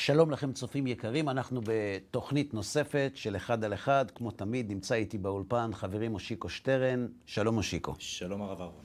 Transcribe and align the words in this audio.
שלום 0.00 0.30
לכם 0.30 0.52
צופים 0.52 0.86
יקרים, 0.86 1.28
אנחנו 1.28 1.60
בתוכנית 1.64 2.54
נוספת 2.54 3.12
של 3.14 3.36
אחד 3.36 3.64
על 3.64 3.74
אחד. 3.74 4.10
כמו 4.14 4.30
תמיד, 4.30 4.70
נמצא 4.70 4.94
איתי 4.94 5.18
באולפן 5.18 5.70
חברי 5.74 6.08
מושיקו 6.08 6.48
שטרן. 6.48 7.06
שלום 7.26 7.54
מושיקו. 7.54 7.94
שלום 7.98 8.42
הרב 8.42 8.60
אהרון. 8.60 8.84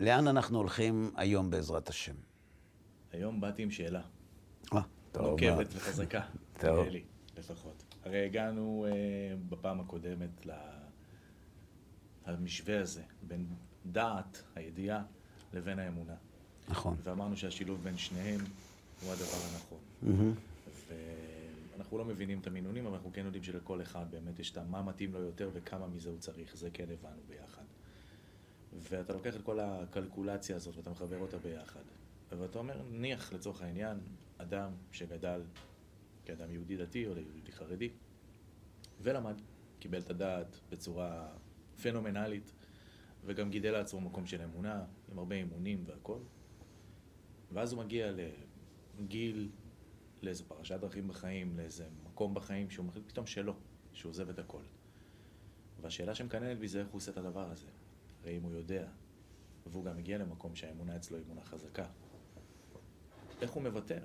לאן 0.00 0.28
אנחנו 0.28 0.58
הולכים 0.58 1.10
היום 1.16 1.50
בעזרת 1.50 1.88
השם? 1.88 2.14
היום 3.12 3.40
באתי 3.40 3.62
עם 3.62 3.70
שאלה. 3.70 4.00
אה, 4.74 4.80
טוב. 5.12 5.26
נוקבת 5.26 5.66
וחזקה. 5.72 6.20
טוב. 6.60 6.86
לי, 6.86 7.02
לפחות. 7.38 7.84
הרי 8.04 8.24
הגענו 8.24 8.86
אה, 8.88 8.92
בפעם 9.48 9.80
הקודמת 9.80 10.46
למשווה 12.26 12.80
הזה, 12.80 13.02
בין 13.22 13.46
דעת, 13.86 14.42
הידיעה, 14.54 15.02
לבין 15.54 15.78
האמונה. 15.78 16.14
נכון. 16.68 16.96
ואמרנו 17.02 17.36
שהשילוב 17.36 17.80
בין 17.82 17.96
שניהם 17.96 18.40
הוא 19.04 19.12
הדבר 19.12 19.38
הנכון. 19.52 19.78
ואנחנו 21.76 21.98
לא 21.98 22.04
מבינים 22.04 22.38
את 22.38 22.46
המינונים, 22.46 22.86
אבל 22.86 22.94
אנחנו 22.94 23.12
כן 23.12 23.24
יודעים 23.24 23.44
שלכל 23.44 23.82
אחד 23.82 24.06
באמת 24.10 24.38
יש 24.38 24.50
את 24.50 24.58
מה 24.58 24.82
מתאים 24.82 25.12
לו 25.12 25.20
יותר 25.20 25.50
וכמה 25.52 25.88
מזה 25.88 26.10
הוא 26.10 26.18
צריך, 26.18 26.56
זה 26.56 26.70
כן 26.72 26.86
הבנו 26.92 27.22
ביחד. 27.28 27.62
ואתה 28.72 29.12
לוקח 29.12 29.36
את 29.36 29.42
כל 29.42 29.60
הקלקולציה 29.60 30.56
הזאת 30.56 30.76
ואתה 30.76 30.90
מחבר 30.90 31.18
אותה 31.18 31.38
ביחד. 31.38 31.80
ואתה 32.38 32.58
אומר, 32.58 32.82
נניח 32.90 33.32
לצורך 33.32 33.62
העניין, 33.62 33.98
אדם 34.38 34.70
שגדל 34.92 35.42
כאדם 36.24 36.50
יהודי 36.50 36.76
דתי 36.76 37.06
או 37.06 37.12
יהודי 37.12 37.52
חרדי, 37.52 37.90
ולמד, 39.02 39.34
קיבל 39.78 39.98
את 39.98 40.10
הדעת 40.10 40.60
בצורה 40.70 41.28
פנומנלית, 41.82 42.52
וגם 43.24 43.50
גידל 43.50 43.70
לעצמו 43.70 44.00
מקום 44.00 44.26
של 44.26 44.42
אמונה, 44.42 44.84
עם 45.12 45.18
הרבה 45.18 45.36
אימונים 45.36 45.84
והכל. 45.86 46.18
ואז 47.52 47.72
הוא 47.72 47.84
מגיע 47.84 48.12
לגיל, 48.98 49.50
לאיזה 50.22 50.44
פרשת 50.44 50.80
דרכים 50.80 51.08
בחיים, 51.08 51.56
לאיזה 51.56 51.86
מקום 52.04 52.34
בחיים, 52.34 52.70
שהוא 52.70 52.86
מחליט 52.86 53.08
פתאום 53.08 53.26
שלא, 53.26 53.54
שהוא 53.92 54.10
עוזב 54.10 54.28
את 54.28 54.38
הכל. 54.38 54.62
והשאלה 55.80 56.14
שמקננת 56.14 56.58
בי 56.58 56.68
זה 56.68 56.80
איך 56.80 56.88
הוא 56.88 56.96
עושה 56.96 57.12
את 57.12 57.16
הדבר 57.16 57.50
הזה. 57.50 57.66
הרי 58.22 58.36
אם 58.36 58.42
הוא 58.42 58.54
יודע, 58.54 58.88
והוא 59.66 59.84
גם 59.84 59.96
מגיע 59.96 60.18
למקום 60.18 60.56
שהאמונה 60.56 60.96
אצלו 60.96 61.16
היא 61.16 61.24
אמונה 61.24 61.44
חזקה, 61.44 61.86
איך 63.40 63.50
הוא 63.50 63.62
מוותר 63.62 64.04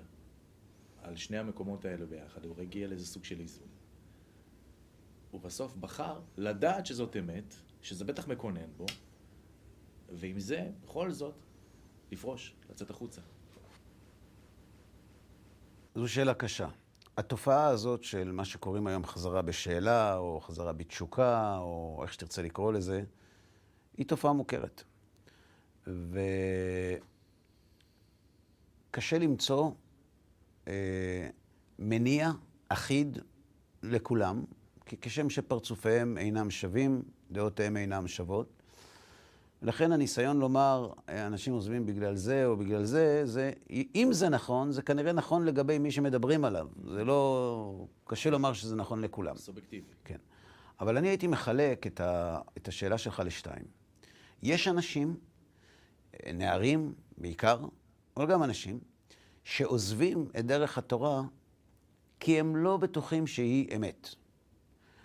על 1.02 1.16
שני 1.16 1.38
המקומות 1.38 1.84
האלה 1.84 2.06
ביחד? 2.06 2.44
הוא 2.44 2.60
הגיע 2.60 2.88
לאיזה 2.88 3.06
סוג 3.06 3.24
של 3.24 3.40
איזון. 3.40 3.68
הוא 5.30 5.40
בסוף 5.40 5.76
בחר 5.76 6.20
לדעת 6.36 6.86
שזאת 6.86 7.16
אמת, 7.16 7.54
שזה 7.82 8.04
בטח 8.04 8.28
מקונן 8.28 8.70
בו, 8.76 8.86
ועם 10.12 10.40
זה, 10.40 10.70
בכל 10.82 11.12
זאת, 11.12 11.34
לפרוש, 12.12 12.56
לצאת 12.70 12.90
החוצה. 12.90 13.20
זו 15.94 16.08
שאלה 16.08 16.34
קשה. 16.34 16.68
התופעה 17.16 17.66
הזאת 17.66 18.02
של 18.02 18.32
מה 18.32 18.44
שקוראים 18.44 18.86
היום 18.86 19.06
חזרה 19.06 19.42
בשאלה, 19.42 20.16
או 20.16 20.40
חזרה 20.40 20.72
בתשוקה, 20.72 21.58
או 21.58 22.00
איך 22.02 22.12
שתרצה 22.12 22.42
לקרוא 22.42 22.72
לזה, 22.72 23.02
היא 23.96 24.06
תופעה 24.06 24.32
מוכרת. 24.32 24.84
וקשה 28.90 29.18
למצוא 29.18 29.70
אה, 30.68 31.28
מניע 31.78 32.30
אחיד 32.68 33.18
לכולם, 33.82 34.44
כי 34.86 34.96
כשם 35.00 35.30
שפרצופיהם 35.30 36.18
אינם 36.18 36.50
שווים, 36.50 37.02
דעותיהם 37.30 37.76
אינם 37.76 38.08
שוות. 38.08 38.59
לכן 39.62 39.92
הניסיון 39.92 40.38
לומר, 40.38 40.92
אנשים 41.08 41.52
עוזבים 41.52 41.86
בגלל 41.86 42.14
זה 42.16 42.46
או 42.46 42.56
בגלל 42.56 42.84
זה, 42.84 43.22
זה, 43.24 43.52
אם 43.94 44.08
זה 44.12 44.28
נכון, 44.28 44.72
זה 44.72 44.82
כנראה 44.82 45.12
נכון 45.12 45.44
לגבי 45.44 45.78
מי 45.78 45.90
שמדברים 45.90 46.44
עליו. 46.44 46.68
זה 46.84 47.04
לא... 47.04 47.86
קשה 48.04 48.30
לומר 48.30 48.52
שזה 48.52 48.76
נכון 48.76 49.00
לכולם. 49.00 49.36
סובייקטיבי. 49.36 49.86
כן. 50.04 50.16
אבל 50.80 50.96
אני 50.96 51.08
הייתי 51.08 51.26
מחלק 51.26 51.86
את, 51.86 52.00
ה, 52.00 52.38
את 52.56 52.68
השאלה 52.68 52.98
שלך 52.98 53.22
לשתיים. 53.26 53.64
יש 54.42 54.68
אנשים, 54.68 55.16
נערים 56.34 56.94
בעיקר, 57.18 57.64
אבל 58.16 58.26
גם 58.26 58.42
אנשים, 58.42 58.80
שעוזבים 59.44 60.28
את 60.38 60.46
דרך 60.46 60.78
התורה 60.78 61.22
כי 62.20 62.40
הם 62.40 62.56
לא 62.56 62.76
בטוחים 62.76 63.26
שהיא 63.26 63.76
אמת. 63.76 64.08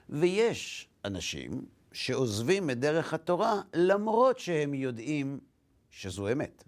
ויש 0.10 0.88
אנשים 1.06 1.66
שעוזבים 1.96 2.70
את 2.70 2.80
דרך 2.80 3.14
התורה 3.14 3.62
למרות 3.74 4.40
שהם 4.40 4.74
יודעים 4.74 5.40
שזו 5.90 6.32
אמת. 6.32 6.64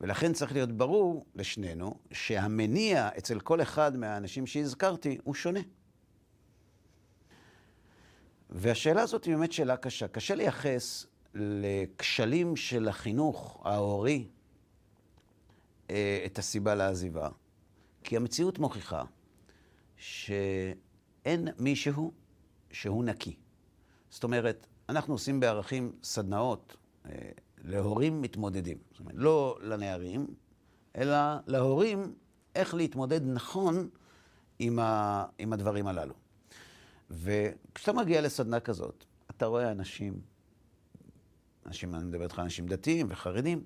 ולכן 0.00 0.32
צריך 0.32 0.52
להיות 0.52 0.72
ברור 0.72 1.26
לשנינו 1.34 1.98
שהמניע 2.12 3.08
אצל 3.18 3.40
כל 3.40 3.62
אחד 3.62 3.96
מהאנשים 3.96 4.46
שהזכרתי 4.46 5.18
הוא 5.24 5.34
שונה. 5.34 5.60
והשאלה 8.50 9.02
הזאת 9.02 9.24
היא 9.24 9.34
באמת 9.34 9.52
שאלה 9.52 9.76
קשה. 9.76 10.08
קשה 10.08 10.34
לייחס 10.34 11.06
לכשלים 11.34 12.56
של 12.56 12.88
החינוך 12.88 13.62
ההורי 13.64 14.28
אה, 15.90 16.22
את 16.26 16.38
הסיבה 16.38 16.74
לעזיבה, 16.74 17.28
כי 18.04 18.16
המציאות 18.16 18.58
מוכיחה 18.58 19.04
שאין 19.96 21.48
מישהו 21.58 22.12
שהוא 22.70 23.04
נקי. 23.04 23.36
זאת 24.10 24.24
אומרת, 24.24 24.66
אנחנו 24.88 25.14
עושים 25.14 25.40
בערכים 25.40 25.92
סדנאות 26.02 26.76
אה, 27.06 27.30
להורים 27.64 28.22
מתמודדים. 28.22 28.78
זאת 28.90 29.00
אומרת, 29.00 29.14
לא 29.16 29.58
לנערים, 29.62 30.26
אלא 30.96 31.16
להורים 31.46 32.14
איך 32.54 32.74
להתמודד 32.74 33.20
נכון 33.24 33.88
עם, 34.58 34.78
ה, 34.78 35.24
עם 35.38 35.52
הדברים 35.52 35.86
הללו. 35.86 36.14
וכשאתה 37.10 37.92
מגיע 37.92 38.20
לסדנה 38.20 38.60
כזאת, 38.60 39.04
אתה 39.30 39.46
רואה 39.46 39.70
אנשים, 39.70 40.20
אנשים, 41.66 41.94
אני 41.94 42.04
מדבר 42.04 42.22
איתך 42.24 42.38
על 42.38 42.44
אנשים 42.44 42.66
דתיים 42.66 43.06
וחרדים, 43.10 43.64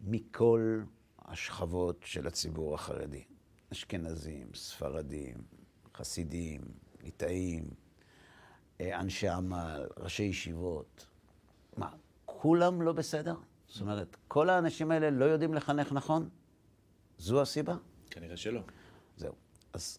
מכל 0.00 0.80
השכבות 1.24 2.00
של 2.04 2.26
הציבור 2.26 2.74
החרדי. 2.74 3.24
אשכנזים, 3.72 4.48
ספרדים, 4.54 5.36
חסידים, 5.96 6.60
ליטאים, 7.02 7.70
אנשי 8.80 9.28
עמל, 9.28 9.86
ראשי 9.96 10.22
ישיבות. 10.22 11.06
מה, 11.76 11.88
כולם 12.24 12.82
לא 12.82 12.92
בסדר? 12.92 13.34
זאת 13.68 13.80
אומרת, 13.80 14.16
כל 14.28 14.50
האנשים 14.50 14.90
האלה 14.90 15.10
לא 15.10 15.24
יודעים 15.24 15.54
לחנך 15.54 15.92
נכון? 15.92 16.28
זו 17.18 17.42
הסיבה? 17.42 17.74
כנראה 18.10 18.36
שלא. 18.36 18.60
זהו. 19.16 19.32
אז 19.72 19.98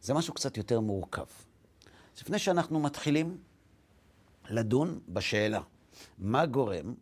זה 0.00 0.14
משהו 0.14 0.34
קצת 0.34 0.56
יותר 0.56 0.80
מורכב. 0.80 1.26
אז 2.16 2.22
לפני 2.22 2.38
שאנחנו 2.38 2.80
מתחילים 2.80 3.38
לדון 4.50 5.00
בשאלה, 5.08 5.60
מה 6.18 6.46
גורם, 6.46 6.94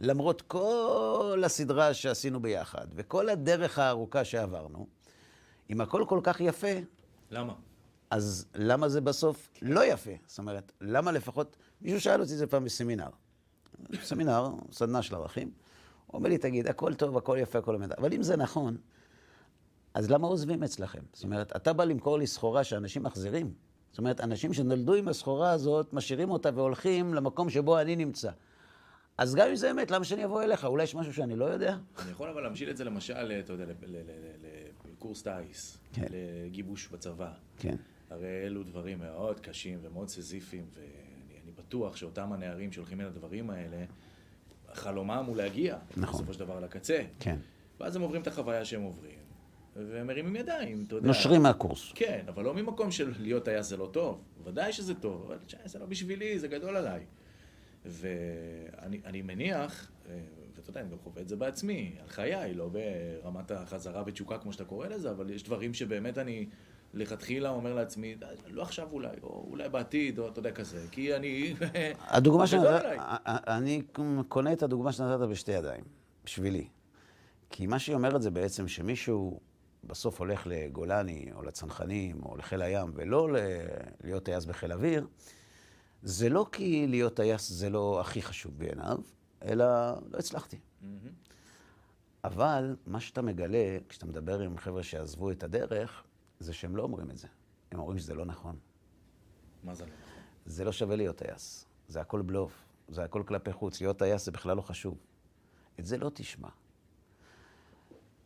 למרות 0.00 0.42
כל 0.42 1.42
הסדרה 1.46 1.94
שעשינו 1.94 2.40
ביחד, 2.42 2.86
וכל 2.94 3.28
הדרך 3.28 3.78
הארוכה 3.78 4.24
שעברנו, 4.24 4.86
אם 5.70 5.80
הכל 5.80 6.04
כל 6.08 6.20
כך 6.22 6.40
יפה, 6.40 6.72
למה? 7.30 7.54
אז 8.10 8.46
למה 8.54 8.88
זה 8.88 9.00
בסוף 9.00 9.50
לא 9.62 9.84
יפה? 9.84 10.10
זאת 10.26 10.38
אומרת, 10.38 10.72
למה 10.80 11.12
לפחות... 11.12 11.56
מישהו 11.80 12.00
שאל 12.00 12.20
אותי 12.20 12.32
את 12.32 12.38
זה 12.38 12.46
פעם 12.46 12.64
בסמינר. 12.64 13.08
סמינר, 14.02 14.48
סדנה 14.72 15.02
של 15.02 15.14
ערכים. 15.14 15.50
הוא 16.06 16.18
אומר 16.18 16.28
לי, 16.28 16.38
תגיד, 16.38 16.66
הכל 16.66 16.94
טוב, 16.94 17.16
הכל 17.16 17.36
יפה, 17.40 17.58
הכל 17.58 17.74
אמת. 17.74 17.92
אבל 17.92 18.12
אם 18.12 18.22
זה 18.22 18.36
נכון, 18.36 18.76
אז 19.94 20.10
למה 20.10 20.26
עוזבים 20.26 20.62
אצלכם? 20.62 21.02
זאת 21.12 21.24
אומרת, 21.24 21.56
אתה 21.56 21.72
בא 21.72 21.84
למכור 21.84 22.18
לי 22.18 22.26
סחורה 22.26 22.64
שאנשים 22.64 23.02
מחזירים. 23.02 23.52
זאת 23.90 23.98
אומרת, 23.98 24.20
אנשים 24.20 24.52
שנולדו 24.52 24.94
עם 24.94 25.08
הסחורה 25.08 25.50
הזאת, 25.50 25.92
משאירים 25.92 26.30
אותה 26.30 26.50
והולכים 26.54 27.14
למקום 27.14 27.50
שבו 27.50 27.80
אני 27.80 27.96
נמצא. 27.96 28.30
אז 29.18 29.34
גם 29.34 29.48
אם 29.48 29.56
זה 29.56 29.70
אמת, 29.70 29.90
למה 29.90 30.04
שאני 30.04 30.24
אבוא 30.24 30.42
אליך? 30.42 30.64
אולי 30.64 30.82
יש 30.82 30.94
משהו 30.94 31.14
שאני 31.14 31.36
לא 31.36 31.44
יודע? 31.44 31.76
אני 32.02 32.10
יכול 32.10 32.28
אבל 32.28 32.42
להמשיל 32.42 32.70
את 32.70 32.76
זה 32.76 32.84
למשל, 32.84 33.32
אתה 33.44 33.52
יודע, 33.52 33.64
לקורס 34.92 35.22
טיס, 35.22 35.78
כן. 35.92 36.06
לגיבוש 36.46 36.88
בצבא. 36.88 37.30
כן. 37.58 37.76
הרי 38.10 38.46
אלו 38.46 38.62
דברים 38.62 38.98
מאוד 38.98 39.40
קשים 39.40 39.78
ומאוד 39.82 40.08
סזיפיים, 40.08 40.64
ואני 40.74 41.40
אני 41.44 41.52
בטוח 41.56 41.96
שאותם 41.96 42.32
הנערים 42.32 42.72
שהולכים 42.72 43.00
אל 43.00 43.06
הדברים 43.06 43.50
האלה, 43.50 43.84
חלומם 44.72 45.24
הוא 45.26 45.36
להגיע, 45.36 45.78
נכון. 45.96 46.14
בסופו 46.14 46.32
של 46.32 46.38
דבר 46.38 46.60
לקצה. 46.60 47.02
כן. 47.20 47.36
ואז 47.80 47.96
הם 47.96 48.02
עוברים 48.02 48.22
את 48.22 48.26
החוויה 48.26 48.64
שהם 48.64 48.82
עוברים, 48.82 49.18
והם 49.76 50.06
מרימים 50.06 50.36
ידיים, 50.36 50.84
אתה 50.86 50.94
יודע. 50.94 51.06
נושרים 51.06 51.42
מהקורס. 51.42 51.92
כן, 51.94 52.24
אבל 52.28 52.44
לא 52.44 52.54
ממקום 52.54 52.90
של 52.90 53.12
להיות 53.18 53.44
טייס 53.44 53.66
זה 53.66 53.76
לא 53.76 53.88
טוב. 53.92 54.24
ודאי 54.44 54.72
שזה 54.72 54.94
טוב, 54.94 55.24
אבל 55.26 55.38
זה 55.64 55.78
לא 55.78 55.86
בשבילי, 55.86 56.38
זה 56.38 56.48
גדול 56.48 56.76
עליי. 56.76 57.00
ואני 57.84 59.00
אני 59.04 59.22
מניח, 59.22 59.90
אה, 60.08 60.18
ואתה 60.56 60.70
יודע, 60.70 60.80
אני 60.80 60.90
גם 60.90 60.98
חווה 60.98 61.22
את 61.22 61.28
זה 61.28 61.36
בעצמי, 61.36 61.96
על 62.02 62.08
חיי, 62.08 62.54
לא 62.54 62.68
ברמת 62.68 63.50
החזרה 63.50 64.02
בתשוקה 64.02 64.38
כמו 64.38 64.52
שאתה 64.52 64.64
קורא 64.64 64.86
לזה, 64.86 65.10
אבל 65.10 65.30
יש 65.30 65.42
דברים 65.42 65.74
שבאמת 65.74 66.18
אני 66.18 66.46
לכתחילה 66.94 67.50
אומר 67.50 67.74
לעצמי, 67.74 68.16
לא 68.46 68.62
עכשיו 68.62 68.88
אולי, 68.92 69.16
או 69.22 69.46
אולי 69.50 69.68
בעתיד, 69.68 70.18
או 70.18 70.28
אתה 70.28 70.38
יודע 70.38 70.52
כזה, 70.52 70.86
כי 70.90 71.16
אני... 71.16 71.54
הדוגמה 72.00 72.46
שנתת, 72.46 72.66
עליי. 72.66 72.98
אני 73.26 73.82
קונה 74.28 74.52
את 74.52 74.62
הדוגמה 74.62 74.92
שנתת 74.92 75.28
בשתי 75.28 75.52
ידיים, 75.52 75.84
בשבילי. 76.24 76.68
כי 77.50 77.66
מה 77.66 77.78
שהיא 77.78 77.96
אומרת 77.96 78.22
זה 78.22 78.30
בעצם 78.30 78.68
שמישהו 78.68 79.40
בסוף 79.84 80.20
הולך 80.20 80.46
לגולני, 80.46 81.30
או 81.34 81.42
לצנחנים, 81.42 82.20
או 82.24 82.36
לחיל 82.36 82.62
הים, 82.62 82.90
ולא 82.94 83.32
ל- 83.32 83.36
להיות 84.04 84.24
טייס 84.24 84.44
בחיל 84.44 84.72
אוויר, 84.72 85.06
זה 86.02 86.28
לא 86.28 86.46
כי 86.52 86.86
להיות 86.86 87.16
טייס 87.16 87.48
זה 87.48 87.70
לא 87.70 88.00
הכי 88.00 88.22
חשוב 88.22 88.58
בעיניו, 88.58 88.98
אלא 89.44 89.64
לא 90.10 90.18
הצלחתי. 90.18 90.58
אבל 92.24 92.76
מה 92.86 93.00
שאתה 93.00 93.22
מגלה, 93.22 93.78
כשאתה 93.88 94.06
מדבר 94.06 94.40
עם 94.40 94.58
חבר'ה 94.58 94.82
שעזבו 94.82 95.30
את 95.30 95.42
הדרך, 95.42 96.04
זה 96.40 96.52
שהם 96.52 96.76
לא 96.76 96.82
אומרים 96.82 97.10
את 97.10 97.18
זה. 97.18 97.28
הם 97.72 97.78
אומרים 97.78 97.98
שזה 97.98 98.14
לא 98.14 98.24
נכון. 98.24 98.58
מה 99.64 99.74
זה 99.74 99.84
לא 99.84 99.90
נכון? 99.90 100.22
זה 100.46 100.64
לא 100.64 100.72
שווה 100.72 100.96
להיות 100.96 101.16
טייס. 101.16 101.64
זה 101.88 102.00
הכל 102.00 102.22
בלוף. 102.22 102.52
זה 102.88 103.04
הכל 103.04 103.22
כלפי 103.26 103.52
חוץ. 103.52 103.80
להיות 103.80 103.98
טייס 103.98 104.24
זה 104.24 104.32
בכלל 104.32 104.56
לא 104.56 104.62
חשוב. 104.62 104.98
את 105.80 105.86
זה 105.86 105.98
לא 105.98 106.10
תשמע. 106.14 106.48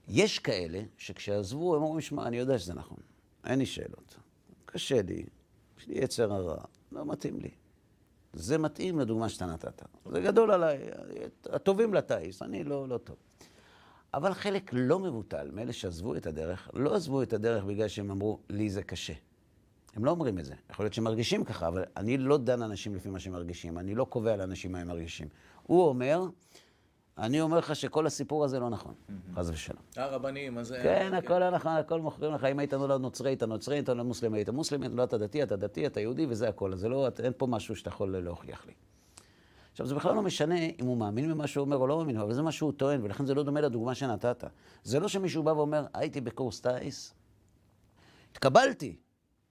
יש 0.08 0.38
כאלה 0.38 0.82
שכשעזבו, 0.96 1.76
הם 1.76 1.82
אומרים, 1.82 2.00
שמע, 2.00 2.26
אני 2.26 2.36
יודע 2.36 2.58
שזה 2.58 2.74
נכון. 2.74 2.98
אין 3.46 3.58
לי 3.58 3.66
שאלות. 3.66 4.16
קשה 4.64 5.02
לי, 5.02 5.24
יש 5.78 5.88
לי 5.88 5.94
יצר 5.94 6.32
הרע, 6.32 6.64
לא 6.92 7.06
מתאים 7.06 7.40
לי. 7.40 7.50
זה 8.32 8.58
מתאים 8.58 8.98
לדוגמה 8.98 9.28
שאתה 9.28 9.46
נתת. 9.46 9.82
זה 10.12 10.20
גדול 10.20 10.50
עליי, 10.50 10.78
הטובים 11.46 11.94
לטייס, 11.94 12.42
אני 12.42 12.64
לא, 12.64 12.88
לא 12.88 12.98
טוב. 12.98 13.16
אבל 14.14 14.34
חלק 14.34 14.70
לא 14.72 14.98
מבוטל 14.98 15.50
מאלה 15.52 15.72
שעזבו 15.72 16.16
את 16.16 16.26
הדרך, 16.26 16.70
לא 16.74 16.94
עזבו 16.94 17.22
את 17.22 17.32
הדרך 17.32 17.64
בגלל 17.64 17.88
שהם 17.88 18.10
אמרו, 18.10 18.38
לי 18.50 18.70
זה 18.70 18.82
קשה. 18.82 19.12
הם 19.94 20.04
לא 20.04 20.10
אומרים 20.10 20.38
את 20.38 20.44
זה. 20.44 20.54
יכול 20.70 20.84
להיות 20.84 20.94
שהם 20.94 21.04
מרגישים 21.04 21.44
ככה, 21.44 21.68
אבל 21.68 21.84
אני 21.96 22.18
לא 22.18 22.38
דן 22.38 22.62
אנשים 22.62 22.94
לפי 22.94 23.08
מה 23.08 23.18
שהם 23.18 23.32
מרגישים. 23.32 23.78
אני 23.78 23.94
לא 23.94 24.04
קובע 24.04 24.36
לאנשים 24.36 24.72
מה 24.72 24.78
הם 24.78 24.88
מרגישים. 24.88 25.28
הוא 25.62 25.88
אומר, 25.88 26.22
אני 27.18 27.40
אומר 27.40 27.58
לך 27.58 27.76
שכל 27.76 28.06
הסיפור 28.06 28.44
הזה 28.44 28.60
לא 28.60 28.70
נכון, 28.70 28.94
חס 29.34 29.50
ושלום. 29.50 29.82
הרבנים, 29.96 30.58
אז... 30.58 30.74
כן, 30.82 31.14
הכל 31.14 31.38
לא 31.38 31.50
נכון, 31.50 31.72
הכל 31.72 32.00
מוכרים 32.00 32.32
לך. 32.32 32.44
אם 32.44 32.58
היית 32.58 32.74
נולד 32.74 33.00
נוצרי, 33.00 33.30
היית 33.30 33.42
נוצרי, 33.42 33.76
היית 33.76 33.88
נולד 33.88 34.06
מוסלמי, 34.06 34.38
היית 34.38 34.48
מוסלמי, 34.48 34.88
נולדת 34.88 35.14
דתי, 35.14 35.42
אתה 35.42 35.56
דתי, 35.56 35.86
אתה 35.86 36.00
יהודי, 36.00 36.26
וזה 36.28 36.48
הכל. 36.48 36.72
אז 36.72 36.84
לא, 36.84 37.08
אין 37.22 37.32
פה 37.36 37.46
משהו 37.46 37.76
שאתה 37.76 37.88
יכול 37.88 38.18
להוכיח 38.18 38.66
לי. 38.66 38.72
עכשיו, 39.72 39.86
זה 39.86 39.94
בכלל 39.94 40.14
לא 40.14 40.22
משנה 40.22 40.58
אם 40.80 40.86
הוא 40.86 40.96
מאמין 40.96 41.30
במה 41.30 41.46
שהוא 41.46 41.64
אומר 41.64 41.76
או 41.76 41.86
לא 41.86 41.98
מאמין, 41.98 42.16
אבל 42.16 42.34
זה 42.34 42.42
מה 42.42 42.52
שהוא 42.52 42.72
טוען, 42.72 43.02
ולכן 43.02 43.26
זה 43.26 43.34
לא 43.34 43.42
דומה 43.42 43.60
לדוגמה 43.60 43.94
שנתת. 43.94 44.44
זה 44.84 45.00
לא 45.00 45.08
שמישהו 45.08 45.42
בא 45.42 45.50
ואומר, 45.50 45.86
הייתי 45.94 46.20
בקורס 46.20 46.60
טיס, 46.60 47.14
התקבלתי, 48.32 48.96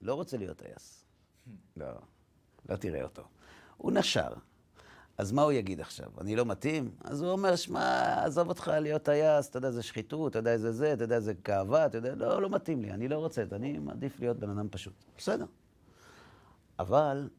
לא 0.01 0.13
רוצה 0.13 0.37
להיות 0.37 0.57
טייס. 0.57 1.05
לא, 1.77 1.87
לא 2.69 2.75
תראה 2.75 3.03
אותו. 3.03 3.23
הוא 3.77 3.91
נשר. 3.91 4.29
אז 5.17 5.31
מה 5.31 5.41
הוא 5.41 5.51
יגיד 5.51 5.81
עכשיו? 5.81 6.07
אני 6.21 6.35
לא 6.35 6.45
מתאים? 6.45 6.91
אז 7.03 7.21
הוא 7.21 7.31
אומר, 7.31 7.55
שמע, 7.55 8.13
עזוב 8.25 8.49
אותך 8.49 8.71
להיות 8.81 9.03
טייס, 9.03 9.49
אתה 9.49 9.57
יודע, 9.57 9.71
זה 9.71 9.83
שחיתות, 9.83 10.31
אתה 10.31 10.39
יודע, 10.39 10.57
זה 10.57 10.71
זה, 10.71 10.93
אתה 10.93 11.03
יודע, 11.03 11.19
זה 11.19 11.33
גאווה, 11.45 11.85
אתה 11.85 11.97
יודע, 11.97 12.15
לא, 12.15 12.41
לא 12.41 12.49
מתאים 12.49 12.81
לי, 12.81 12.91
אני 12.91 13.07
לא 13.07 13.17
רוצה, 13.17 13.43
אני 13.51 13.79
מעדיף 13.79 14.19
להיות 14.19 14.37
בן 14.37 14.49
אדם 14.49 14.67
פשוט. 14.71 14.93
בסדר. 15.17 15.45
אבל 16.79 17.29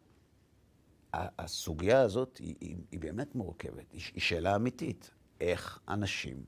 הסוגיה 1.14 2.00
הזאת 2.00 2.36
היא, 2.36 2.54
היא, 2.60 2.76
היא 2.90 3.00
באמת 3.00 3.34
מורכבת, 3.34 3.92
היא, 3.92 4.02
היא 4.14 4.22
שאלה 4.22 4.56
אמיתית. 4.56 5.10
איך 5.40 5.78
אנשים 5.88 6.44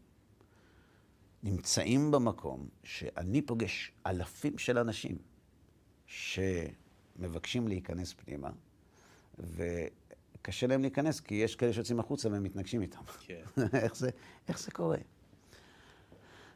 נמצאים 1.43 2.11
במקום 2.11 2.69
שאני 2.85 3.43
פוגש 3.43 3.93
אלפים 4.07 4.59
של 4.59 4.79
אנשים 4.79 5.19
שמבקשים 6.07 7.69
להיכנס 7.69 8.13
פנימה, 8.13 8.51
וקשה 9.39 10.67
להם 10.67 10.81
להיכנס 10.81 11.21
כי 11.21 11.35
יש 11.35 11.57
כאלה 11.57 11.73
שיוצאים 11.73 12.01
החוצה 12.01 12.29
והם 12.29 12.43
מתנגשים 12.43 12.83
איתם. 12.83 13.03
כן. 13.21 13.43
איך, 13.83 13.97
זה, 13.97 14.11
איך 14.49 14.61
זה 14.61 14.71
קורה? 14.71 14.99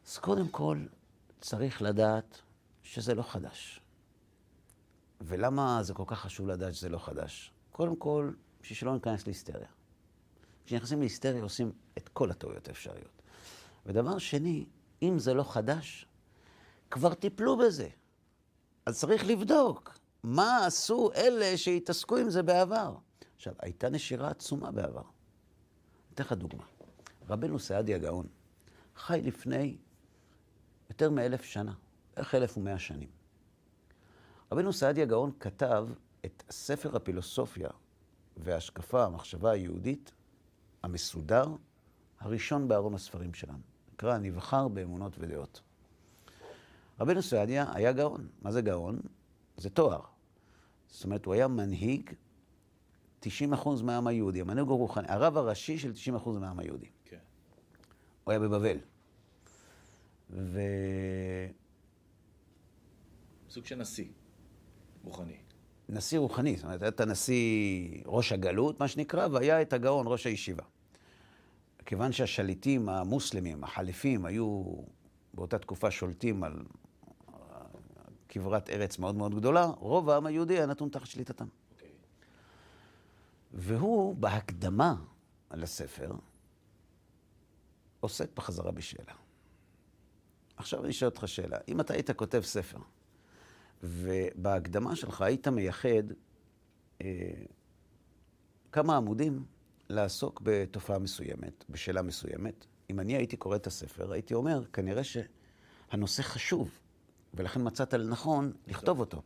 אז 0.07 0.19
קודם 0.19 0.49
כל, 0.49 0.87
צריך 1.41 1.83
לדעת 1.83 2.41
שזה 2.83 3.15
לא 3.15 3.23
חדש. 3.23 3.81
ולמה 5.21 5.83
זה 5.83 5.95
כל 5.95 6.05
כך 6.07 6.21
חשוב 6.21 6.49
לדעת 6.49 6.75
שזה 6.75 6.89
לא 6.89 6.99
חדש? 6.99 7.53
קודם 7.79 7.97
כל, 7.97 8.31
בשביל 8.63 8.77
שלא 8.77 8.95
ניכנס 8.95 9.27
להיסטריה. 9.27 9.69
כשנכנסים 10.65 11.01
להיסטריה 11.01 11.43
עושים 11.43 11.73
את 11.99 12.09
כל 12.09 12.31
הטעויות 12.31 12.69
האפשריות. 12.69 13.23
ודבר 13.87 14.19
שני, 14.19 14.67
אם 15.03 15.19
זה 15.19 15.35
לא 15.35 15.43
חדש, 15.43 16.07
כבר 16.91 17.15
טיפלו 17.15 17.59
בזה. 17.59 17.89
אז 18.87 18.99
צריך 19.01 19.27
לבדוק 19.27 19.99
מה 20.23 20.67
עשו 20.67 21.11
אלה 21.15 21.57
שהתעסקו 21.57 22.17
עם 22.17 22.31
זה 22.31 22.43
בעבר. 22.43 22.97
עכשיו, 23.37 23.55
הייתה 23.59 23.89
נשירה 23.89 24.29
עצומה 24.29 24.71
בעבר. 24.71 25.05
אתן 26.15 26.25
לך 26.25 26.33
דוגמה. 26.33 26.65
רבנו 27.29 27.59
סעדיה 27.59 27.97
הגאון 27.97 28.27
חי 28.97 29.21
לפני 29.25 29.77
יותר 30.91 31.11
מאלף 31.11 31.43
שנה, 31.43 31.75
בערך 32.17 32.35
אלף 32.35 32.59
ומאה 32.59 32.79
שנים. 32.79 33.09
רבנו 34.53 34.73
סעדיה 34.73 35.05
גאון 35.05 35.33
כתב 35.41 35.89
את 36.25 36.43
ספר 36.51 36.97
הפילוסופיה 36.97 37.69
וההשקפה, 38.37 39.05
המחשבה 39.05 39.51
היהודית, 39.51 40.13
המסודר, 40.83 41.47
הראשון 42.21 42.69
בארון 42.69 42.95
הספרים 42.95 43.35
שלנו. 43.35 43.59
נקרא 43.93 44.19
נבחר 44.19 44.69
באמונות 44.69 45.13
ודעות. 45.19 45.61
רבנו 47.01 47.23
סעדיה 47.23 47.73
היה 47.75 47.93
גאון. 47.93 48.29
מה 48.43 48.53
זה 48.53 48.63
גאון? 48.63 49.01
זה 49.57 49.71
תואר. 49.71 50.01
זאת 50.89 51.05
אומרת, 51.05 51.25
הוא 51.25 51.35
היה 51.35 51.49
מנהיג 51.49 52.11
90% 53.23 53.27
מהעם 53.83 54.07
היהודי, 54.07 54.41
המנהיג 54.41 54.69
הרוחני, 54.69 55.09
הרב 55.09 55.37
הראשי 55.37 55.79
של 55.79 55.93
90% 56.17 56.29
מהעם 56.29 56.59
היהודי. 56.59 56.89
כן. 57.05 57.19
הוא 58.25 58.33
היה 58.33 58.41
בבבל. 58.41 58.79
ו... 60.31 60.61
סוג 63.51 63.65
של 63.65 63.77
נשיא 63.77 64.09
רוחני. 65.05 65.37
נשיא 65.89 66.19
רוחני, 66.19 66.57
זאת 66.57 66.65
אומרת, 66.65 66.83
היה 66.83 66.89
את 66.89 67.01
הנשיא 67.01 68.03
ראש 68.07 68.33
הגלות, 68.33 68.81
מה 68.81 68.89
שנקרא, 68.89 69.29
והיה 69.33 69.63
את 69.63 69.73
הגאון 69.73 70.07
ראש 70.09 70.27
הישיבה. 70.27 70.65
כיוון 71.87 72.13
שהשליטים 72.13 72.89
המוסלמים, 72.89 73.65
החליפים, 73.65 74.25
היו 74.25 74.65
באותה 75.35 75.59
תקופה 75.59 75.91
שולטים 75.91 76.45
על 76.45 76.65
כברת 78.29 78.71
ארץ 78.71 78.99
מאוד 78.99 79.15
מאוד 79.15 79.35
גדולה, 79.35 79.65
רוב 79.65 80.11
העם 80.11 80.27
היהודי 80.27 80.55
היה 80.55 80.67
נתון 80.67 80.89
תחת 80.89 81.07
שליטתם. 81.07 81.47
אוקיי. 81.73 81.89
והוא, 83.53 84.17
בהקדמה 84.17 84.95
לספר, 85.55 86.13
עוסק 88.01 88.29
בחזרה 88.37 88.73
בשאלה. 88.73 89.13
עכשיו 90.57 90.85
אני 90.85 90.93
שואל 90.93 91.11
אותך 91.11 91.29
שאלה. 91.29 91.59
אם 91.69 91.81
אתה 91.81 91.95
היית 91.95 92.11
כותב 92.11 92.41
ספר, 92.45 92.79
ובהקדמה 93.83 94.97
שלך 94.97 95.21
היית 95.21 95.49
מייחד 95.49 95.89
אה, 97.03 97.31
כמה 98.73 98.97
עמודים 98.97 99.45
לעסוק 99.89 100.41
בתופעה 100.45 100.99
מסוימת, 100.99 101.65
בשאלה 101.69 102.03
מסוימת, 102.03 102.67
אם 102.91 103.01
אני 103.01 103.17
הייתי 103.17 103.37
קורא 103.37 103.57
את 103.57 103.67
הספר, 103.67 104.13
הייתי 104.13 104.35
אומר, 104.35 104.65
כנראה 104.73 105.03
שהנושא 105.05 106.23
חשוב, 106.23 106.71
ולכן 107.35 107.61
מצאת 107.65 107.95
לנכון 107.95 108.53
לכתוב 108.67 109.01
אותו. 109.01 109.23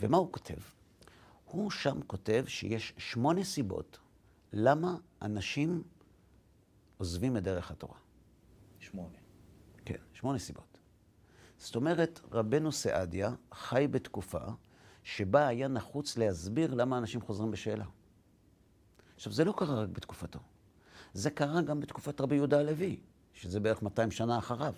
ומה 0.00 0.16
הוא 0.16 0.32
כותב? 0.32 0.58
הוא 1.44 1.70
שם 1.70 2.00
כותב 2.06 2.44
שיש 2.48 2.94
שמונה 2.98 3.44
סיבות 3.44 3.98
למה 4.52 4.96
אנשים 5.22 5.82
עוזבים 6.98 7.36
את 7.36 7.42
דרך 7.42 7.70
התורה. 7.70 7.98
שמונה. 8.78 9.18
כן, 9.84 9.96
שמונה 10.12 10.38
סיבות. 10.38 10.69
זאת 11.60 11.76
אומרת, 11.76 12.20
רבנו 12.32 12.72
סעדיה 12.72 13.34
חי 13.52 13.86
בתקופה 13.90 14.38
שבה 15.02 15.46
היה 15.46 15.68
נחוץ 15.68 16.16
להסביר 16.16 16.74
למה 16.74 16.98
אנשים 16.98 17.20
חוזרים 17.20 17.50
בשאלה. 17.50 17.84
עכשיו, 19.16 19.32
זה 19.32 19.44
לא 19.44 19.54
קרה 19.56 19.82
רק 19.82 19.88
בתקופתו. 19.88 20.38
זה 21.14 21.30
קרה 21.30 21.62
גם 21.62 21.80
בתקופת 21.80 22.20
רבי 22.20 22.34
יהודה 22.34 22.58
הלוי, 22.58 23.00
שזה 23.32 23.60
בערך 23.60 23.82
200 23.82 24.10
שנה 24.10 24.38
אחריו, 24.38 24.74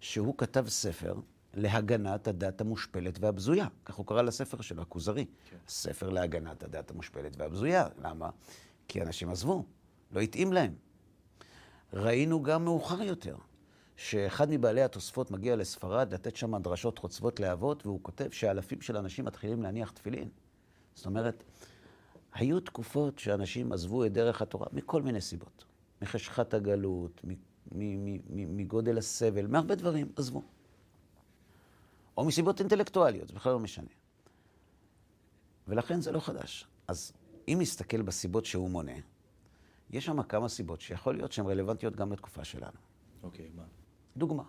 שהוא 0.00 0.34
כתב 0.38 0.68
ספר 0.68 1.14
להגנת 1.54 2.28
הדת 2.28 2.60
המושפלת 2.60 3.18
והבזויה. 3.20 3.66
כך 3.84 3.94
הוא 3.94 4.06
קרא 4.06 4.22
לספר 4.22 4.60
שלו, 4.60 4.82
הכוזרי. 4.82 5.26
כן. 5.50 5.56
ספר 5.68 6.08
להגנת 6.08 6.62
הדת 6.62 6.90
המושפלת 6.90 7.36
והבזויה. 7.36 7.86
למה? 7.98 8.30
כי 8.88 9.02
אנשים 9.02 9.30
עזבו, 9.30 9.64
לא 10.12 10.20
התאים 10.20 10.52
להם. 10.52 10.74
ראינו 11.92 12.42
גם 12.42 12.64
מאוחר 12.64 13.02
יותר, 13.02 13.36
שאחד 13.98 14.50
מבעלי 14.50 14.82
התוספות 14.82 15.30
מגיע 15.30 15.56
לספרד 15.56 16.14
לתת 16.14 16.36
שם 16.36 16.62
דרשות 16.62 16.98
חוצבות 16.98 17.40
להבות, 17.40 17.86
והוא 17.86 18.00
כותב 18.02 18.30
שאלפים 18.30 18.80
של 18.80 18.96
אנשים 18.96 19.24
מתחילים 19.24 19.62
להניח 19.62 19.90
תפילין. 19.90 20.28
זאת 20.94 21.06
אומרת, 21.06 21.44
היו 22.32 22.60
תקופות 22.60 23.18
שאנשים 23.18 23.72
עזבו 23.72 24.04
את 24.04 24.12
דרך 24.12 24.42
התורה 24.42 24.66
מכל 24.72 25.02
מיני 25.02 25.20
סיבות. 25.20 25.64
מחשכת 26.02 26.54
הגלות, 26.54 27.20
מגודל 28.26 28.98
הסבל, 28.98 29.46
מהרבה 29.46 29.74
דברים, 29.74 30.12
עזבו. 30.16 30.42
או 32.16 32.24
מסיבות 32.24 32.60
אינטלקטואליות, 32.60 33.28
זה 33.28 33.34
בכלל 33.34 33.52
לא 33.52 33.58
משנה. 33.58 33.90
ולכן 35.68 36.00
זה 36.00 36.12
לא 36.12 36.20
חדש. 36.20 36.66
אז 36.88 37.12
אם 37.48 37.58
נסתכל 37.60 38.02
בסיבות 38.02 38.44
שהוא 38.44 38.70
מונה, 38.70 38.96
יש 39.90 40.04
שם 40.04 40.22
כמה 40.22 40.48
סיבות 40.48 40.80
שיכול 40.80 41.14
להיות 41.14 41.32
שהן 41.32 41.46
רלוונטיות 41.46 41.96
גם 41.96 42.12
לתקופה 42.12 42.44
שלנו. 42.44 42.76
אוקיי, 43.22 43.50
מה? 43.56 43.64
דוגמה, 44.16 44.42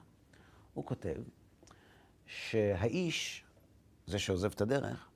הוא 0.73 0.85
כותב 0.85 1.15
שהאיש, 2.25 3.43
זה 4.07 4.19
שעוזב 4.19 4.51
את 4.51 4.61
הדרך, 4.61 5.09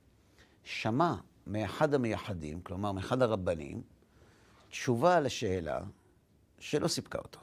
שמע 0.64 1.14
מאחד 1.46 1.94
המייחדים, 1.94 2.60
כלומר 2.60 2.92
מאחד 2.92 3.22
הרבנים, 3.22 3.82
תשובה 4.68 5.20
לשאלה 5.20 5.80
שלא 6.58 6.88
סיפקה 6.88 7.18
אותו. 7.18 7.40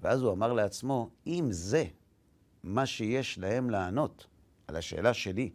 ואז 0.00 0.22
הוא 0.22 0.32
אמר 0.32 0.52
לעצמו, 0.52 1.10
אם 1.26 1.48
זה 1.50 1.84
מה 2.62 2.86
שיש 2.86 3.38
להם 3.38 3.70
לענות 3.70 4.26
על 4.66 4.76
השאלה 4.76 5.14
שלי, 5.14 5.50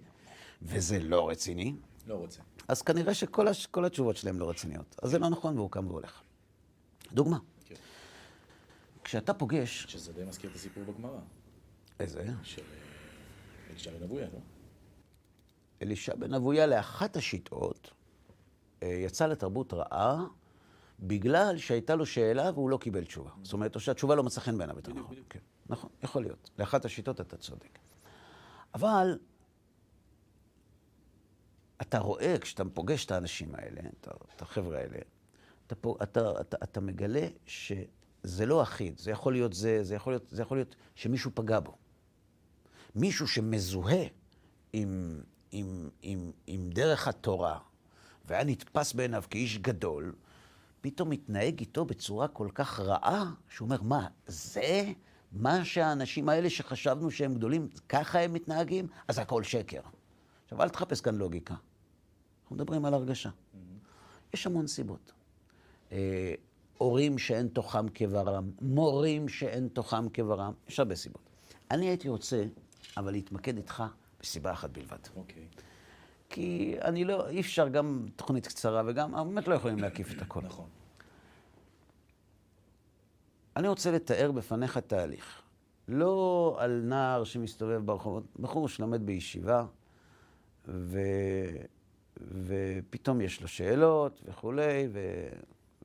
וזה 0.61 0.99
לא 0.99 1.29
רציני, 1.29 1.75
לא 2.07 2.15
רוצה. 2.15 2.41
אז 2.67 2.81
כנראה 2.81 3.13
שכל 3.13 3.47
הש... 3.47 3.67
התשובות 3.85 4.17
שלהם 4.17 4.39
לא 4.39 4.49
רציניות. 4.49 4.95
אז 5.01 5.09
זה 5.09 5.19
לא 5.19 5.29
נכון, 5.29 5.57
והוא 5.57 5.71
קם 5.71 5.87
והולך. 5.87 6.21
דוגמה. 7.11 7.37
כשאתה 9.09 9.33
פוגש... 9.33 9.85
שזה 9.87 10.13
די 10.13 10.23
מזכיר 10.23 10.49
את 10.49 10.55
הסיפור 10.55 10.83
בגמרא, 10.83 11.19
איזה? 11.99 12.25
של 12.43 12.61
אה, 12.61 12.67
אלישע 13.69 13.91
בן 13.91 14.03
אבויה, 14.03 14.27
לא? 14.33 14.39
אלישע 15.81 16.15
בן 16.15 16.33
אבויה, 16.33 16.67
לאחת 16.67 17.15
השיטות, 17.15 17.91
אה, 18.83 18.87
יצא 18.87 19.27
לתרבות 19.27 19.73
רעה 19.73 20.25
בגלל 20.99 21.57
שהייתה 21.57 21.95
לו 21.95 22.05
שאלה 22.05 22.51
והוא 22.51 22.69
לא 22.69 22.77
קיבל 22.77 23.05
תשובה. 23.05 23.31
זאת 23.43 23.53
אומרת, 23.53 23.75
או 23.75 23.79
שהתשובה 23.79 24.15
לא 24.15 24.23
מצאה 24.23 24.43
חן 24.43 24.57
בעיניו 24.57 24.75
יותר 24.75 24.93
נכון. 24.93 25.15
כן, 25.29 25.39
נכון, 25.69 25.89
יכול 26.03 26.21
להיות. 26.21 26.49
לאחת 26.59 26.85
השיטות 26.85 27.21
אתה 27.21 27.37
צודק. 27.37 27.79
אבל 28.73 29.19
אתה 31.81 31.99
רואה, 31.99 32.35
כשאתה 32.41 32.63
פוגש 32.73 33.05
את 33.05 33.11
האנשים 33.11 33.55
האלה, 33.55 33.81
את 34.35 34.41
החבר'ה 34.41 34.77
האלה, 34.77 34.97
אתה, 35.67 35.75
אתה, 36.03 36.41
אתה, 36.41 36.57
אתה 36.63 36.81
מגלה 36.81 37.27
שזה 38.23 38.45
לא 38.45 38.63
אחיד. 38.63 38.97
זה 38.97 39.11
יכול 39.11 39.33
להיות 39.33 39.53
זה, 39.53 39.83
זה 39.83 39.95
יכול 39.95 40.13
להיות, 40.13 40.25
זה 40.29 40.41
יכול 40.41 40.57
להיות 40.57 40.75
שמישהו 40.95 41.31
פגע 41.33 41.59
בו. 41.59 41.75
מישהו 42.95 43.27
שמזוהה 43.27 44.05
עם, 44.73 45.21
עם, 45.51 45.89
עם, 46.01 46.31
עם 46.47 46.69
דרך 46.69 47.07
התורה, 47.07 47.59
והיה 48.25 48.43
נתפס 48.43 48.93
בעיניו 48.93 49.23
כאיש 49.29 49.57
גדול, 49.57 50.15
פתאום 50.81 51.09
מתנהג 51.09 51.59
איתו 51.59 51.85
בצורה 51.85 52.27
כל 52.27 52.47
כך 52.53 52.79
רעה, 52.79 53.31
שהוא 53.49 53.65
אומר, 53.65 53.81
מה, 53.81 54.07
זה 54.27 54.91
מה 55.31 55.65
שהאנשים 55.65 56.29
האלה 56.29 56.49
שחשבנו 56.49 57.11
שהם 57.11 57.35
גדולים, 57.35 57.67
ככה 57.89 58.19
הם 58.19 58.33
מתנהגים? 58.33 58.87
אז 59.07 59.19
הכל 59.19 59.43
שקר. 59.43 59.81
עכשיו, 60.43 60.61
אל 60.61 60.69
תחפש 60.69 61.01
כאן 61.01 61.15
לוגיקה. 61.15 61.55
אנחנו 62.41 62.55
מדברים 62.55 62.85
על 62.85 62.93
הרגשה. 62.93 63.29
יש 64.33 64.45
המון 64.45 64.67
סיבות. 64.67 65.11
הורים 66.79 67.17
שאין 67.17 67.47
תוכם 67.47 67.89
כברם, 67.89 68.51
מורים 68.61 69.29
שאין 69.29 69.67
תוכם 69.67 70.09
כברם, 70.09 70.53
יש 70.67 70.79
הרבה 70.79 70.95
סיבות. 70.95 71.21
אני 71.71 71.85
הייתי 71.89 72.09
רוצה, 72.09 72.43
אבל 72.97 73.11
להתמקד 73.11 73.57
איתך 73.57 73.83
בסיבה 74.21 74.51
אחת 74.51 74.69
בלבד. 74.69 74.97
אוקיי. 75.15 75.47
כי 76.29 76.75
אני 76.81 77.05
לא, 77.05 77.29
אי 77.29 77.39
אפשר 77.39 77.67
גם 77.67 78.05
תוכנית 78.15 78.47
קצרה 78.47 78.83
וגם, 78.85 79.11
באמת 79.11 79.47
לא 79.47 79.55
יכולים 79.55 79.79
להקיף 79.79 80.17
את 80.17 80.21
הכל. 80.21 80.41
נכון. 80.41 80.67
אני 83.55 83.67
רוצה 83.67 83.91
לתאר 83.91 84.31
בפניך 84.31 84.77
תהליך. 84.77 85.41
לא 85.87 86.55
על 86.59 86.81
נער 86.83 87.23
שמסתובב 87.23 87.85
ברחובות, 87.85 88.23
בחור 88.39 88.69
שלומד 88.69 89.05
בישיבה, 89.05 89.65
ו... 90.67 90.99
ופתאום 92.45 93.21
יש 93.21 93.41
לו 93.41 93.47
שאלות 93.47 94.21
וכולי, 94.25 94.87
ו... 94.93 94.99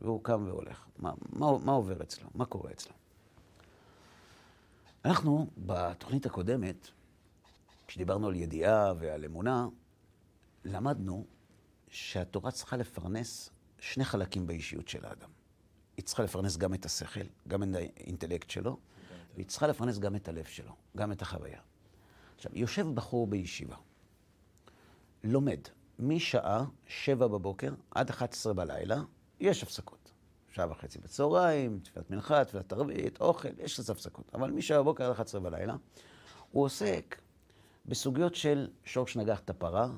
והוא 0.04 0.24
קם 0.24 0.44
והולך. 0.46 0.86
מה, 0.96 1.12
מה, 1.32 1.58
מה 1.58 1.72
עובר 1.72 2.02
אצלו? 2.02 2.28
מה 2.34 2.44
קורה 2.44 2.70
אצלו? 2.70 2.92
אנחנו, 5.04 5.46
בתוכנית 5.58 6.26
הקודמת, 6.26 6.88
כשדיברנו 7.86 8.28
על 8.28 8.36
ידיעה 8.36 8.92
ועל 8.98 9.24
אמונה, 9.24 9.66
למדנו 10.64 11.26
שהתורה 11.88 12.50
צריכה 12.50 12.76
לפרנס 12.76 13.50
שני 13.78 14.04
חלקים 14.04 14.46
באישיות 14.46 14.88
של 14.88 15.04
האדם. 15.04 15.30
היא 15.96 16.04
צריכה 16.04 16.22
לפרנס 16.22 16.56
גם 16.56 16.74
את 16.74 16.84
השכל, 16.84 17.26
גם 17.48 17.62
את 17.62 17.68
האינטלקט 17.74 18.50
שלו, 18.50 18.78
והיא 19.34 19.46
צריכה 19.46 19.66
לפרנס 19.66 19.98
גם 19.98 20.16
את 20.16 20.28
הלב 20.28 20.44
שלו, 20.44 20.72
גם 20.96 21.12
את 21.12 21.22
החוויה. 21.22 21.60
עכשיו, 22.36 22.52
יושב 22.54 22.86
בחור 22.94 23.26
בישיבה, 23.26 23.76
לומד 25.24 25.60
משעה 25.98 26.64
שבע 26.86 27.26
בבוקר 27.26 27.74
עד 27.90 28.10
11 28.10 28.54
בלילה, 28.54 29.02
יש 29.40 29.62
הפסקות. 29.62 30.10
שעה 30.50 30.70
וחצי 30.70 30.98
בצהריים, 30.98 31.80
תפילת 31.82 32.10
מנחה, 32.10 32.44
תפילת 32.44 32.72
ערבית, 32.72 33.20
אוכל, 33.20 33.48
יש 33.58 33.78
לזה 33.78 33.92
הפסקות. 33.92 34.30
אבל 34.34 34.50
משעה 34.50 34.78
בבוקר 34.78 35.04
עד 35.04 35.10
11 35.10 35.40
בלילה, 35.40 35.76
הוא 36.50 36.64
עוסק 36.64 37.20
בסוגיות 37.86 38.34
של 38.34 38.68
שורש 38.84 39.16
נגח 39.16 39.40
את 39.40 39.50
הפרה, 39.50 39.88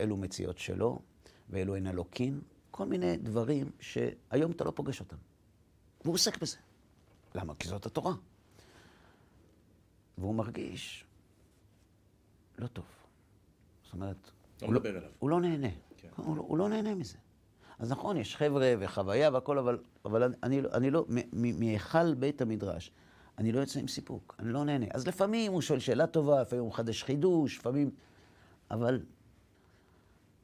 אלו 0.00 0.16
מציאות 0.16 0.58
שלו, 0.58 0.98
ואלו 1.50 1.76
הן 1.76 1.86
אלוקים, 1.86 2.40
כל 2.70 2.86
מיני 2.86 3.16
דברים 3.16 3.70
שהיום 3.80 4.52
אתה 4.52 4.64
לא 4.64 4.70
פוגש 4.70 5.00
אותם. 5.00 5.16
והוא 6.04 6.14
עוסק 6.14 6.42
בזה. 6.42 6.56
למה? 7.34 7.54
כי 7.54 7.68
זאת 7.68 7.86
התורה. 7.86 8.12
והוא 10.18 10.34
מרגיש 10.34 11.04
לא 12.58 12.66
טוב. 12.66 12.84
זאת 13.84 13.92
אומרת, 13.92 14.30
לא 14.62 14.66
הוא 14.66 14.74
לא, 14.74 14.80
מדבר 14.80 14.98
אליו. 14.98 15.10
הוא 15.18 15.30
לא 15.30 15.40
נהנה. 15.40 15.68
כן. 15.96 16.08
הוא, 16.16 16.36
לא, 16.36 16.42
הוא 16.42 16.58
לא 16.58 16.68
נהנה 16.68 16.94
מזה. 16.94 17.18
אז 17.78 17.90
נכון, 17.92 18.16
יש 18.16 18.36
חבר'ה 18.36 18.74
וחוויה 18.78 19.30
והכל, 19.30 19.58
אבל, 19.58 19.78
אבל 20.04 20.22
אני, 20.22 20.60
אני, 20.72 20.90
לא- 20.90 21.04
לא, 21.08 21.22
מהיכל 21.32 22.14
בית 22.14 22.42
המדרש, 22.42 22.90
אני 23.38 23.52
לא 23.52 23.60
יוצא 23.60 23.80
עם 23.80 23.88
סיפוק, 23.88 24.36
אני 24.38 24.52
לא 24.52 24.64
נהנה. 24.64 24.86
אז 24.90 25.06
לפעמים 25.06 25.52
הוא 25.52 25.60
שואל 25.60 25.78
שאלה 25.78 26.06
טובה, 26.06 26.42
לפעמים 26.42 26.62
הוא 26.62 26.70
מחדש 26.70 27.02
חידוש, 27.02 27.58
לפעמים... 27.58 27.90
אבל 28.70 28.94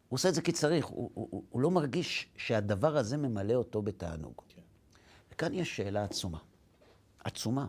הוא 0.09 0.17
עושה 0.17 0.29
את 0.29 0.35
זה 0.35 0.43
כי 0.43 0.53
צריך, 0.53 0.87
הוא, 0.87 1.11
הוא, 1.15 1.29
הוא, 1.31 1.45
הוא 1.51 1.61
לא 1.61 1.71
מרגיש 1.71 2.29
שהדבר 2.37 2.97
הזה 2.97 3.17
ממלא 3.17 3.55
אותו 3.55 3.83
בתענוג. 3.83 4.35
כן. 4.49 4.63
וכאן 5.33 5.55
יש 5.55 5.77
שאלה 5.77 6.05
עצומה. 6.05 6.39
עצומה. 7.25 7.67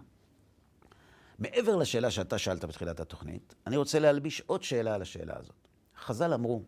מעבר 1.40 1.76
לשאלה 1.76 2.12
שאתה 2.12 2.38
שאלת 2.38 2.66
בתחילת 2.66 3.00
התוכנית, 3.00 3.56
אני 3.68 3.78
רוצה 3.78 4.00
להלביש 4.00 4.42
עוד 4.42 4.64
שאלה 4.64 4.96
על 4.96 5.02
השאלה 5.02 5.34
הזאת. 5.38 5.68
חז"ל 5.98 6.34
אמרו, 6.34 6.64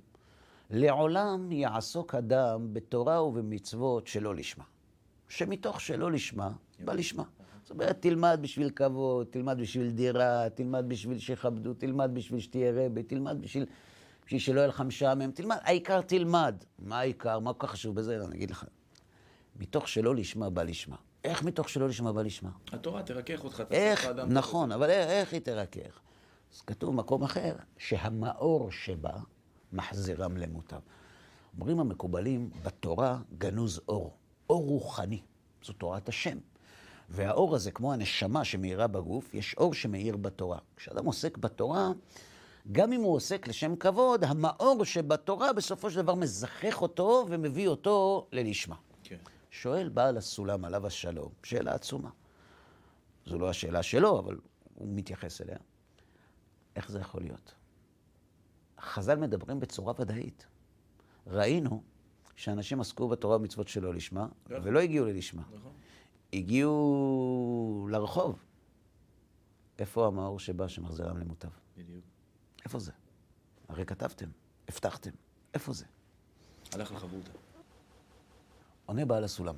לעולם 0.70 1.52
יעסוק 1.52 2.16
אדם 2.16 2.74
בתורה 2.74 3.24
ובמצוות 3.24 4.08
שלא 4.08 4.36
לשמה. 4.36 4.64
שמתוך 5.30 5.82
שלא 5.82 6.12
לשמה, 6.12 6.52
בא 6.80 6.94
לשמה. 6.94 7.24
זאת 7.62 7.72
אומרת, 7.72 8.02
תלמד 8.02 8.40
בשביל 8.42 8.70
כבוד, 8.70 9.28
תלמד 9.30 9.58
בשביל 9.58 9.90
דירה, 9.90 10.50
תלמד 10.50 10.86
בשביל 10.88 11.20
שיכבדו, 11.20 11.74
תלמד 11.74 12.12
בשביל 12.14 12.40
שתהיה 12.40 12.72
רבי, 12.76 13.04
תלמד 13.04 13.42
בשביל, 13.42 13.66
בשביל 14.26 14.40
שלא 14.40 14.60
יהיה 14.60 14.68
לך 14.68 14.82
משעמם, 14.82 15.32
תלמד, 15.32 15.58
העיקר 15.62 16.02
תלמד. 16.02 16.56
מה 16.80 17.00
העיקר? 17.00 17.40
מה 17.40 17.54
כל 17.54 17.68
כך 17.68 17.74
חשוב 17.74 17.96
בזה? 17.96 18.26
אני 18.26 18.36
אגיד 18.36 18.52
לך. 18.52 18.66
מתוך 19.60 19.88
שלא 19.88 20.16
לשמה 20.16 20.50
בא 20.50 20.64
לשמה. 20.64 20.96
איך 21.24 21.44
מתוך 21.44 21.70
שלא 21.70 21.88
לשמה 21.88 22.14
בא 22.14 22.22
לשמה? 22.22 22.50
התורה 22.72 23.04
תרכך 23.04 23.44
אותך, 23.44 23.62
תעשה 23.62 23.76
איך, 23.76 24.08
נכון, 24.28 24.72
אבל 24.72 24.90
איך, 24.90 25.10
איך 25.10 25.34
היא 25.34 25.42
תרכך? 25.42 26.00
אז 26.54 26.62
כתוב 26.62 26.90
במקום 26.90 27.24
אחר, 27.24 27.56
שהמאור 27.78 28.72
שבה 28.72 29.14
מחזירם 29.74 30.38
למוטב. 30.38 30.80
אומרים 31.60 31.80
המקובלים, 31.80 32.50
בתורה 32.64 33.20
גנוז 33.38 33.82
אור, 33.88 34.14
אור 34.50 34.66
רוחני, 34.66 35.22
זו 35.64 35.74
תורת 35.74 36.10
השם. 36.10 36.38
והאור 37.10 37.56
הזה, 37.56 37.72
כמו 37.72 37.94
הנשמה 37.94 38.46
שמאירה 38.46 38.88
בגוף, 38.88 39.34
יש 39.34 39.56
אור 39.58 39.74
שמאיר 39.74 40.18
בתורה. 40.18 40.58
כשאדם 40.76 41.06
עוסק 41.06 41.38
בתורה, 41.38 41.92
גם 42.72 42.94
אם 42.94 43.02
הוא 43.02 43.16
עוסק 43.16 43.48
לשם 43.48 43.76
כבוד, 43.76 44.24
המאור 44.24 44.86
שבתורה 44.86 45.54
בסופו 45.54 45.92
של 45.92 46.02
דבר 46.02 46.16
מזכך 46.16 46.82
אותו 46.82 47.26
ומביא 47.30 47.68
אותו 47.68 48.28
ללשמה. 48.32 48.76
כן. 49.04 49.18
שואל 49.52 49.90
בעל 49.90 50.18
הסולם 50.18 50.66
עליו 50.66 50.88
השלום, 50.88 51.30
שאלה 51.44 51.74
עצומה. 51.74 52.10
זו 53.26 53.40
לא 53.40 53.50
השאלה 53.50 53.84
שלו, 53.84 54.20
אבל 54.20 54.38
הוא 54.76 54.88
מתייחס 54.92 55.42
אליה. 55.42 55.58
איך 56.76 56.92
זה 56.92 57.00
יכול 57.00 57.22
להיות? 57.22 57.54
חז"ל 58.86 59.15
מדברים 59.15 59.60
בצורה 59.60 59.94
ודאית. 60.00 60.46
ראינו 61.27 61.84
שאנשים 62.36 62.82
עסקו 62.82 63.08
בתורה 63.08 63.36
ומצוות 63.36 63.68
שלא 63.68 63.94
לשמה, 63.94 64.27
נכון. 64.46 64.68
ולא 64.68 64.80
הגיעו 64.80 65.06
ללשמה. 65.06 65.44
נכון. 65.54 65.72
הגיעו 66.34 67.88
לרחוב. 67.92 68.44
איפה 69.80 70.08
המאור 70.08 70.39
שבא 70.39 70.68
שמחזירם 70.68 71.18
למוטב? 71.18 71.50
בדיוק. 71.77 72.06
איפה 72.65 72.80
זה? 72.80 72.92
הרי 73.68 73.86
כתבתם, 73.86 74.30
הבטחתם. 74.68 75.12
איפה 75.54 75.74
זה? 75.74 75.86
הלך 76.74 76.92
לחברותא. 76.92 77.32
עונה 78.86 79.06
בעל 79.06 79.24
הסולם, 79.24 79.56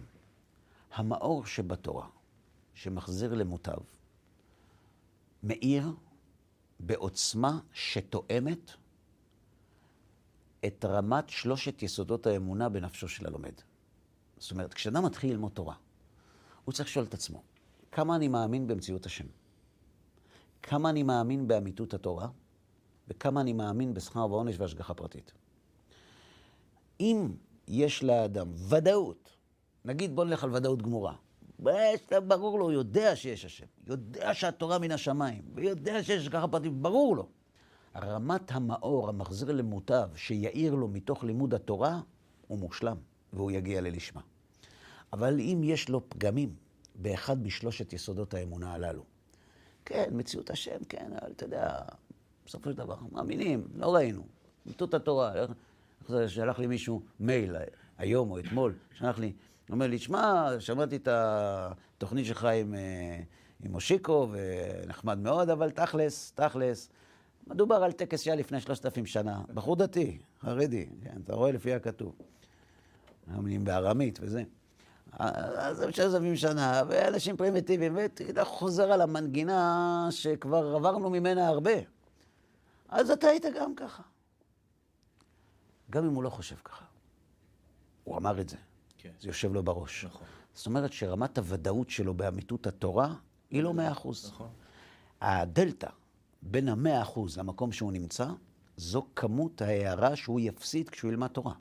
המאור 0.94 1.46
שבתורה, 1.46 2.08
שמחזיר 2.74 3.34
למוטב, 3.34 3.78
מאיר 5.44 5.94
בעוצמה 6.80 7.60
שתואמת 7.74 8.72
את 10.68 10.86
רמת 10.86 11.30
שלושת 11.30 11.84
יסודות 11.84 12.28
האמונה 12.28 12.70
בנפשו 12.70 13.08
של 13.08 13.28
הלומד. 13.28 13.54
זאת 14.38 14.52
אומרת, 14.52 14.74
כשאדם 14.74 15.06
מתחיל 15.06 15.32
ללמוד 15.32 15.52
תורה, 15.52 15.76
הוא 16.66 16.74
צריך 16.74 16.90
לשאול 16.90 17.06
את 17.06 17.14
עצמו, 17.14 17.44
כמה 17.92 18.16
אני 18.16 18.28
מאמין 18.28 18.68
במציאות 18.68 19.06
השם? 19.06 19.26
כמה 20.64 20.90
אני 20.90 21.04
מאמין 21.04 21.48
באמיתות 21.48 21.94
התורה, 21.94 22.28
וכמה 23.08 23.42
אני 23.42 23.54
מאמין 23.54 23.94
בשכר 23.94 24.32
ועונש 24.32 24.56
והשגחה 24.60 24.94
פרטית. 24.94 25.32
אם 27.00 27.32
יש 27.68 28.04
לאדם 28.04 28.52
ודאות, 28.70 29.30
נגיד 29.86 30.16
בוא 30.16 30.26
נלך 30.26 30.44
על 30.44 30.56
ודאות 30.56 30.82
גמורה, 30.82 31.16
ברור 32.28 32.60
לו, 32.60 32.66
הוא 32.66 32.72
יודע 32.72 33.16
שיש 33.16 33.46
השם, 33.46 33.66
יודע 33.88 34.34
שהתורה 34.34 34.80
מן 34.80 34.92
השמיים, 34.92 35.44
ויודע 35.54 36.04
שיש 36.04 36.22
השגחה 36.22 36.48
פרטית, 36.48 36.74
ברור 36.74 37.16
לו. 37.16 37.30
רמת 37.96 38.52
המאור 38.52 39.10
המחזיר 39.10 39.52
למוטב, 39.52 40.10
שיעיר 40.16 40.76
לו 40.76 40.88
מתוך 40.88 41.24
לימוד 41.24 41.54
התורה, 41.54 42.00
הוא 42.48 42.60
מושלם, 42.60 42.98
והוא 43.34 43.52
יגיע 43.52 43.82
ללשמה. 43.82 44.22
אבל 45.14 45.40
אם 45.40 45.62
יש 45.64 45.90
לו 45.90 46.10
פגמים 46.10 46.56
באחד 46.96 47.44
משלושת 47.44 47.94
יסודות 47.94 48.34
האמונה 48.34 48.74
הללו, 48.74 49.04
כן, 49.86 50.10
מציאות 50.12 50.50
השם, 50.50 50.78
כן, 50.90 51.12
אבל 51.22 51.32
אתה 51.32 51.46
יודע, 51.46 51.80
בסופו 52.46 52.70
של 52.72 52.78
דבר, 52.78 52.96
מאמינים, 53.12 53.68
לא 53.76 53.96
ראינו. 53.96 54.24
מיטוט 54.66 54.94
התורה, 54.94 55.34
שלח 56.28 56.60
לי 56.60 56.68
מישהו 56.68 57.02
מייל 57.20 57.56
היום 57.98 58.32
או 58.32 58.40
אתמול, 58.40 58.74
שלח 58.94 59.20
לי, 59.20 59.34
אומר 59.70 59.88
לי, 59.88 59.98
שמע, 59.98 60.50
שמעתי 60.60 60.96
את 60.96 61.08
התוכנית 61.12 62.26
שלך 62.26 62.46
עם, 62.46 62.74
אה, 62.74 63.20
עם 63.64 63.72
מושיקו, 63.72 64.28
ונחמד 64.32 65.18
מאוד, 65.18 65.50
אבל 65.50 65.72
תכלס, 65.72 66.32
תכלס, 66.32 66.90
מדובר 67.50 67.76
על 67.76 67.92
טקס 67.92 68.22
שהיה 68.22 68.36
לפני 68.36 68.62
שלושת 68.62 68.86
אלפים 68.86 69.06
שנה. 69.06 69.42
בחור 69.54 69.76
דתי, 69.76 70.18
חרדי, 70.42 70.90
כן, 71.04 71.18
אתה 71.24 71.36
רואה 71.36 71.52
לפי 71.52 71.74
הכתוב. 71.74 72.16
מאמינים 73.28 73.64
בארמית 73.64 74.20
וזה. 74.22 74.44
אז 75.20 75.78
זה 75.78 75.92
שלושת 75.92 76.16
אלפים 76.16 76.36
שנה, 76.36 76.84
ואנשים 76.88 77.38
פרימיטיביים, 77.38 77.96
ואתה 77.96 78.46
חוזר 78.46 78.92
על 78.92 79.02
המנגינה 79.02 80.08
שכבר 80.12 80.76
עברנו 80.76 81.10
ממנה 81.10 81.48
הרבה. 81.48 81.72
אז 82.90 83.12
אתה 83.12 83.28
היית 83.28 83.46
גם 83.60 83.76
ככה. 83.76 84.04
גם 85.90 86.06
אם 86.06 86.14
הוא 86.14 86.24
לא 86.24 86.30
חושב 86.30 86.56
ככה. 86.64 86.86
הוא 88.04 88.18
אמר 88.18 88.42
את 88.42 88.50
זה. 88.50 88.58
כן. 88.98 89.10
זה 89.20 89.28
יושב 89.28 89.54
לו 89.54 89.64
בראש. 89.64 90.06
נכון. 90.06 90.28
זאת 90.54 90.66
אומרת 90.66 90.94
שרמת 90.94 91.38
הוודאות 91.38 91.90
שלו 91.90 92.14
באמיתות 92.14 92.68
התורה 92.68 93.14
היא 93.50 93.64
לא 93.64 93.74
מאה 93.74 93.92
אחוז. 93.92 94.32
נכון. 94.34 94.50
הדלתא 95.22 95.90
בין 96.42 96.70
המאה 96.70 97.02
אחוז 97.02 97.38
למקום 97.38 97.72
שהוא 97.72 97.92
נמצא, 97.92 98.28
זו 98.78 99.06
כמות 99.16 99.62
ההערה 99.62 100.16
שהוא 100.16 100.40
יפסיד 100.40 100.90
כשהוא 100.90 101.12
ילמד 101.12 101.28
תורה. 101.28 101.54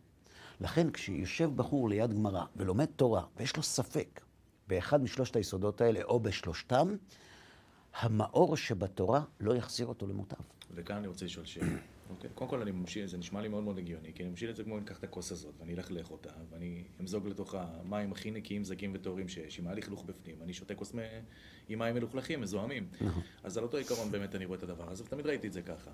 לכן 0.60 0.90
כשיושב 0.90 1.50
בחור 1.56 1.88
ליד 1.88 2.14
גמרא 2.14 2.44
ולומד 2.56 2.84
תורה, 2.84 3.24
ויש 3.36 3.56
לו 3.56 3.62
ספק 3.62 4.20
באחד 4.68 5.02
משלושת 5.02 5.36
היסודות 5.36 5.80
האלה 5.80 6.02
או 6.02 6.20
בשלושתם, 6.20 6.96
המאור 8.00 8.56
שבתורה 8.56 9.22
לא 9.40 9.54
יחזיר 9.54 9.86
אותו 9.86 10.06
למוטב. 10.06 10.36
וכאן 10.74 10.96
אני 10.96 11.06
רוצה 11.06 11.24
לשאול 11.24 11.46
שאלה. 11.46 11.66
אוקיי? 12.10 12.30
קודם 12.34 12.50
כל, 12.50 12.62
אני 12.62 12.70
ממשיל, 12.70 13.06
זה 13.06 13.18
נשמע 13.18 13.40
לי 13.40 13.48
מאוד 13.48 13.64
מאוד 13.64 13.78
הגיוני, 13.78 14.12
כי 14.14 14.22
אני 14.22 14.30
ממשיל 14.30 14.50
את 14.50 14.56
זה 14.56 14.64
כמו 14.64 14.76
אני 14.76 14.84
אקח 14.84 14.98
את 14.98 15.04
הכוס 15.04 15.32
הזאת, 15.32 15.54
ואני 15.60 15.74
אלכלך 15.74 16.10
אותה, 16.10 16.30
ואני 16.50 16.84
אמזוג 17.00 17.28
לתוך 17.28 17.54
המים 17.58 18.12
הכי 18.12 18.30
נקיים, 18.30 18.64
זקים 18.64 18.92
וטהורים 18.94 19.28
שיש, 19.28 19.58
אם 19.60 19.66
היה 19.66 19.74
לי 19.74 19.82
חילוך 19.82 20.04
בפנים, 20.04 20.42
אני 20.42 20.52
שותה 20.52 20.74
כוס 20.74 20.94
עם 21.68 21.78
מים 21.78 21.94
מלוכלכים, 21.94 22.40
מזוהמים. 22.40 22.88
נכון. 23.00 23.22
אז 23.42 23.58
על 23.58 23.64
אותו 23.64 23.76
עיקרון 23.76 24.10
באמת 24.10 24.34
אני 24.34 24.44
רואה 24.44 24.58
את 24.58 24.62
הדבר 24.62 24.90
הזה, 24.90 25.04
ותמיד 25.04 25.26
ראיתי 25.26 25.46
את 25.46 25.52
זה 25.52 25.62
ככה. 25.62 25.90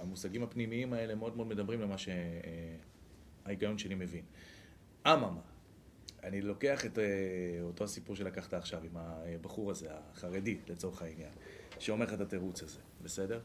המושגים 0.00 0.42
הפנימיים 0.42 0.92
האלה 0.92 1.14
מאוד 1.14 1.36
מאוד 1.36 1.46
מדברים 1.46 1.80
למה 1.80 1.96
שההיגיון 3.44 3.78
שלי 3.78 3.94
מבין. 3.94 4.24
אממה, 5.06 5.40
אני 6.22 6.40
לוקח 6.40 6.86
את 6.86 6.98
אה, 6.98 7.04
אותו 7.62 7.84
הסיפור 7.84 8.16
שלקחת 8.16 8.54
עכשיו 8.54 8.82
עם 8.84 8.96
הבחור 8.96 9.70
הזה, 9.70 9.88
החרדי, 9.90 10.58
לצורך 10.68 11.02
העניין, 11.02 11.32
שאומר 11.78 12.06
לך 12.06 12.14
את 12.14 12.20
התירוץ 12.20 12.62
הזה, 12.62 12.80
בסדר? 13.02 13.40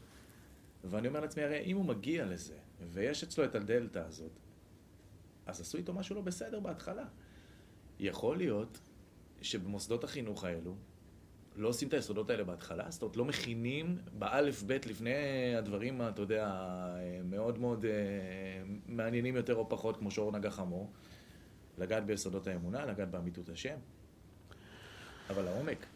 ואני 0.84 1.08
אומר 1.08 1.20
לעצמי, 1.20 1.42
הרי 1.42 1.62
אם 1.64 1.76
הוא 1.76 1.84
מגיע 1.84 2.26
לזה, 2.26 2.56
ויש 2.92 3.22
אצלו 3.22 3.44
את 3.44 3.54
הדלתא 3.54 3.98
הזאת, 3.98 4.32
אז 5.46 5.60
עשו 5.60 5.78
איתו 5.78 5.92
משהו 5.92 6.14
לא 6.14 6.20
בסדר 6.20 6.60
בהתחלה. 6.60 7.04
יכול 7.98 8.36
להיות 8.36 8.78
שבמוסדות 9.42 10.04
החינוך 10.04 10.44
האלו, 10.44 10.76
לא 11.56 11.68
עושים 11.68 11.88
את 11.88 11.94
היסודות 11.94 12.30
האלה 12.30 12.44
בהתחלה, 12.44 12.90
זאת 12.90 13.02
אומרת, 13.02 13.16
לא 13.16 13.24
מכינים 13.24 13.98
באלף 14.18 14.62
בית 14.62 14.86
לפני 14.86 15.14
הדברים, 15.56 16.02
אתה 16.02 16.22
יודע, 16.22 16.64
מאוד 17.24 17.58
מאוד 17.58 17.84
אה, 17.84 17.90
מעניינים 18.86 19.36
יותר 19.36 19.54
או 19.54 19.68
פחות, 19.68 19.96
כמו 19.96 20.10
שאור 20.10 20.32
נגע 20.32 20.50
חמור, 20.50 20.92
לגעת 21.78 22.06
ביסודות 22.06 22.46
האמונה, 22.46 22.86
לגעת 22.86 23.10
באמיתות 23.10 23.48
השם, 23.48 23.76
אבל 25.30 25.42
לעומק. 25.42 25.86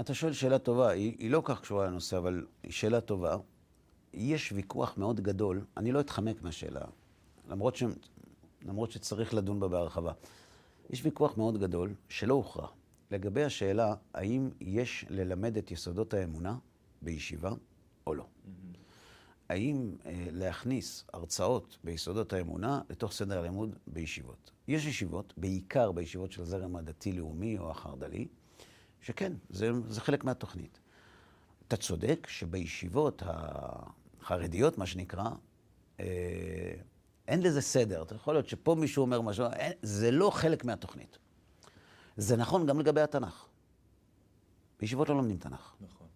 אתה 0.00 0.14
שואל 0.14 0.32
שאלה 0.32 0.58
טובה, 0.58 0.88
היא, 0.88 1.16
היא 1.18 1.30
לא 1.30 1.42
כך 1.44 1.60
קשורה 1.60 1.86
לנושא, 1.86 2.18
אבל 2.18 2.46
היא 2.62 2.72
שאלה 2.72 3.00
טובה. 3.00 3.36
יש 4.12 4.52
ויכוח 4.52 4.98
מאוד 4.98 5.20
גדול, 5.20 5.64
אני 5.76 5.92
לא 5.92 6.00
אתחמק 6.00 6.42
מהשאלה, 6.42 6.80
למרות, 7.48 7.76
ש... 7.76 7.82
למרות 8.62 8.90
שצריך 8.90 9.34
לדון 9.34 9.60
בה 9.60 9.68
בהרחבה. 9.68 10.12
יש 10.90 11.04
ויכוח 11.04 11.36
מאוד 11.36 11.58
גדול 11.58 11.94
שלא 12.08 12.34
הוכרע 12.34 12.66
לגבי 13.10 13.44
השאלה 13.44 13.94
האם 14.14 14.50
יש 14.60 15.06
ללמד 15.10 15.56
את 15.56 15.70
יסודות 15.70 16.14
האמונה 16.14 16.58
בישיבה 17.02 17.52
או 18.06 18.14
לא. 18.14 18.26
האם 19.48 19.96
אה, 20.06 20.26
להכניס 20.30 21.04
הרצאות 21.12 21.78
ביסודות 21.84 22.32
האמונה 22.32 22.80
לתוך 22.90 23.12
סדר 23.12 23.38
הלימוד 23.38 23.76
בישיבות. 23.86 24.50
יש 24.68 24.86
ישיבות, 24.86 25.34
בעיקר 25.36 25.92
בישיבות 25.92 26.32
של 26.32 26.42
הזרם 26.42 26.76
הדתי-לאומי 26.76 27.58
או 27.58 27.70
החרד"לי, 27.70 28.28
שכן, 29.04 29.32
זה, 29.50 29.70
זה 29.88 30.00
חלק 30.00 30.24
מהתוכנית. 30.24 30.80
אתה 31.68 31.76
צודק 31.76 32.26
שבישיבות 32.30 33.22
החרדיות, 33.26 34.78
מה 34.78 34.86
שנקרא, 34.86 35.30
אה, 36.00 36.74
אין 37.28 37.42
לזה 37.42 37.60
סדר. 37.60 38.02
אתה 38.02 38.14
יכול 38.14 38.34
להיות 38.34 38.48
שפה 38.48 38.74
מישהו 38.74 39.02
אומר 39.02 39.20
משהו, 39.20 39.46
אין, 39.52 39.72
זה 39.82 40.10
לא 40.10 40.30
חלק 40.30 40.64
מהתוכנית. 40.64 41.18
זה 42.16 42.36
נכון 42.36 42.66
גם 42.66 42.80
לגבי 42.80 43.00
התנ"ך. 43.00 43.46
בישיבות 44.80 45.08
לא 45.08 45.16
לומדים 45.16 45.36
תנ"ך. 45.36 45.74
נכון. 45.80 46.06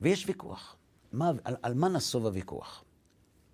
ויש 0.00 0.26
ויכוח. 0.26 0.76
מה, 1.12 1.32
על, 1.44 1.56
על 1.62 1.74
מה 1.74 1.88
נסוב 1.88 2.26
הוויכוח? 2.26 2.84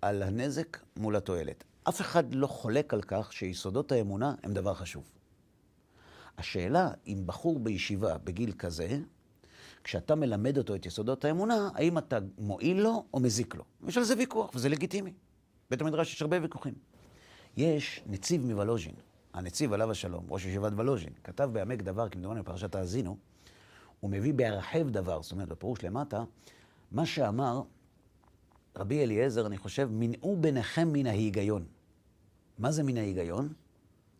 על 0.01 0.23
הנזק 0.23 0.77
מול 0.97 1.15
התועלת. 1.15 1.63
אף 1.83 2.01
אחד 2.01 2.33
לא 2.33 2.47
חולק 2.47 2.93
על 2.93 3.01
כך 3.01 3.33
שיסודות 3.33 3.91
האמונה 3.91 4.35
הם 4.43 4.53
דבר 4.53 4.73
חשוב. 4.73 5.11
השאלה 6.37 6.91
אם 7.07 7.23
בחור 7.25 7.59
בישיבה 7.59 8.17
בגיל 8.17 8.51
כזה, 8.51 8.99
כשאתה 9.83 10.15
מלמד 10.15 10.57
אותו 10.57 10.75
את 10.75 10.85
יסודות 10.85 11.25
האמונה, 11.25 11.69
האם 11.75 11.97
אתה 11.97 12.17
מועיל 12.37 12.81
לו 12.81 13.05
או 13.13 13.19
מזיק 13.19 13.55
לו. 13.55 13.63
יש 13.87 13.97
על 13.97 14.03
זה 14.03 14.13
ויכוח, 14.17 14.51
וזה 14.55 14.69
לגיטימי. 14.69 15.13
בית 15.69 15.81
המדרש 15.81 16.13
יש 16.13 16.21
הרבה 16.21 16.41
ויכוחים. 16.41 16.73
יש 17.57 18.03
נציב 18.07 18.45
מוולוז'ין, 18.45 18.93
הנציב 19.33 19.73
עליו 19.73 19.91
השלום, 19.91 20.25
ראש 20.29 20.45
ישיבת 20.45 20.73
וולוז'ין, 20.73 21.13
כתב 21.23 21.49
בעמק 21.53 21.81
דבר, 21.81 22.09
כמדומני 22.09 22.41
בפרשת 22.41 22.75
האזינו, 22.75 23.17
הוא 23.99 24.11
מביא 24.11 24.33
בהרחב 24.33 24.89
דבר, 24.89 25.21
זאת 25.21 25.31
אומרת, 25.31 25.49
בפירוש 25.49 25.83
למטה, 25.83 26.23
מה 26.91 27.05
שאמר 27.05 27.61
רבי 28.75 29.03
אליעזר, 29.03 29.47
אני 29.47 29.57
חושב, 29.57 29.89
מנעו 29.91 30.37
ביניכם 30.37 30.93
מן 30.93 31.05
ההיגיון. 31.05 31.65
מה 32.57 32.71
זה 32.71 32.83
מן 32.83 32.97
ההיגיון? 32.97 33.53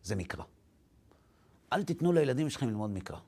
זה 0.02 0.16
מקרא. 0.16 0.44
אל 1.72 1.82
תיתנו 1.82 2.12
לילדים 2.12 2.50
שלכם 2.50 2.68
ללמוד 2.68 2.90
מקרא. 2.90 3.18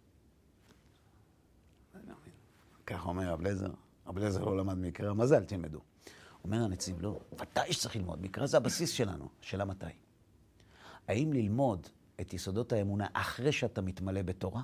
ככה 2.87 3.09
אומר 3.09 3.33
רב 3.33 3.41
לזר, 3.41 3.71
רב 4.07 4.19
לזר 4.19 4.45
לא 4.45 4.57
למד 4.57 4.79
מקרא, 4.79 5.13
מה 5.13 5.27
זה 5.27 5.37
אל 5.37 5.45
תלמדו? 5.45 5.81
אומר 6.45 6.65
הנציב, 6.65 7.03
לא, 7.03 7.21
ודאי 7.33 7.73
שצריך 7.73 7.97
ללמוד, 7.97 8.23
מקרא 8.23 8.47
זה 8.47 8.57
הבסיס 8.57 8.91
שלנו, 8.91 9.29
שאלה 9.41 9.65
מתי. 9.65 9.87
האם 11.09 11.33
ללמוד 11.33 11.87
את 12.21 12.35
יסודות 12.35 12.73
האמונה 12.73 13.07
אחרי 13.13 13.53
שאתה 13.53 13.81
מתמלא 13.81 14.23
בתורה, 14.23 14.63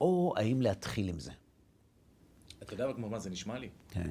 או 0.00 0.34
האם 0.36 0.62
להתחיל 0.62 1.08
עם 1.08 1.20
זה? 1.20 1.32
אתה 2.62 2.74
יודע 2.74 2.92
כמו 2.92 3.08
מה 3.08 3.18
זה 3.18 3.30
נשמע 3.30 3.58
לי? 3.58 3.68
כן. 3.88 4.10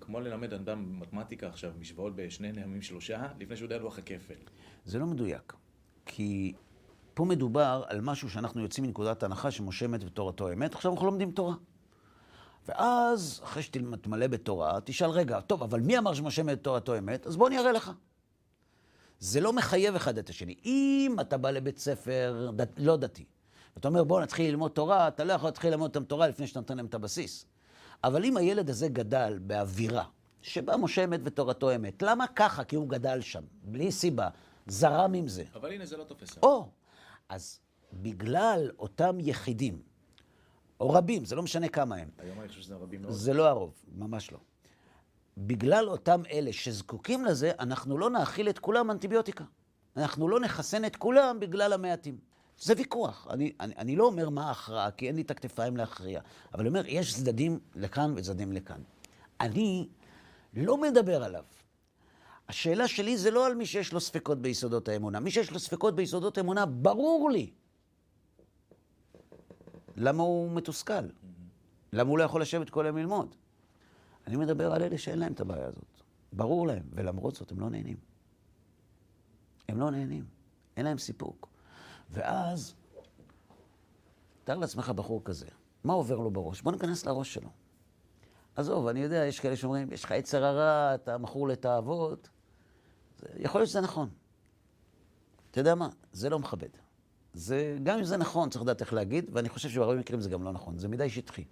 כמו 0.00 0.20
ללמד 0.20 0.52
אדם 0.52 1.00
מתמטיקה 1.00 1.48
עכשיו, 1.48 1.72
משוואות 1.80 2.16
בשני 2.16 2.52
נעמים 2.52 2.82
שלושה, 2.82 3.28
לפני 3.38 3.56
שהוא 3.56 3.66
יודע 3.66 3.78
לוח 3.78 3.98
הכפל. 3.98 4.34
זה 4.84 4.98
לא 4.98 5.06
מדויק, 5.06 5.52
כי 6.06 6.54
פה 7.20 7.24
מדובר 7.24 7.82
על 7.86 8.00
משהו 8.00 8.30
שאנחנו 8.30 8.60
יוצאים 8.60 8.86
מנקודת 8.86 9.22
הנחה 9.22 9.50
שמשה 9.50 9.86
מת 9.86 10.04
ותורתו 10.04 10.52
אמת, 10.52 10.74
עכשיו 10.74 10.92
אנחנו 10.92 11.06
לומדים 11.06 11.30
תורה. 11.30 11.54
ואז, 12.68 13.40
אחרי 13.44 13.62
שתתמלא 13.62 14.26
בתורה, 14.26 14.78
תשאל, 14.84 15.10
רגע, 15.10 15.40
טוב, 15.40 15.62
אבל 15.62 15.80
מי 15.80 15.98
אמר 15.98 16.14
שמשה 16.14 16.42
מת 16.42 16.58
ותורתו 16.60 16.98
אמת? 16.98 17.26
אז 17.26 17.36
בוא 17.36 17.48
אני 17.48 17.58
אראה 17.58 17.72
לך. 17.72 17.92
זה 19.18 19.40
לא 19.40 19.52
מחייב 19.52 19.94
אחד 19.94 20.18
את 20.18 20.28
השני. 20.28 20.54
אם 20.64 21.16
אתה 21.20 21.36
בא 21.36 21.50
לבית 21.50 21.78
ספר 21.78 22.50
דת, 22.54 22.68
לא 22.78 22.96
דתי, 22.96 23.24
ואתה 23.76 23.88
אומר, 23.88 24.04
בוא 24.04 24.20
נתחיל 24.20 24.50
ללמוד 24.50 24.70
תורה, 24.70 25.08
אתה 25.08 25.24
לא 25.24 25.32
יכול 25.32 25.48
להתחיל 25.48 25.70
ללמוד 25.70 25.90
אותם 25.90 26.04
תורה 26.04 26.28
לפני 26.28 26.46
שאתה 26.46 26.60
נותן 26.60 26.76
להם 26.76 26.86
את 26.86 26.94
הבסיס. 26.94 27.46
אבל 28.04 28.24
אם 28.24 28.36
הילד 28.36 28.70
הזה 28.70 28.88
גדל 28.88 29.38
באווירה 29.42 30.04
שבה 30.42 30.76
משה 30.76 31.04
אמת 31.04 31.20
ותורתו 31.24 31.74
אמת, 31.74 32.02
למה 32.02 32.26
ככה? 32.26 32.64
כי 32.64 32.76
הוא 32.76 32.88
גדל 32.88 33.20
שם, 33.20 33.42
בלי 33.62 33.92
סיבה, 33.92 34.28
זרם 34.66 35.14
עם 35.14 35.28
זה. 35.28 35.44
אבל 35.54 35.72
הנה, 35.72 35.86
זה 35.86 35.96
לא 35.96 36.04
תופס. 36.04 36.38
או, 36.42 36.68
אז 37.30 37.60
בגלל 37.92 38.70
אותם 38.78 39.16
יחידים, 39.20 39.82
או 40.80 40.90
רבים, 40.90 41.24
זה 41.24 41.36
לא 41.36 41.42
משנה 41.42 41.68
כמה 41.68 41.96
הם. 41.96 42.08
היום 42.18 42.40
אני 42.40 42.48
חושב 42.48 42.60
שזה 42.60 42.74
רבים 42.74 43.02
מאוד. 43.02 43.12
זה 43.12 43.32
לא 43.32 43.48
הרוב, 43.48 43.74
ממש 43.94 44.32
לא. 44.32 44.38
בגלל 45.38 45.88
אותם 45.88 46.22
אלה 46.30 46.52
שזקוקים 46.52 47.24
לזה, 47.24 47.52
אנחנו 47.58 47.98
לא 47.98 48.10
נאכיל 48.10 48.48
את 48.48 48.58
כולם 48.58 48.90
אנטיביוטיקה. 48.90 49.44
אנחנו 49.96 50.28
לא 50.28 50.40
נחסן 50.40 50.84
את 50.84 50.96
כולם 50.96 51.40
בגלל 51.40 51.72
המעטים. 51.72 52.18
זה 52.58 52.74
ויכוח. 52.76 53.26
אני, 53.30 53.52
אני, 53.60 53.74
אני 53.78 53.96
לא 53.96 54.04
אומר 54.04 54.28
מה 54.28 54.48
ההכרעה, 54.48 54.90
כי 54.90 55.06
אין 55.06 55.16
לי 55.16 55.22
את 55.22 55.30
הכתפיים 55.30 55.76
להכריע. 55.76 56.20
אבל 56.52 56.60
אני 56.60 56.68
אומר, 56.68 56.86
יש 56.86 57.14
צדדים 57.14 57.58
לכאן 57.74 58.12
וצדדים 58.16 58.52
לכאן. 58.52 58.80
אני 59.40 59.88
לא 60.54 60.80
מדבר 60.80 61.24
עליו. 61.24 61.44
השאלה 62.50 62.88
שלי 62.88 63.16
זה 63.16 63.30
לא 63.30 63.46
על 63.46 63.54
מי 63.54 63.66
שיש 63.66 63.92
לו 63.92 64.00
ספקות 64.00 64.42
ביסודות 64.42 64.88
האמונה. 64.88 65.20
מי 65.20 65.30
שיש 65.30 65.50
לו 65.50 65.58
ספקות 65.58 65.94
ביסודות 65.94 66.38
האמונה, 66.38 66.66
ברור 66.66 67.30
לי. 67.30 67.50
למה 69.96 70.22
הוא 70.22 70.50
מתוסכל? 70.50 71.06
למה 71.92 72.10
הוא 72.10 72.18
לא 72.18 72.24
יכול 72.24 72.42
לשבת 72.42 72.70
כל 72.70 72.86
היום 72.86 72.96
ללמוד? 72.96 73.34
אני 74.26 74.36
מדבר 74.36 74.72
על 74.72 74.82
אלה 74.82 74.98
שאין 74.98 75.18
להם 75.18 75.32
את 75.32 75.40
הבעיה 75.40 75.66
הזאת. 75.66 76.02
ברור 76.32 76.66
להם, 76.66 76.82
ולמרות 76.92 77.34
זאת 77.34 77.52
הם 77.52 77.60
לא 77.60 77.70
נהנים. 77.70 77.96
הם 79.68 79.80
לא 79.80 79.90
נהנים, 79.90 80.24
אין 80.76 80.84
להם 80.84 80.98
סיפוק. 80.98 81.48
ואז, 82.10 82.74
תאר 84.44 84.58
לעצמך 84.58 84.88
בחור 84.88 85.20
כזה, 85.24 85.46
מה 85.84 85.92
עובר 85.92 86.16
לו 86.16 86.30
בראש? 86.30 86.62
בוא 86.62 86.72
ניכנס 86.72 87.06
לראש 87.06 87.34
שלו. 87.34 87.50
עזוב, 88.56 88.86
אני 88.86 89.00
יודע, 89.00 89.24
יש 89.24 89.40
כאלה 89.40 89.56
שאומרים, 89.56 89.92
יש 89.92 90.04
לך 90.04 90.10
יצר 90.10 90.44
הרע, 90.44 90.94
אתה 90.94 91.18
מכור 91.18 91.48
לתאוות. 91.48 92.28
יכול 93.38 93.60
להיות 93.60 93.68
שזה 93.68 93.80
נכון. 93.80 94.08
אתה 95.50 95.60
יודע 95.60 95.74
מה? 95.74 95.88
זה 96.12 96.30
לא 96.30 96.38
מכבד. 96.38 96.68
זה, 97.34 97.76
גם 97.82 97.98
אם 97.98 98.04
זה 98.04 98.16
נכון, 98.16 98.50
צריך 98.50 98.62
לדעת 98.62 98.80
איך 98.80 98.92
להגיד, 98.92 99.30
ואני 99.32 99.48
חושב 99.48 99.68
שבהרבה 99.68 99.96
מקרים 99.96 100.20
זה 100.20 100.30
גם 100.30 100.42
לא 100.42 100.52
נכון. 100.52 100.78
זה 100.78 100.88
מדי 100.88 101.10
שטחי. 101.10 101.44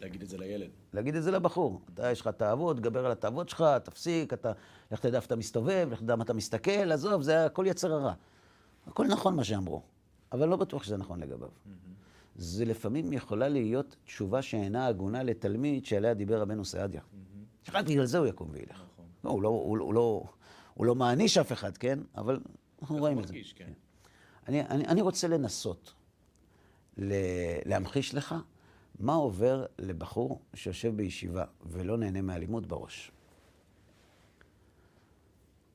להגיד 0.00 0.22
את 0.22 0.28
זה 0.28 0.38
לילד. 0.38 0.70
להגיד 0.92 1.16
את 1.16 1.22
זה 1.22 1.30
לבחור. 1.30 1.80
אתה, 1.94 2.10
יש 2.10 2.20
לך 2.20 2.28
תאוות, 2.28 2.80
דבר 2.80 3.06
על 3.06 3.12
התאוות 3.12 3.48
שלך, 3.48 3.64
תפסיק, 3.84 4.32
אתה, 4.32 4.52
לך 4.92 5.00
תדע 5.00 5.16
איפה 5.16 5.26
אתה 5.26 5.36
מסתובב, 5.36 5.88
לך 5.90 6.00
תדע 6.00 6.16
מה 6.16 6.24
אתה 6.24 6.32
מסתכל, 6.32 6.92
עזוב, 6.92 7.22
זה 7.22 7.46
הכל 7.46 7.64
יצר 7.68 7.92
הרע. 7.92 8.12
הכל 8.86 9.06
נכון 9.06 9.36
מה 9.36 9.44
שאמרו, 9.44 9.82
אבל 10.32 10.48
לא 10.48 10.56
בטוח 10.56 10.82
שזה 10.82 10.96
נכון 10.96 11.20
לגביו. 11.20 11.48
זה 12.36 12.64
לפעמים 12.64 13.12
יכולה 13.12 13.48
להיות 13.48 13.96
תשובה 14.04 14.42
שאינה 14.42 14.86
הגונה 14.86 15.22
לתלמיד 15.22 15.86
שעליה 15.86 16.14
דיבר 16.14 16.40
רבנו 16.40 16.64
סעדיה. 16.64 17.00
שרק 17.62 17.84
בגלל 17.84 18.04
זה 18.04 18.18
הוא 18.18 18.26
יקום 18.26 18.48
וילך. 18.52 18.82
נכון. 18.92 19.04
לא, 19.24 19.30
הוא 19.30 19.42
לא, 19.42 19.48
הוא, 19.48 19.78
הוא 19.78 19.94
לא, 19.94 20.24
הוא 20.74 20.86
לא 20.86 20.94
מעניש 20.94 21.38
אף 21.38 21.52
אחד, 21.52 21.76
כן? 21.76 21.98
אבל 22.14 22.40
אנחנו 22.82 22.96
רואים 22.96 23.18
את 23.18 23.26
זה. 23.26 23.32
מרגיש, 23.32 23.52
כן. 23.52 23.72
אני, 24.48 24.60
אני, 24.60 24.86
אני 24.86 25.02
רוצה 25.02 25.28
לנסות 25.28 25.94
להמחיש 27.66 28.14
לך 28.14 28.34
מה 28.98 29.14
עובר 29.14 29.66
לבחור 29.78 30.42
שיושב 30.54 30.96
בישיבה 30.96 31.44
ולא 31.62 31.98
נהנה 31.98 32.22
מהלימוד 32.22 32.68
בראש. 32.68 33.12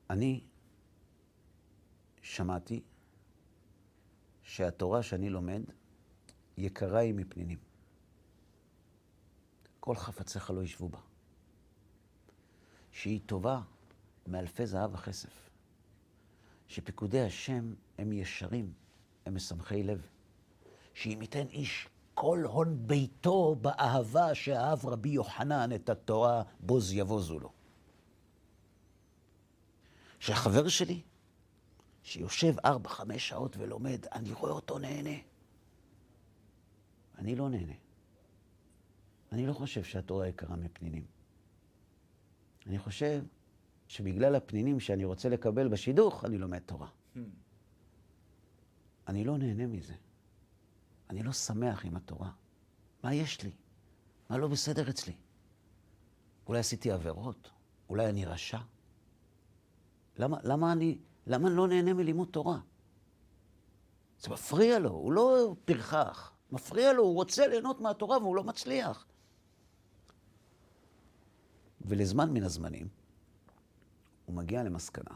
אני 0.10 0.44
שמעתי 2.22 2.82
שהתורה 4.44 5.04
שאני 5.04 5.30
לומד 5.30 5.62
יקרה 6.58 7.00
היא 7.00 7.14
מפנינים. 7.14 7.58
כל 9.80 9.96
חפציך 9.96 10.52
לא 10.52 10.64
ישבו 10.64 10.90
בה. 10.90 11.00
שהיא 12.92 13.20
טובה 13.26 13.62
מאלפי 14.28 14.66
זהב 14.66 14.94
וכסף. 14.94 15.50
שפיקודי 16.68 17.22
השם 17.22 17.74
הם 17.98 18.14
ישרים, 18.14 18.74
הם 19.26 19.36
משמחי 19.36 19.84
לב. 19.84 20.08
שאם 20.94 21.18
ייתן 21.22 21.48
איש 21.48 21.90
כל 22.14 22.44
הון 22.44 22.88
ביתו 22.88 23.56
באהבה 23.62 24.36
שאהב 24.36 24.86
רבי 24.86 25.10
יוחנן 25.10 25.70
את 25.76 25.90
התורה, 25.90 26.44
בוז 26.60 26.94
יבוזו 26.94 27.40
לו. 27.40 27.52
שהחבר 30.20 30.68
שלי, 30.68 31.02
שיושב 32.04 32.54
ארבע, 32.66 32.90
חמש 32.90 33.28
שעות 33.30 33.58
ולומד, 33.58 34.06
אני 34.12 34.32
רואה 34.32 34.52
אותו 34.52 34.80
נהנה. 34.80 35.18
אני 37.18 37.36
לא 37.36 37.50
נהנה. 37.50 37.74
אני 39.32 39.48
לא 39.48 39.54
חושב 39.54 39.84
שהתורה 39.84 40.28
יקרה 40.28 40.56
מפנינים. 40.56 41.06
אני 42.68 42.80
חושב 42.80 43.24
שבגלל 43.88 44.36
הפנינים 44.36 44.80
שאני 44.80 45.06
רוצה 45.06 45.30
לקבל 45.30 45.68
בשידוך, 45.68 46.26
אני 46.26 46.38
לומד 46.38 46.60
תורה. 46.60 46.88
אני 49.08 49.24
לא 49.24 49.38
נהנה 49.38 49.68
מזה. 49.68 49.94
אני 51.10 51.24
לא 51.24 51.32
שמח 51.32 51.86
עם 51.86 51.96
התורה. 51.96 52.32
מה 53.04 53.14
יש 53.14 53.44
לי? 53.44 53.52
מה 54.30 54.38
לא 54.38 54.48
בסדר 54.48 54.90
אצלי? 54.90 55.14
אולי 56.48 56.60
עשיתי 56.60 56.92
עבירות? 56.92 57.52
אולי 57.90 58.10
אני 58.10 58.26
רשע? 58.26 58.60
למה, 60.18 60.38
למה 60.44 60.72
אני, 60.72 60.98
למה 61.28 61.48
אני 61.48 61.56
לא 61.56 61.68
נהנה 61.68 61.94
מלימוד 61.94 62.28
תורה? 62.32 62.60
זה 64.20 64.30
מפריע 64.30 64.80
לו, 64.80 64.90
הוא 64.90 65.12
לא 65.12 65.56
פרחח. 65.66 66.32
מפריע 66.52 66.94
לו, 66.94 67.04
הוא 67.04 67.14
רוצה 67.14 67.48
ליהנות 67.48 67.82
מהתורה 67.82 68.18
והוא 68.18 68.36
לא 68.36 68.44
מצליח. 68.44 69.06
ולזמן 71.82 72.34
מן 72.34 72.44
הזמנים, 72.44 72.88
הוא 74.26 74.36
מגיע 74.36 74.64
למסקנה 74.64 75.16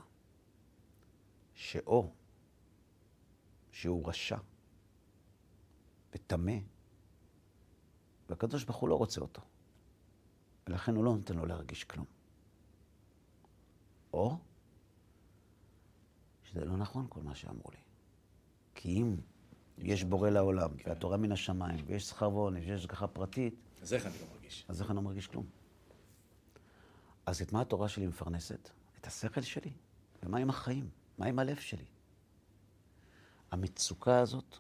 שאו 1.54 2.12
שהוא 3.72 4.10
רשע 4.10 4.38
וטמא, 6.13 6.58
והקדוש 8.30 8.63
ברוך 8.63 8.78
הוא 8.78 8.89
לא 8.89 8.95
רוצה 8.95 9.22
אותו, 9.22 9.41
ולכן 10.67 10.95
הוא 10.95 11.04
לא 11.04 11.15
נותן 11.15 11.36
לו 11.36 11.45
להרגיש 11.45 11.84
כלום. 11.84 12.06
או 14.13 14.38
שזה 16.43 16.65
לא 16.65 16.78
נכון 16.78 17.06
כל 17.10 17.22
מה 17.22 17.36
שאמרו 17.36 17.72
לי. 17.72 17.80
כי 18.76 19.02
אם 19.02 19.15
יש 19.78 20.04
בורא 20.04 20.30
לעולם, 20.30 20.78
כן. 20.78 20.89
והתורה 20.89 21.17
מן 21.17 21.32
השמיים, 21.32 21.86
ויש 21.88 22.10
שכר 22.10 22.34
ועונש, 22.34 22.65
ויש 22.65 22.80
השגחה 22.80 23.08
פרטית, 23.08 23.56
אז 23.82 23.93
איך 23.93 24.06
אני 24.06 24.13
לא 24.22 24.28
מרגיש? 24.34 24.65
אז 24.67 24.82
איך 24.82 24.89
אני 24.89 24.95
לא 24.95 25.02
מרגיש 25.02 25.28
כלום? 25.28 25.45
אז 27.26 27.41
את 27.41 27.52
מה 27.52 27.62
התורה 27.62 27.89
שלי 27.89 28.08
מפרנסת? 28.08 28.69
את 29.01 29.07
השכל 29.07 29.41
שלי. 29.41 29.71
ומה 30.23 30.38
עם 30.38 30.49
החיים? 30.49 30.89
מה 31.17 31.25
עם 31.25 31.39
הלב 31.39 31.57
שלי? 31.57 31.85
המצוקה 33.51 34.19
הזאת, 34.19 34.57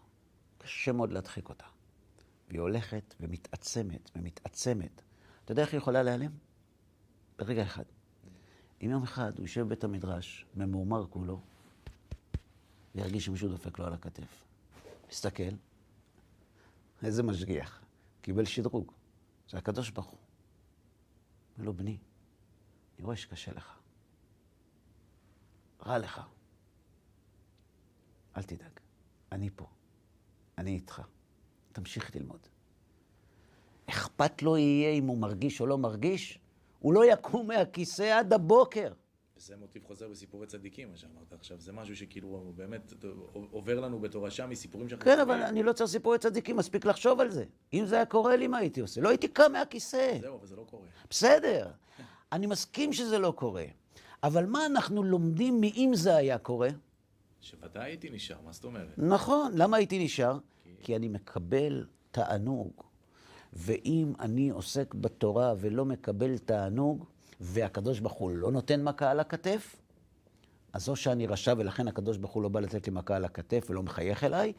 קשה 0.57 0.91
מאוד 0.91 1.11
להדחיק 1.11 1.49
אותה. 1.49 1.65
והיא 2.47 2.61
הולכת 2.61 3.15
ומתעצמת 3.19 4.11
ומתעצמת. 4.15 5.01
אתה 5.45 5.51
יודע 5.51 5.61
איך 5.61 5.71
היא 5.71 5.77
יכולה 5.77 6.03
להיעלם? 6.03 6.31
ברגע 7.37 7.63
אחד. 7.63 7.83
אם 8.81 8.89
יום 8.89 9.03
אחד 9.03 9.37
הוא 9.37 9.45
יושב 9.45 9.61
בבית 9.61 9.83
המדרש, 9.83 10.45
ממורמר 10.55 11.07
כולו, 11.09 11.41
וירגיש 12.95 13.25
שמישהו 13.25 13.49
דופק 13.49 13.79
לו 13.79 13.85
על 13.85 13.93
הכתף. 13.93 14.43
מסתכל, 15.09 15.53
איזה 17.03 17.23
משגיח. 17.23 17.81
קיבל 18.21 18.45
שדרוג. 18.45 18.91
זה 19.49 19.57
הקדוש 19.57 19.89
ברוך 19.89 20.07
הוא. 20.07 20.19
אומר 21.57 21.65
לו, 21.65 21.73
בני, 21.73 21.97
אני 22.97 23.05
רואה 23.05 23.15
שקשה 23.15 23.53
לך. 23.53 23.78
רע 25.85 25.97
לך. 25.97 26.21
אל 28.37 28.43
תדאג, 28.43 28.79
אני 29.31 29.49
פה. 29.55 29.65
אני 30.57 30.71
איתך. 30.71 31.01
תמשיך 31.71 32.15
ללמוד. 32.15 32.39
אכפת 33.85 34.41
לו 34.41 34.57
יהיה 34.57 34.91
אם 34.91 35.07
הוא 35.07 35.17
מרגיש 35.17 35.61
או 35.61 35.67
לא 35.67 35.77
מרגיש, 35.77 36.39
הוא 36.79 36.93
לא 36.93 37.05
יקום 37.05 37.47
מהכיסא 37.47 38.19
עד 38.19 38.33
הבוקר. 38.33 38.93
וזה 39.37 39.57
מוטיב 39.57 39.83
חוזר 39.83 40.09
בסיפורי 40.09 40.47
צדיקים, 40.47 40.89
מה 40.91 40.97
שאמרת 40.97 41.33
עכשיו. 41.33 41.59
זה 41.59 41.71
משהו 41.71 41.95
שכאילו 41.95 42.53
באמת 42.55 42.93
עובר 43.51 43.79
לנו 43.79 43.99
בתורשה 43.99 44.47
מסיפורים 44.47 44.89
שאנחנו... 44.89 45.05
כן, 45.05 45.19
אבל 45.19 45.41
אני 45.41 45.63
לא 45.63 45.73
צריך 45.73 45.89
סיפורי 45.89 46.17
צדיקים, 46.17 46.55
מספיק 46.55 46.85
לחשוב 46.85 47.19
על 47.19 47.29
זה. 47.29 47.45
אם 47.73 47.85
זה 47.85 47.95
היה 47.95 48.05
קורה 48.05 48.35
לי, 48.35 48.47
מה 48.47 48.57
הייתי 48.57 48.81
עושה? 48.81 49.01
לא 49.01 49.09
הייתי 49.09 49.27
קם 49.27 49.51
מהכיסא. 49.51 50.17
זהו, 50.21 50.37
אבל 50.37 50.47
זה 50.47 50.55
לא 50.55 50.65
קורה. 50.69 50.87
בסדר, 51.09 51.71
אני 52.31 52.47
מסכים 52.47 52.93
שזה 52.93 53.19
לא 53.19 53.33
קורה. 53.35 53.65
אבל 54.23 54.45
מה 54.45 54.65
אנחנו 54.65 55.03
לומדים 55.03 55.61
מאם 55.61 55.91
זה 55.93 56.15
היה 56.15 56.37
קורה? 56.37 56.69
שוודאי 57.41 57.83
הייתי 57.83 58.09
נשאר, 58.09 58.37
מה 58.45 58.51
זאת 58.51 58.63
אומרת? 58.63 58.93
נכון, 58.97 59.51
למה 59.55 59.77
הייתי 59.77 60.05
נשאר? 60.05 60.37
כי 60.79 60.95
אני 60.95 61.07
מקבל 61.07 61.85
תענוג. 62.11 62.71
ואם 63.53 64.13
אני 64.19 64.49
עוסק 64.49 64.93
בתורה 64.93 65.53
ולא 65.59 65.85
מקבל 65.85 66.37
תענוג, 66.37 67.05
והקדוש 67.39 67.99
ברוך 67.99 68.13
הוא 68.13 68.31
לא 68.31 68.51
נותן 68.51 68.83
מכה 68.83 69.11
על 69.11 69.19
הכתף, 69.19 69.75
אז 70.73 70.89
או 70.89 70.95
שאני 70.95 71.27
רשע 71.27 71.53
ולכן 71.57 71.87
הקדוש 71.87 72.17
ברוך 72.17 72.31
הוא 72.31 72.43
לא 72.43 72.49
בא 72.49 72.59
לתת 72.59 72.87
לי 72.87 72.93
מכה 72.93 73.15
על 73.15 73.25
הכתף 73.25 73.67
ולא 73.69 73.83
מחייך 73.83 74.23
אליי, 74.23 74.53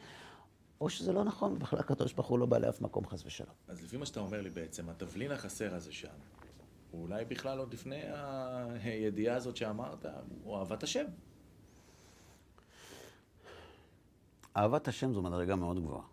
או 0.81 0.89
שזה 0.89 1.13
לא 1.13 1.23
נכון, 1.23 1.59
בכלל 1.59 1.79
הקדוש 1.79 2.13
ברוך 2.13 2.27
הוא 2.27 2.39
לא 2.39 2.45
בא 2.45 2.57
לאף 2.57 2.81
מקום 2.81 3.05
חס 3.07 3.25
ושלום. 3.25 3.53
אז 3.67 3.83
לפי 3.83 3.97
מה 3.97 4.05
שאתה 4.05 4.19
אומר 4.19 4.41
לי 4.41 4.49
בעצם, 4.49 4.89
התבלין 4.89 5.31
החסר 5.31 5.75
הזה 5.75 5.91
שם, 5.91 6.07
אולי 6.93 7.25
בכלל 7.25 7.59
עוד 7.59 7.73
לפני 7.73 8.01
הידיעה 8.83 9.35
הזאת 9.35 9.55
שאמרת, 9.55 10.05
הוא 10.43 10.57
אהבת 10.57 10.83
השם. 10.83 11.05
אהבת 14.57 14.87
השם 14.87 15.13
זו 15.13 15.21
מדרגה 15.21 15.55
מאוד 15.55 15.79
גבוהה. 15.79 16.03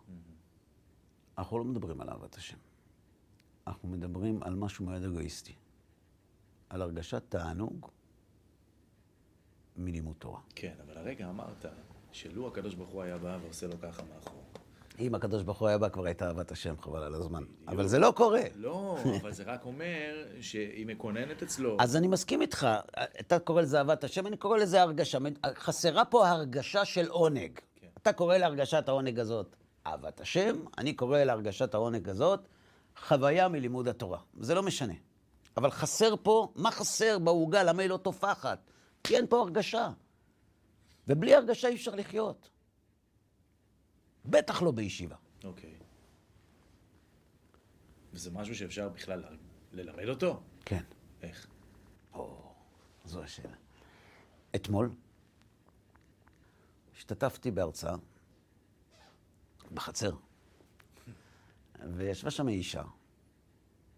אנחנו 1.37 1.57
לא 1.57 1.63
מדברים 1.63 2.01
על 2.01 2.09
אהבת 2.09 2.35
השם. 2.35 2.57
אנחנו 3.67 3.89
מדברים 3.89 4.43
על 4.43 4.55
משהו 4.55 4.85
מאוד 4.85 5.03
אגואיסטי. 5.03 5.53
על 6.69 6.81
הרגשת 6.81 7.23
תענוג 7.29 7.89
מלימוד 9.77 10.15
תורה. 10.19 10.41
כן, 10.55 10.73
אבל 10.85 10.97
הרגע 10.97 11.29
אמרת 11.29 11.65
שלו 12.11 12.47
הקדוש 12.47 12.75
ברוך 12.75 12.89
הוא 12.89 13.03
היה 13.03 13.17
בא 13.17 13.37
ועושה 13.41 13.67
לו 13.67 13.81
ככה 13.81 14.03
מאחור. 14.03 14.48
אם 14.99 15.15
הקדוש 15.15 15.43
ברוך 15.43 15.59
הוא 15.59 15.67
היה 15.67 15.77
בא, 15.77 15.89
כבר 15.89 16.05
הייתה 16.05 16.27
אהבת 16.27 16.51
השם, 16.51 16.75
חבל 16.81 17.03
על 17.03 17.13
הזמן. 17.13 17.43
אבל 17.67 17.87
זה 17.87 17.99
לא 17.99 18.13
קורה. 18.15 18.41
לא, 18.55 18.97
אבל 19.21 19.31
זה 19.31 19.43
רק 19.43 19.65
אומר 19.65 20.25
שהיא 20.41 20.85
מקוננת 20.85 21.43
אצלו. 21.43 21.77
אז 21.79 21.95
אני 21.95 22.07
מסכים 22.07 22.41
איתך, 22.41 22.67
אתה 23.19 23.39
קורא 23.39 23.61
לזה 23.61 23.77
אהבת 23.77 24.03
השם, 24.03 24.27
אני 24.27 24.37
קורא 24.37 24.57
לזה 24.57 24.81
הרגשה. 24.81 25.17
חסרה 25.55 26.05
פה 26.05 26.27
הרגשה 26.27 26.85
של 26.85 27.07
עונג. 27.07 27.59
כן. 27.75 27.87
אתה 28.01 28.13
קורא 28.13 28.37
להרגשת 28.37 28.89
העונג 28.89 29.19
הזאת 29.19 29.55
אהבת 29.87 30.21
השם, 30.21 30.55
אני 30.77 30.93
קורא 30.93 31.19
להרגשת 31.19 31.73
העונג 31.73 32.09
הזאת 32.09 32.47
חוויה 33.07 33.47
מלימוד 33.47 33.87
התורה. 33.87 34.19
זה 34.39 34.55
לא 34.55 34.63
משנה. 34.63 34.93
אבל 35.57 35.71
חסר 35.71 36.15
פה, 36.23 36.51
מה 36.55 36.71
חסר 36.71 37.19
בעוגה? 37.19 37.63
למה 37.63 37.81
היא 37.81 37.89
לא 37.89 37.97
תופחת? 37.97 38.59
כי 39.03 39.15
אין 39.15 39.27
פה 39.27 39.39
הרגשה. 39.39 39.89
ובלי 41.07 41.35
הרגשה 41.35 41.67
אי 41.67 41.75
אפשר 41.75 41.95
לחיות. 41.95 42.49
בטח 44.29 44.61
לא 44.61 44.71
בישיבה. 44.71 45.15
אוקיי. 45.43 45.73
וזה 48.13 48.31
משהו 48.31 48.55
שאפשר 48.55 48.89
בכלל 48.89 49.23
ללמד 49.71 50.09
אותו? 50.09 50.41
כן. 50.65 50.83
איך? 51.21 51.47
או, 52.13 52.53
זו 53.05 53.23
השאלה. 53.23 53.55
אתמול 54.55 54.91
השתתפתי 56.95 57.51
בהרצאה 57.51 57.95
בחצר, 59.73 60.11
וישבה 61.95 62.31
שם 62.31 62.47
אישה, 62.47 62.83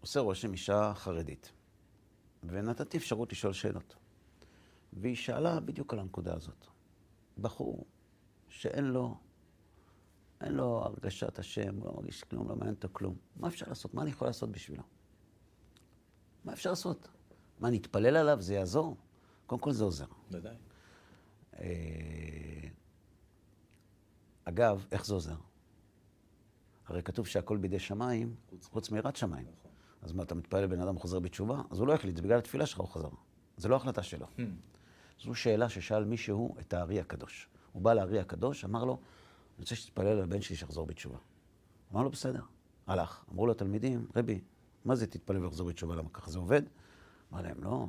עושה 0.00 0.20
רושם 0.20 0.52
אישה 0.52 0.92
חרדית, 0.94 1.52
ונתתי 2.44 2.96
אפשרות 2.96 3.32
לשאול 3.32 3.52
שאלות. 3.52 3.94
והיא 4.92 5.16
שאלה 5.16 5.60
בדיוק 5.60 5.92
על 5.92 5.98
הנקודה 5.98 6.34
הזאת. 6.34 6.66
בחור 7.38 7.86
שאין 8.48 8.84
לו, 8.84 9.16
אין 10.42 10.54
לו 10.54 10.82
הרגשת 10.84 11.38
השם, 11.38 11.74
הוא 11.76 11.86
לא 11.86 11.92
מרגיש 11.92 12.24
כלום, 12.24 12.48
לא 12.48 12.56
מעניין 12.56 12.74
אותו 12.74 12.88
כלום. 12.92 13.14
מה 13.36 13.48
אפשר 13.48 13.66
לעשות? 13.68 13.94
מה 13.94 14.02
אני 14.02 14.10
יכול 14.10 14.28
לעשות 14.28 14.50
בשבילו? 14.50 14.82
מה 16.44 16.52
אפשר 16.52 16.70
לעשות? 16.70 17.08
מה, 17.60 17.70
נתפלל 17.70 18.16
עליו? 18.16 18.40
זה 18.40 18.54
יעזור? 18.54 18.96
קודם 19.46 19.60
כל 19.60 19.72
זה 19.72 19.84
עוזר. 19.84 20.06
ודאי. 20.30 20.56
אה, 21.58 22.68
אגב, 24.44 24.86
איך 24.92 25.06
זה 25.06 25.14
עוזר? 25.14 25.36
הרי 26.86 27.02
כתוב 27.02 27.26
שהכל 27.26 27.56
בידי 27.56 27.78
שמיים, 27.78 28.34
חוץ- 28.62 28.90
מיראת 28.90 29.16
שמיים. 29.16 29.46
נכון. 29.58 29.70
אז 30.02 30.12
מה, 30.12 30.22
אתה 30.22 30.34
מתפלל 30.34 30.62
לבן 30.64 30.80
אדם 30.80 30.98
חוזר 30.98 31.18
בתשובה? 31.20 31.62
אז 31.70 31.78
הוא 31.78 31.86
לא 31.86 31.92
יחליט, 31.92 32.16
זה 32.16 32.22
בגלל 32.22 32.38
התפילה 32.38 32.66
שלך 32.66 32.80
הוא 32.80 32.88
חזר. 32.88 33.08
זה 33.56 33.68
לא 33.68 33.76
החלטה 33.76 34.02
שלו. 34.02 34.26
Hmm. 34.36 34.40
זו 35.22 35.34
שאלה 35.34 35.68
ששאל 35.68 36.04
מישהו 36.04 36.56
את 36.60 36.74
הארי 36.74 37.00
הקדוש. 37.00 37.48
הוא 37.72 37.82
בא 37.82 37.94
לארי 37.94 38.20
הקדוש, 38.20 38.64
אמר 38.64 38.84
לו, 38.84 39.00
אני 39.62 39.64
רוצה 39.64 39.74
שתתפלל 39.74 40.06
על 40.06 40.20
הבן 40.20 40.42
שלי 40.42 40.56
שיחזור 40.56 40.86
בתשובה. 40.86 41.18
אמר 41.92 42.02
לו, 42.02 42.10
בסדר. 42.10 42.42
הלך. 42.86 43.24
אמרו 43.32 43.46
לו 43.46 43.52
התלמידים, 43.52 44.06
רבי, 44.16 44.40
מה 44.84 44.94
זה 44.94 45.06
תתפלל 45.06 45.44
ויחזור 45.44 45.68
בתשובה? 45.68 45.96
למה 45.96 46.08
ככה 46.12 46.30
זה 46.30 46.38
עובד? 46.38 46.62
אמר 47.32 47.42
להם, 47.42 47.64
לא. 47.64 47.86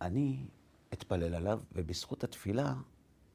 אני 0.00 0.46
אתפלל 0.92 1.34
עליו, 1.34 1.60
ובזכות 1.72 2.24
התפילה, 2.24 2.74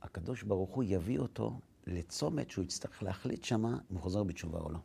הקדוש 0.01 0.43
ברוך 0.43 0.69
הוא 0.69 0.83
יביא 0.87 1.19
אותו 1.19 1.59
לצומת 1.87 2.49
שהוא 2.49 2.63
יצטרך 2.63 3.03
להחליט 3.03 3.43
שמה 3.43 3.69
אם 3.69 3.95
הוא 3.95 4.01
חוזר 4.01 4.23
בתשובה 4.23 4.59
או 4.59 4.69
לא. 4.69 4.79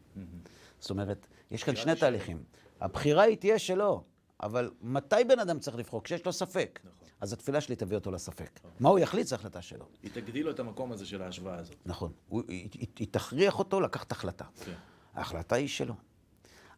זאת 0.81 0.90
אומרת, 0.90 1.27
יש 1.51 1.64
כאן 1.64 1.77
שני. 1.77 1.96
תהליכים. 1.96 2.42
הבחירה 2.81 3.22
היא 3.22 3.37
תהיה 3.37 3.59
שלו, 3.59 4.05
אבל 4.42 4.70
מתי 4.83 5.24
בן 5.29 5.38
אדם 5.38 5.59
צריך 5.59 5.77
לבחור? 5.77 6.03
כשיש 6.03 6.27
לו 6.27 6.33
ספק. 6.33 6.81
נכון. 6.85 7.08
אז 7.20 7.33
התפילה 7.33 7.61
שלי 7.61 7.76
תביא 7.76 7.96
אותו 7.96 8.11
לספק. 8.11 8.61
מה 8.81 8.88
הוא 8.88 8.98
יחליט, 8.98 9.26
זו 9.26 9.35
החלטה 9.35 9.62
שלו. 9.62 9.87
היא 10.02 10.11
תגדיל 10.14 10.44
לו 10.46 10.50
את 10.52 10.61
המקום 10.61 10.92
הזה 10.92 11.07
של 11.07 11.22
ההשוואה 11.22 11.57
הזאת. 11.59 11.76
נכון. 11.87 12.12
הוא- 12.28 12.42
היא, 12.48 12.68
היא, 12.74 12.87
היא 12.98 13.09
תכריח 13.11 13.59
אותו 13.59 13.81
לקחת 13.81 14.12
החלטה. 14.12 14.44
כן. 14.64 14.74
ההחלטה 15.14 15.57
היא 15.57 15.68
שלו. 15.68 15.94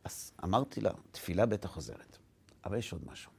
אז 0.05 0.33
אמרתי 0.44 0.81
לה, 0.81 0.90
תפילה 1.12 1.46
בטח 1.46 1.76
עוזרת. 1.76 2.18
אבל 2.64 2.76
יש 2.79 2.92
עוד 2.92 3.05
משהו. 3.07 3.31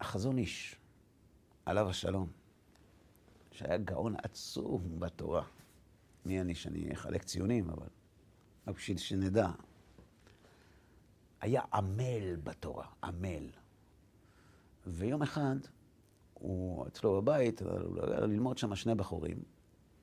החזון 0.00 0.38
איש, 0.38 0.76
עליו 1.66 1.88
השלום, 1.90 2.30
שהיה 3.52 3.78
גאון 3.78 4.14
עצום 4.22 5.00
בתורה. 5.00 5.44
מי 6.26 6.40
אני 6.40 6.54
שאני 6.54 6.92
אחלק 6.92 7.22
ציונים, 7.24 7.70
אבל 7.70 7.86
רק 8.66 8.76
בשביל 8.76 8.96
שנדע. 8.98 9.48
היה 11.40 11.62
עמל 11.74 12.36
בתורה, 12.44 12.86
עמל. 13.04 13.50
ויום 14.86 15.22
אחד, 15.22 15.56
הוא 16.34 16.86
אצלו 16.86 17.22
בבית, 17.22 17.62
היה 17.62 18.20
ללמוד 18.20 18.58
שם 18.58 18.74
שני 18.74 18.94
בחורים, 18.94 19.42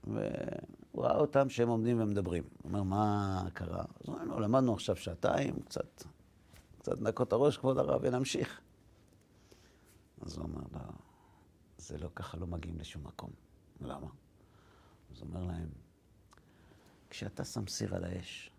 והוא 0.04 1.04
ראה 1.04 1.16
אותם 1.18 1.50
שהם 1.50 1.70
עומדים 1.70 2.02
ומדברים. 2.02 2.44
הוא 2.44 2.70
אומר, 2.70 2.84
מה 2.84 3.44
קרה? 3.54 3.82
אז 3.82 4.08
הוא 4.08 4.16
אומר, 4.16 4.26
"לא, 4.26 4.42
למדנו 4.42 4.74
עכשיו 4.74 4.96
שעתיים, 4.96 5.62
קצת, 5.62 6.04
קצת 6.80 7.02
נקות 7.02 7.34
הראש, 7.34 7.58
כבוד 7.58 7.78
הרב, 7.78 8.00
ונמשיך. 8.04 8.62
אז 10.22 10.38
הוא 10.38 10.46
אמר 10.46 10.64
לה, 10.74 10.82
זה 11.78 11.98
לא 11.98 12.10
ככה, 12.16 12.38
לא 12.38 12.48
מגיעים 12.48 12.80
לשום 12.80 13.04
מקום. 13.04 13.30
למה? 13.82 14.08
אז 15.12 15.22
הוא 15.22 15.28
אומר 15.30 15.44
להם, 15.44 15.70
כשאתה 17.10 17.44
שם 17.44 17.68
סיר 17.68 17.96
על 17.96 18.04
האש, 18.04 18.52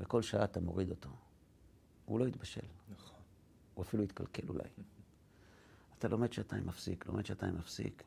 וכל 0.00 0.22
שעה 0.22 0.44
אתה 0.44 0.60
מוריד 0.60 0.90
אותו, 0.90 1.08
הוא 2.06 2.20
לא 2.20 2.28
יתבשל. 2.28 2.66
נכון. 2.88 3.20
הוא 3.74 3.84
אפילו 3.84 4.02
יתקלקל 4.02 4.48
אולי. 4.48 4.68
אתה 5.98 6.08
לומד 6.08 6.32
שעתיים 6.32 6.66
מפסיק, 6.66 7.06
לומד 7.06 7.26
שעתיים 7.26 7.56
מפסיק, 7.58 8.02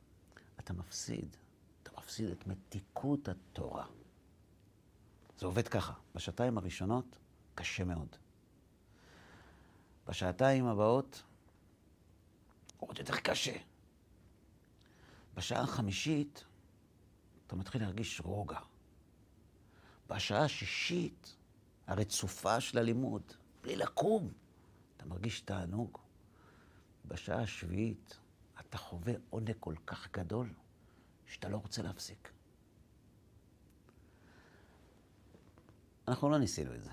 אתה 0.60 0.74
מפסיד. 0.74 1.36
אתה 1.84 1.92
מפסיד 1.98 2.30
את 2.30 2.48
מתיקות 2.48 3.28
התורה. 3.28 3.86
זה 5.38 5.46
עובד 5.46 5.68
ככה. 5.68 5.94
בשעתיים 6.16 6.58
הראשונות, 6.58 7.06
קשה 7.56 7.84
מאוד. 7.84 8.16
בשעתיים 10.08 10.66
הבאות, 10.66 11.24
עוד 12.80 13.00
יותר 13.00 13.16
קשה. 13.16 13.56
בשעה 15.34 15.62
החמישית, 15.62 16.44
אתה 17.48 17.56
מתחיל 17.56 17.82
להרגיש 17.82 18.22
רוגע. 18.22 18.60
בשעה 20.08 20.44
השישית, 20.44 21.36
הרצופה 21.88 22.62
של 22.62 22.78
הלימוד, 22.78 23.34
בלי 23.62 23.76
לקום, 23.76 24.32
אתה 24.98 25.06
מרגיש 25.06 25.42
תענוג. 25.42 25.98
בשעה 27.06 27.42
השביעית 27.42 28.20
אתה 28.60 28.78
חווה 28.78 29.14
עונג 29.30 29.56
כל 29.60 29.76
כך 29.86 30.12
גדול, 30.12 30.54
שאתה 31.26 31.50
לא 31.50 31.58
רוצה 31.58 31.82
להפסיק. 31.82 32.32
אנחנו 36.08 36.30
לא 36.30 36.40
ניסינו 36.40 36.76
את 36.76 36.84
זה. 36.84 36.92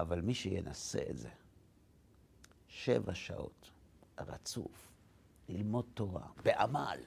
אבל 0.00 0.20
מי 0.20 0.34
שינסה 0.34 1.00
את 1.10 1.18
זה, 1.18 1.30
שבע 2.68 3.14
שעות 3.14 3.70
רצוף, 4.18 4.92
ללמוד 5.48 5.86
תורה, 5.94 6.26
בעמל, 6.44 7.00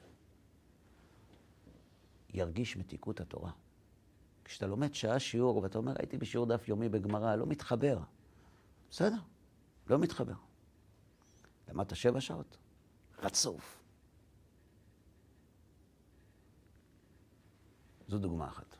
ירגיש 2.29 2.77
מתיקות 2.77 3.19
התורה. 3.19 3.51
כשאתה 4.53 4.67
לומד 4.67 4.93
שעה 4.93 5.19
שיעור 5.19 5.57
ואתה 5.57 5.77
אומר, 5.77 5.93
הייתי 5.99 6.17
בשיעור 6.17 6.45
דף 6.45 6.67
יומי 6.67 6.89
בגמרא, 6.89 7.35
לא 7.35 7.45
מתחבר. 7.45 7.99
בסדר, 8.89 9.15
לא 9.87 9.99
מתחבר. 9.99 10.33
למדת 11.69 11.95
שבע 11.95 12.21
שעות, 12.21 12.57
רצוף. 13.19 13.83
זו 18.07 18.19
דוגמה 18.19 18.47
אחת. 18.47 18.75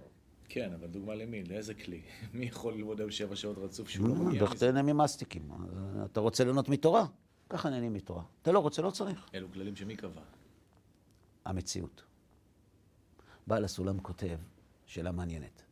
כן, 0.49 0.73
אבל 0.73 0.87
דוגמה 0.87 1.15
למי? 1.15 1.43
לאיזה 1.43 1.73
כלי? 1.73 2.01
מי 2.33 2.45
יכול 2.45 2.73
ללמוד 2.73 2.99
היום 2.99 3.11
שבע 3.11 3.35
שעות 3.35 3.57
רצוף 3.57 3.89
שהוא 3.89 4.07
לא 4.07 4.15
מגיע 4.15 4.43
מזה? 4.43 4.55
תהנה 4.59 4.81
ממסטיקים. 4.81 5.51
אתה 6.05 6.19
רוצה 6.19 6.43
ליהנות 6.43 6.69
מתורה? 6.69 7.05
ככה 7.49 7.69
נהנים 7.69 7.93
מתורה. 7.93 8.23
אתה 8.41 8.51
לא 8.51 8.59
רוצה, 8.59 8.81
לא 8.81 8.91
צריך. 8.91 9.29
אלו 9.35 9.51
כללים 9.51 9.75
שמי 9.75 9.95
קבע? 9.95 10.21
המציאות. 11.45 12.03
בעל 13.47 13.65
הסולם 13.65 13.99
כותב 13.99 14.37
שאלה 14.85 15.11
מעניינת. 15.11 15.62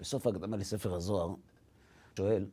בסוף 0.00 0.26
ההקדמה 0.26 0.56
לספר 0.56 0.94
הזוהר, 0.94 1.34
שואל, 2.16 2.46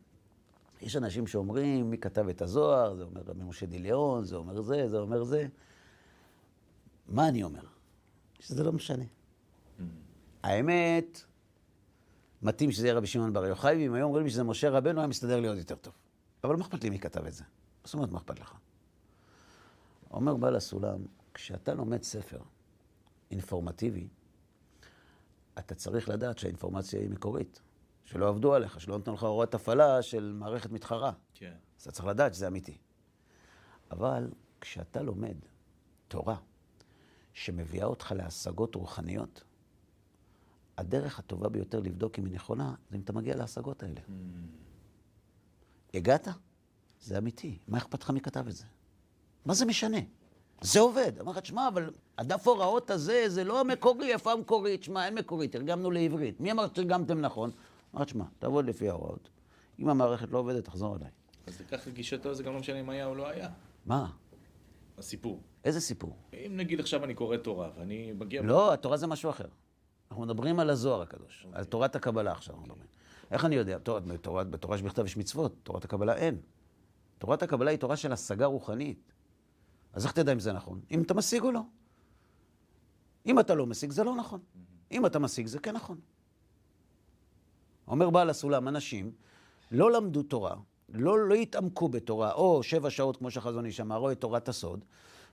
יש 0.81 0.95
אנשים 0.95 1.27
שאומרים 1.27 1.89
מי 1.89 1.97
כתב 1.97 2.27
את 2.27 2.41
הזוהר, 2.41 2.95
זה 2.95 3.03
אומר 3.03 3.21
רבי 3.25 3.43
משה 3.43 3.65
דיליון, 3.65 4.25
זה 4.25 4.35
אומר 4.35 4.61
זה, 4.61 4.87
זה 4.87 4.97
אומר 4.97 5.23
זה. 5.23 5.47
מה 7.07 7.27
אני 7.27 7.43
אומר? 7.43 7.63
שזה 8.39 8.63
לא 8.63 8.71
משנה. 8.71 9.03
האמת, 10.43 11.23
מתאים 12.41 12.71
שזה 12.71 12.87
יהיה 12.87 12.97
רבי 12.97 13.07
שמעון 13.07 13.33
בר 13.33 13.45
יוחאי, 13.45 13.75
ואם 13.75 13.93
היו 13.93 14.05
אומרים 14.05 14.23
לי 14.23 14.29
שזה 14.29 14.43
משה 14.43 14.69
רבנו, 14.69 14.99
היה 14.99 15.07
מסתדר 15.07 15.39
לי 15.39 15.47
עוד 15.47 15.57
יותר 15.57 15.75
טוב. 15.75 15.93
אבל 16.43 16.55
מה 16.55 16.61
אכפת 16.61 16.83
לי 16.83 16.89
מי 16.89 16.99
כתב 16.99 17.25
את 17.25 17.33
זה? 17.33 17.43
זאת 17.83 17.93
אומרת, 17.93 18.11
מה 18.11 18.17
אכפת 18.17 18.39
לך? 18.39 18.53
אומר 20.11 20.35
בעל 20.35 20.55
הסולם, 20.55 21.05
כשאתה 21.33 21.73
לומד 21.73 22.03
ספר 22.03 22.39
אינפורמטיבי, 23.31 24.07
אתה 25.59 25.75
צריך 25.75 26.09
לדעת 26.09 26.37
שהאינפורמציה 26.37 26.99
היא 26.99 27.09
מקורית, 27.09 27.61
שלא 28.05 28.29
עבדו 28.29 28.53
עליך, 28.53 28.81
שלא 28.81 28.97
נתנו 28.97 29.13
לך 29.13 29.23
הוראת 29.23 29.53
הפעלה 29.53 30.01
של 30.01 30.35
מערכת 30.39 30.71
מתחרה. 30.71 31.11
כן. 31.33 31.53
אז 31.77 31.81
אתה 31.81 31.91
צריך 31.91 32.05
לדעת 32.05 32.33
שזה 32.33 32.47
אמיתי. 32.47 32.77
אבל 33.91 34.29
כשאתה 34.61 35.01
לומד 35.01 35.35
תורה 36.07 36.35
שמביאה 37.33 37.85
אותך 37.85 38.11
להשגות 38.11 38.75
רוחניות, 38.75 39.43
הדרך 40.77 41.19
הטובה 41.19 41.49
ביותר 41.49 41.79
לבדוק 41.79 42.19
אם 42.19 42.25
היא 42.25 42.33
נכונה, 42.33 42.75
זה 42.89 42.97
אם 42.97 43.01
אתה 43.01 43.13
מגיע 43.13 43.35
להשגות 43.35 43.83
האלה. 43.83 44.01
Mm. 44.07 44.11
הגעת? 45.93 46.27
זה 47.01 47.17
אמיתי. 47.17 47.57
מה 47.67 47.77
אכפת 47.77 48.03
לך 48.03 48.09
מי 48.09 48.21
כתב 48.21 48.47
את 48.47 48.55
זה? 48.55 48.65
מה 49.45 49.53
זה 49.53 49.65
משנה? 49.65 49.97
זה 50.61 50.79
עובד. 50.79 51.11
אמר 51.21 51.31
לך, 51.31 51.37
תשמע, 51.39 51.67
אבל 51.67 51.89
הדף 52.17 52.47
הוראות 52.47 52.89
הזה, 52.91 53.23
זה 53.29 53.43
לא 53.43 53.59
המקורי, 53.59 54.13
איפה 54.13 54.31
המקורי? 54.31 54.77
תשמע, 54.77 55.05
אין 55.05 55.15
מקורי, 55.15 55.47
תרגמנו 55.47 55.91
לעברית. 55.91 56.39
מי 56.39 56.51
אמר 56.51 56.67
שתרגמתם 56.67 57.21
נכון? 57.21 57.51
אמר, 57.95 58.03
תשמע, 58.05 58.25
תעבוד 58.39 58.65
לפי 58.65 58.89
ההוראות. 58.89 59.29
אם 59.79 59.89
המערכת 59.89 60.31
לא 60.31 60.37
עובדת, 60.37 60.63
תחזור 60.65 60.95
אליי. 60.95 61.09
אז 61.47 61.61
ככה 61.71 61.89
גישתו 61.89 62.33
זה 62.33 62.43
גם 62.43 62.53
לא 62.53 62.59
משנה 62.59 62.79
אם 62.79 62.89
היה 62.89 63.05
או 63.05 63.15
לא 63.15 63.27
היה. 63.27 63.49
מה? 63.85 64.09
הסיפור. 64.97 65.39
איזה 65.65 65.81
סיפור? 65.81 66.15
אם 66.33 66.51
נגיד 66.57 66.79
עכשיו 66.79 67.03
אני 67.03 67.13
קורא 67.13 67.37
תורה 67.37 67.69
ואני 67.79 68.11
מגיע... 68.11 68.41
לא, 68.41 68.73
התורה 68.73 68.97
זה 68.97 69.07
משהו 69.07 69.29
אחר. 69.29 69.45
אנחנו 70.11 70.23
מדברים 70.25 70.59
על 70.59 70.69
הזוהר 70.69 71.01
הקדוש, 71.01 71.47
על 71.53 71.63
תורת 71.63 71.95
הקבלה 71.95 72.31
עכשיו 72.31 72.55
אנחנו 72.55 72.67
מדברים. 72.67 72.87
איך 73.31 73.45
אני 73.45 73.55
יודע? 73.55 73.77
תורה- 73.77 73.99
בתורה- 73.99 74.43
בתורה 74.43 74.77
שבכתב 74.77 75.05
יש 75.05 75.17
מצוות, 75.17 75.55
תורת 75.63 75.85
הקבלה 75.85 76.15
אין. 76.15 76.37
תורת 77.17 77.43
הקבלה 77.43 77.71
היא 77.71 77.79
תורה 77.79 77.95
של 77.97 78.13
השגה 78.13 78.45
רוחנית. 78.45 79.12
אז 79.93 80.05
איך 80.05 80.11
תדע 80.11 80.31
אם 80.31 80.39
זה 80.39 80.53
נכון? 80.53 80.81
אם 80.91 81.01
אתה 81.01 81.13
משיג 81.13 81.43
או 81.43 81.51
לא. 81.51 81.61
אם 83.25 83.39
אתה 83.39 83.55
לא 83.55 83.65
משיג, 83.65 83.91
זה 83.91 84.03
לא 84.03 84.15
נכון. 84.15 84.39
אם 84.91 85.05
אתה 85.05 85.19
משיג, 85.19 85.47
זה 85.47 85.59
כן 85.59 85.75
נכון. 85.75 85.97
אומר 87.87 88.09
בעל 88.09 88.29
הסולם, 88.29 88.67
אנשים 88.67 89.11
לא 89.71 89.91
למדו 89.91 90.23
תורה, 90.23 90.55
לא, 90.89 91.19
לא 91.19 91.35
התעמקו 91.35 91.89
בתורה, 91.89 92.33
או 92.33 92.63
שבע 92.63 92.89
שעות, 92.89 93.17
כמו 93.17 93.31
שהחזון 93.31 93.65
איש 93.65 93.79
אמר, 93.79 93.97
או 93.97 94.11
את 94.11 94.21
תורת 94.21 94.49
הסוד, 94.49 94.85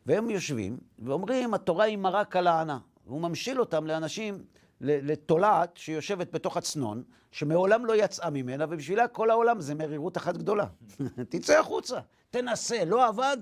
והם 0.06 0.30
יושבים 0.30 0.78
ואומרים, 0.98 1.54
התורה 1.54 1.84
היא 1.84 1.98
מרק 1.98 2.36
על 2.36 2.46
הענה. 2.46 2.78
והוא 3.06 3.20
ממשיל 3.20 3.60
אותם 3.60 3.86
לאנשים, 3.86 4.44
לתולעת 4.80 5.76
שיושבת 5.76 6.32
בתוך 6.32 6.56
הצנון, 6.56 7.02
שמעולם 7.30 7.86
לא 7.86 8.04
יצאה 8.04 8.30
ממנה, 8.30 8.64
ובשבילה 8.68 9.08
כל 9.08 9.30
העולם 9.30 9.60
זה 9.60 9.74
מרירות 9.74 10.16
אחת 10.16 10.36
גדולה. 10.36 10.66
תצא 11.30 11.60
החוצה, 11.60 12.00
תנסה, 12.30 12.84
לא 12.84 13.08
עבד? 13.08 13.36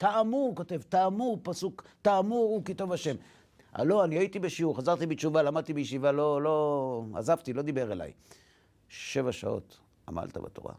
טעמו, 0.00 0.36
הוא 0.36 0.56
כותב, 0.56 0.82
טעמו, 0.82 1.38
פסוק, 1.42 1.84
טעמו 2.02 2.34
הוא 2.34 2.64
כי 2.64 2.74
טוב 2.74 2.92
השם. 2.92 3.16
אה, 3.78 3.84
לא, 3.84 4.04
אני 4.04 4.18
הייתי 4.18 4.38
בשיעור, 4.38 4.76
חזרתי 4.76 5.06
בתשובה, 5.06 5.42
למדתי 5.42 5.72
בישיבה, 5.72 6.12
לא, 6.12 6.42
לא, 6.42 7.04
עזבתי, 7.14 7.52
לא 7.52 7.62
דיבר 7.62 7.92
אליי. 7.92 8.12
שבע 8.88 9.32
שעות 9.32 9.80
עמלת 10.08 10.36
בתורה, 10.36 10.74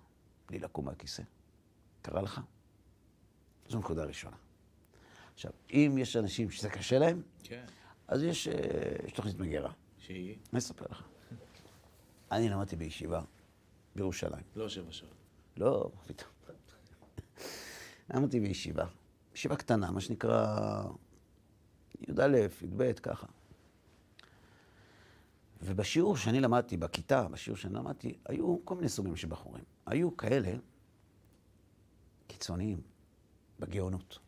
בלי 0.49 0.59
לקום 0.59 0.85
מהכיסא. 0.85 1.23
קרה 2.01 2.21
לך? 2.21 2.41
זו 3.67 3.79
נקודה 3.79 4.03
ראשונה. 4.03 4.35
עכשיו, 5.33 5.51
אם 5.73 5.95
יש 5.99 6.15
אנשים 6.15 6.49
שזה 6.49 6.69
קשה 6.69 6.99
להם, 6.99 7.21
כן. 7.43 7.65
אז 8.07 8.23
יש, 8.23 8.47
אה, 8.47 8.53
יש 9.05 9.11
תוכנית 9.13 9.39
מגירה. 9.39 9.71
שהיא 9.97 10.35
אני 10.53 10.59
אספר 10.59 10.85
לך. 10.89 11.03
אני 12.31 12.49
למדתי 12.49 12.75
בישיבה 12.75 13.21
בירושלים. 13.95 14.43
לא 14.55 14.69
שבע 14.69 14.91
שעות. 14.91 15.13
לא, 15.57 15.91
פתאום. 16.07 16.29
למדתי 18.13 18.39
בישיבה. 18.39 18.85
ישיבה 19.35 19.55
קטנה, 19.55 19.91
מה 19.91 20.01
שנקרא 20.01 20.83
י"א, 22.01 22.37
י"ב, 22.61 22.93
ככה. 22.93 23.27
ובשיעור 25.63 26.17
שאני 26.17 26.39
למדתי, 26.39 26.77
בכיתה, 26.77 27.27
בשיעור 27.27 27.57
שאני 27.57 27.73
למדתי, 27.73 28.17
היו 28.25 28.57
כל 28.65 28.75
מיני 28.75 28.89
סוגים 28.89 29.15
של 29.15 29.27
בחורים. 29.27 29.63
היו 29.85 30.17
כאלה 30.17 30.51
קיצוניים 32.27 32.81
בגאונות. 33.59 34.19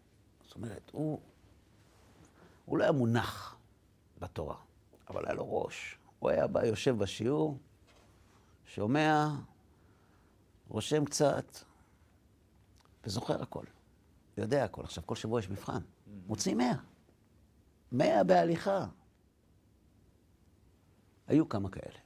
זאת 0.45 0.55
אומרת, 0.55 0.89
הוא, 0.93 1.21
הוא 2.65 2.77
לא 2.77 2.83
היה 2.83 2.91
מונח 2.91 3.57
בתורה, 4.19 4.55
אבל 5.09 5.25
היה 5.25 5.33
לו 5.33 5.61
ראש. 5.61 5.97
הוא 6.19 6.29
היה 6.29 6.47
בא, 6.47 6.65
יושב 6.65 6.97
בשיעור, 6.97 7.57
שומע, 8.65 9.27
רושם 10.67 11.05
קצת, 11.05 11.57
וזוכר 13.05 13.41
הכל. 13.41 13.65
יודע 14.37 14.63
הכל. 14.63 14.83
עכשיו, 14.83 15.03
כל 15.05 15.15
שבוע 15.15 15.39
יש 15.39 15.49
מבחן. 15.49 15.79
מוציא 16.27 16.55
מאה. 16.55 16.75
מאה 17.91 18.23
בהליכה. 18.23 18.85
היו 21.27 21.49
כמה 21.49 21.69
כאלה. 21.69 21.99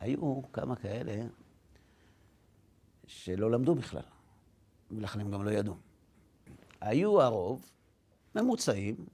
היו 0.00 0.52
כמה 0.52 0.76
כאלה 0.76 1.26
שלא 3.06 3.50
למדו 3.50 3.74
בכלל, 3.74 4.02
ולכן 4.90 5.20
הם 5.20 5.30
גם 5.30 5.44
לא 5.44 5.50
ידעו. 5.50 5.76
היו 6.80 7.22
הרוב 7.22 7.70
ממוצעים 8.34 9.06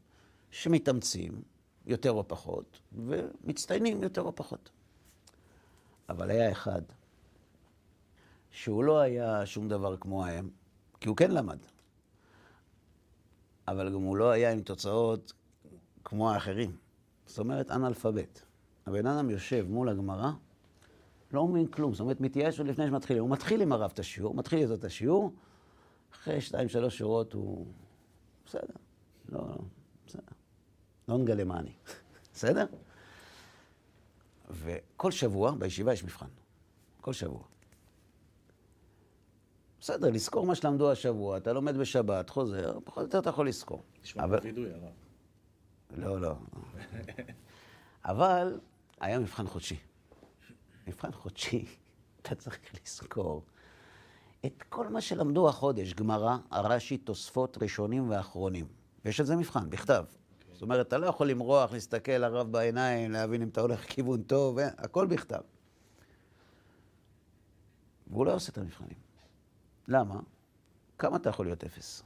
שמתאמצים 0.51 1.43
יותר 1.87 2.11
או 2.11 2.29
פחות, 2.29 2.81
ומצטיינים 2.93 4.03
יותר 4.03 4.23
או 4.23 4.35
פחות. 4.35 4.71
אבל 6.09 6.31
היה 6.31 6.53
אחד 6.53 6.83
שהוא 8.51 8.85
לא 8.85 9.01
היה 9.01 9.47
שום 9.47 9.69
דבר 9.69 9.97
כמו 9.97 10.25
ההם, 10.25 10.51
כי 11.01 11.09
הוא 11.09 11.17
כן 11.17 11.31
למד. 11.31 11.59
אבל 13.69 13.93
גם 13.93 14.03
הוא 14.03 14.17
לא 14.17 14.31
היה 14.31 14.53
עם 14.53 14.61
תוצאות 14.61 15.33
כמו 16.05 16.31
האחרים. 16.31 16.77
זאת 17.27 17.39
אומרת, 17.39 17.71
אנאלפבית. 17.71 18.45
הבן 18.87 19.07
אדם 19.07 19.31
יושב 19.31 19.67
מול 19.69 19.89
הגמרא, 19.89 20.31
לא 21.33 21.47
מבין 21.47 21.67
כלום. 21.67 21.93
זאת 21.93 22.01
אומרת, 22.01 22.21
מתייאש 22.21 22.59
עוד 22.59 22.69
לפני 22.69 22.87
שמתחילים. 22.87 23.23
הוא 23.23 23.31
מתחיל 23.31 23.63
עם 23.63 23.73
הרב 23.73 23.91
את 23.95 23.99
השיעור, 23.99 24.35
מתחיל 24.35 24.59
איתו 24.59 24.75
את 24.75 24.85
השיעור, 24.85 25.33
אחרי 26.13 26.41
שתיים, 26.41 26.69
שלוש 26.69 26.99
שורות 26.99 27.33
הוא... 27.33 27.67
בסדר. 28.47 28.75
לא, 29.29 29.39
לא, 29.39 29.57
בסדר. 30.07 30.23
לא 31.09 31.19
נגלה 31.19 31.45
מה 31.45 31.59
אני. 31.59 31.73
בסדר? 32.35 32.67
וכל 34.51 35.11
שבוע 35.11 35.51
בישיבה 35.51 35.93
יש 35.93 36.05
מבחן. 36.05 36.27
כל 37.01 37.13
שבוע. 37.13 37.52
בסדר, 39.83 40.11
לזכור 40.11 40.47
מה 40.47 40.55
שלמדו 40.55 40.93
השבוע, 40.93 41.37
אתה 41.37 41.53
לומד 41.53 41.77
בשבת, 41.77 42.31
חוזר, 42.31 42.79
פחות 42.85 42.99
או 42.99 43.03
יותר 43.03 43.19
אתה 43.19 43.31
יכול 43.31 43.49
לזכור. 43.49 43.83
נשמע 44.03 44.25
אבל- 44.25 44.39
וידוי, 44.43 44.71
הרב. 44.73 44.91
לא, 45.97 46.21
לא. 46.21 46.35
אבל 48.05 48.61
היה 49.01 49.19
מבחן 49.19 49.47
חודשי. 49.47 49.77
מבחן 50.87 51.13
חודשי, 51.13 51.65
אתה 52.23 52.35
צריך 52.35 52.59
לזכור 52.85 53.43
את 54.47 54.63
כל 54.69 54.89
מה 54.89 55.01
שלמדו 55.01 55.49
החודש, 55.49 55.95
גמרא, 55.95 56.37
הרש"י, 56.51 56.99
תוספות, 56.99 57.59
ראשונים 57.63 58.11
ואחרונים. 58.11 58.67
ויש 59.05 59.21
על 59.21 59.27
זה 59.27 59.37
מבחן, 59.37 59.71
בכתב. 59.71 60.05
זאת 60.53 60.63
אומרת, 60.63 60.87
אתה 60.89 60.99
לא 60.99 61.07
יכול 61.07 61.29
למרוח, 61.31 61.73
להסתכל 61.73 62.13
לרב 62.13 62.53
בעיניים, 62.53 63.11
להבין 63.11 63.43
אם 63.43 63.49
אתה 63.49 63.61
הולך 63.61 63.85
לכיוון 63.85 64.23
טוב, 64.23 64.59
אה, 64.59 64.69
הכל 64.79 65.07
בכתב. 65.07 65.41
והוא 68.07 68.27
לא 68.27 68.35
עושה 68.35 68.53
את 68.53 68.59
המבחנים. 68.59 69.12
למה? 69.89 70.21
כמה 70.99 71.17
אתה 71.17 71.31
יכול 71.31 71.47
להיות 71.47 71.65
אפס? 71.65 72.03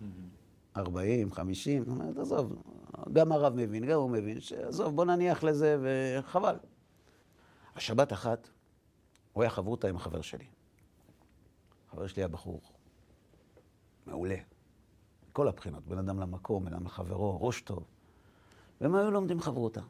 40, 0.76 1.32
50, 1.32 1.84
זאת 1.84 1.88
אומרת, 1.88 2.18
עזוב, 2.18 2.62
גם 3.12 3.32
הרב 3.32 3.54
מבין, 3.54 3.86
גם 3.86 3.98
הוא 3.98 4.10
מבין, 4.10 4.40
שעזוב, 4.40 4.96
בוא 4.96 5.04
נניח 5.04 5.44
לזה, 5.44 5.76
וחבל. 5.82 6.56
השבת 7.76 8.12
אחת, 8.12 8.48
הוא 9.32 9.42
היה 9.42 9.50
חברותא 9.50 9.86
עם 9.86 9.96
החבר 9.96 10.20
שלי. 10.20 10.46
החבר 11.88 12.06
שלי 12.06 12.22
היה 12.22 12.28
בחור 12.28 12.60
מעולה, 14.06 14.36
מכל 15.30 15.48
הבחינות, 15.48 15.86
בן 15.86 15.98
אדם 15.98 16.20
למקום, 16.20 16.64
בן 16.64 16.74
אדם 16.74 16.86
לחברו, 16.86 17.46
ראש 17.46 17.60
טוב. 17.60 17.84
והם 18.80 18.94
היו 18.94 19.10
לומדים 19.10 19.40
חברותא. 19.40 19.80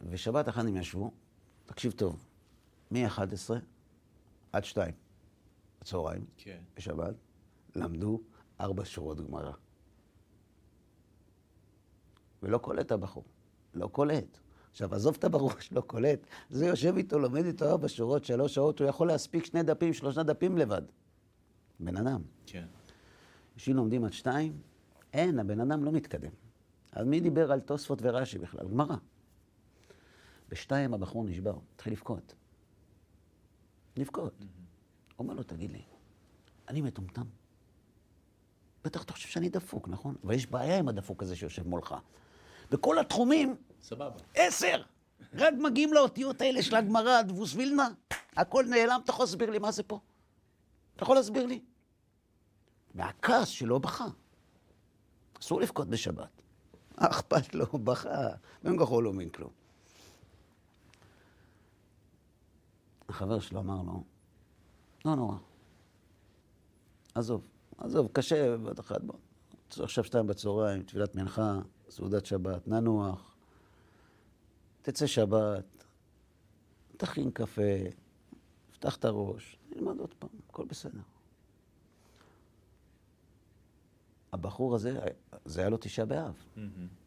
ושבת 0.00 0.48
אחת 0.48 0.64
הם 0.64 0.76
ישבו, 0.76 1.10
תקשיב 1.66 1.92
טוב, 1.92 2.24
מ-11 2.90 3.54
עד 4.52 4.64
2 4.64 4.94
בצהריים, 5.82 6.24
כן. 6.36 6.58
בשבת, 6.76 7.14
למדו 7.76 8.20
ארבע 8.60 8.84
שורות 8.84 9.20
גמרא. 9.20 9.52
ולא 12.42 12.58
קולט 12.58 12.92
הבחור, 12.92 13.24
לא 13.74 13.86
קולט. 13.86 14.38
עכשיו, 14.70 14.94
עזוב 14.94 15.16
את 15.18 15.24
הבחור 15.24 15.50
שלא 15.60 15.80
קולט, 15.80 16.26
זה 16.50 16.66
יושב 16.66 16.96
איתו, 16.96 17.18
לומד 17.18 17.44
איתו 17.44 17.64
ארבע 17.64 17.88
שורות, 17.88 18.24
שלוש 18.24 18.54
שעות, 18.54 18.80
הוא 18.80 18.88
יכול 18.88 19.08
להספיק 19.08 19.44
שני 19.44 19.62
דפים, 19.62 19.92
שלושה 19.92 20.22
דפים 20.22 20.58
לבד. 20.58 20.82
בן 21.80 21.96
אדם. 21.96 22.22
כן. 22.46 22.66
אנשים 23.54 23.76
לומדים 23.76 24.04
עד 24.04 24.12
שתיים, 24.12 24.60
אין, 25.12 25.38
הבן 25.38 25.60
אדם 25.60 25.84
לא 25.84 25.92
מתקדם. 25.92 26.32
אז 26.92 27.06
מי 27.06 27.20
דיבר 27.20 27.52
על 27.52 27.60
תוספות 27.60 27.98
ורש"י 28.02 28.38
בכלל? 28.38 28.68
גמרא. 28.68 28.96
בשתיים 30.48 30.94
הבחור 30.94 31.24
נשבר, 31.24 31.58
התחיל 31.74 31.92
לבכות. 31.92 32.34
לבכות. 33.96 34.44
אומר 35.22 35.34
לו, 35.34 35.42
תגיד 35.42 35.70
לי, 35.70 35.82
אני 36.68 36.80
מטומטם. 36.80 37.24
בטח 38.84 39.02
אתה 39.02 39.12
חושב 39.12 39.28
שאני 39.28 39.48
דפוק, 39.48 39.88
נכון? 39.88 40.14
אבל 40.24 40.34
יש 40.34 40.46
בעיה 40.46 40.78
עם 40.78 40.88
הדפוק 40.88 41.22
הזה 41.22 41.36
שיושב 41.36 41.68
מולך. 41.68 41.94
בכל 42.70 42.98
התחומים, 42.98 43.56
סבבה. 43.82 44.20
עשר. 44.34 44.82
רק 45.34 45.54
מגיעים 45.58 45.92
לאותיות 45.92 46.40
האלה 46.40 46.62
של 46.62 46.74
הגמרא, 46.74 47.22
דבוס 47.22 47.54
וילנה, 47.54 47.88
הכל 48.36 48.64
נעלם, 48.68 49.00
אתה 49.04 49.10
יכול 49.10 49.22
להסביר 49.22 49.50
לי 49.50 49.58
מה 49.58 49.70
זה 49.72 49.82
פה? 49.82 50.00
אתה 50.96 51.02
יכול 51.02 51.16
להסביר 51.16 51.46
לי? 51.46 51.60
מהכעס 52.94 53.48
שלא 53.48 53.78
בכה. 53.78 54.06
אסור 55.40 55.60
לבכות 55.60 55.88
בשבת. 55.88 56.42
מה 56.98 57.06
אכפת 57.06 57.54
לו? 57.54 57.66
בכה. 57.66 58.28
בין 58.62 58.78
כוחו 58.78 59.00
לא 59.00 59.12
מבין 59.12 59.28
כלום. 59.28 59.50
החבר 63.08 63.40
שלו 63.40 63.60
אמר 63.60 63.82
לו, 63.82 64.04
לא 65.04 65.14
נורא. 65.14 65.36
עזוב, 67.14 67.48
עזוב, 67.78 68.08
קשה 68.12 68.56
בבת 68.56 68.80
אחת. 68.80 69.00
בוא. 69.00 69.14
עכשיו 69.80 70.04
שתיים 70.04 70.26
בצהריים, 70.26 70.82
תפילת 70.82 71.14
מנחה, 71.14 71.58
סעודת 71.90 72.26
שבת, 72.26 72.68
ננוח. 72.68 73.36
תצא 74.82 75.06
שבת, 75.06 75.84
תכין 76.96 77.30
קפה, 77.30 77.62
פתח 78.72 78.96
את 78.96 79.04
הראש, 79.04 79.58
נלמד 79.70 79.98
עוד 79.98 80.14
פעם, 80.14 80.30
הכל 80.48 80.64
בסדר. 80.64 81.00
הבחור 84.32 84.74
הזה, 84.74 84.98
זה 85.44 85.60
היה 85.60 85.70
לו 85.70 85.76
תשעה 85.80 86.06
באב. 86.06 86.44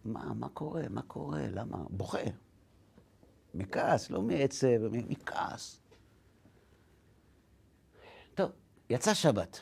מה, 0.06 0.34
מה 0.34 0.50
קורה? 0.50 0.84
מה 0.90 1.02
קורה? 1.02 1.48
למה? 1.48 1.78
בוכה. 1.90 2.20
מכעס, 3.54 4.10
לא 4.10 4.22
מעצב, 4.22 4.88
מכעס. 4.92 5.80
טוב, 8.36 8.52
יצא 8.90 9.14
שבת. 9.14 9.60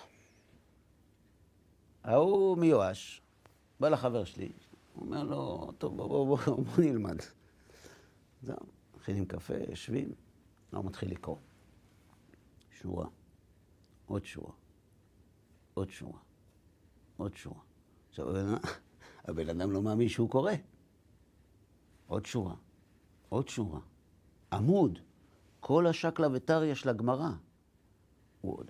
ההוא 2.03 2.57
מיואש, 2.57 3.21
בא 3.79 3.89
לחבר 3.89 4.23
שלי, 4.23 4.51
אומר 4.95 5.23
לו, 5.23 5.71
טוב, 5.77 5.97
בוא, 5.97 6.07
בוא, 6.07 6.37
בוא, 6.37 6.55
בוא 6.55 6.83
נלמד. 6.83 7.17
זהו, 8.41 8.57
מכינים 8.97 9.25
קפה, 9.25 9.53
יושבים, 9.69 10.13
הוא 10.71 10.85
מתחיל 10.85 11.11
לקרוא. 11.11 11.37
שורה, 12.71 13.07
עוד 14.05 14.25
שורה, 14.25 14.53
עוד 15.73 15.89
שורה, 15.89 16.19
עוד 17.17 17.35
שורה. 17.35 17.61
עכשיו, 18.09 18.27
הבן, 19.25 19.49
אדם 19.49 19.71
לא 19.71 19.81
מאמין 19.81 20.09
שהוא 20.09 20.29
קורא. 20.29 20.51
עוד 22.07 22.25
שורה, 22.25 22.55
עוד 23.29 23.47
שורה. 23.47 23.79
עמוד, 24.53 24.99
כל 25.59 25.87
השקלא 25.87 26.27
וטריא 26.33 26.73
של 26.73 26.89
הגמרא. 26.89 27.29
הוא, 28.41 28.63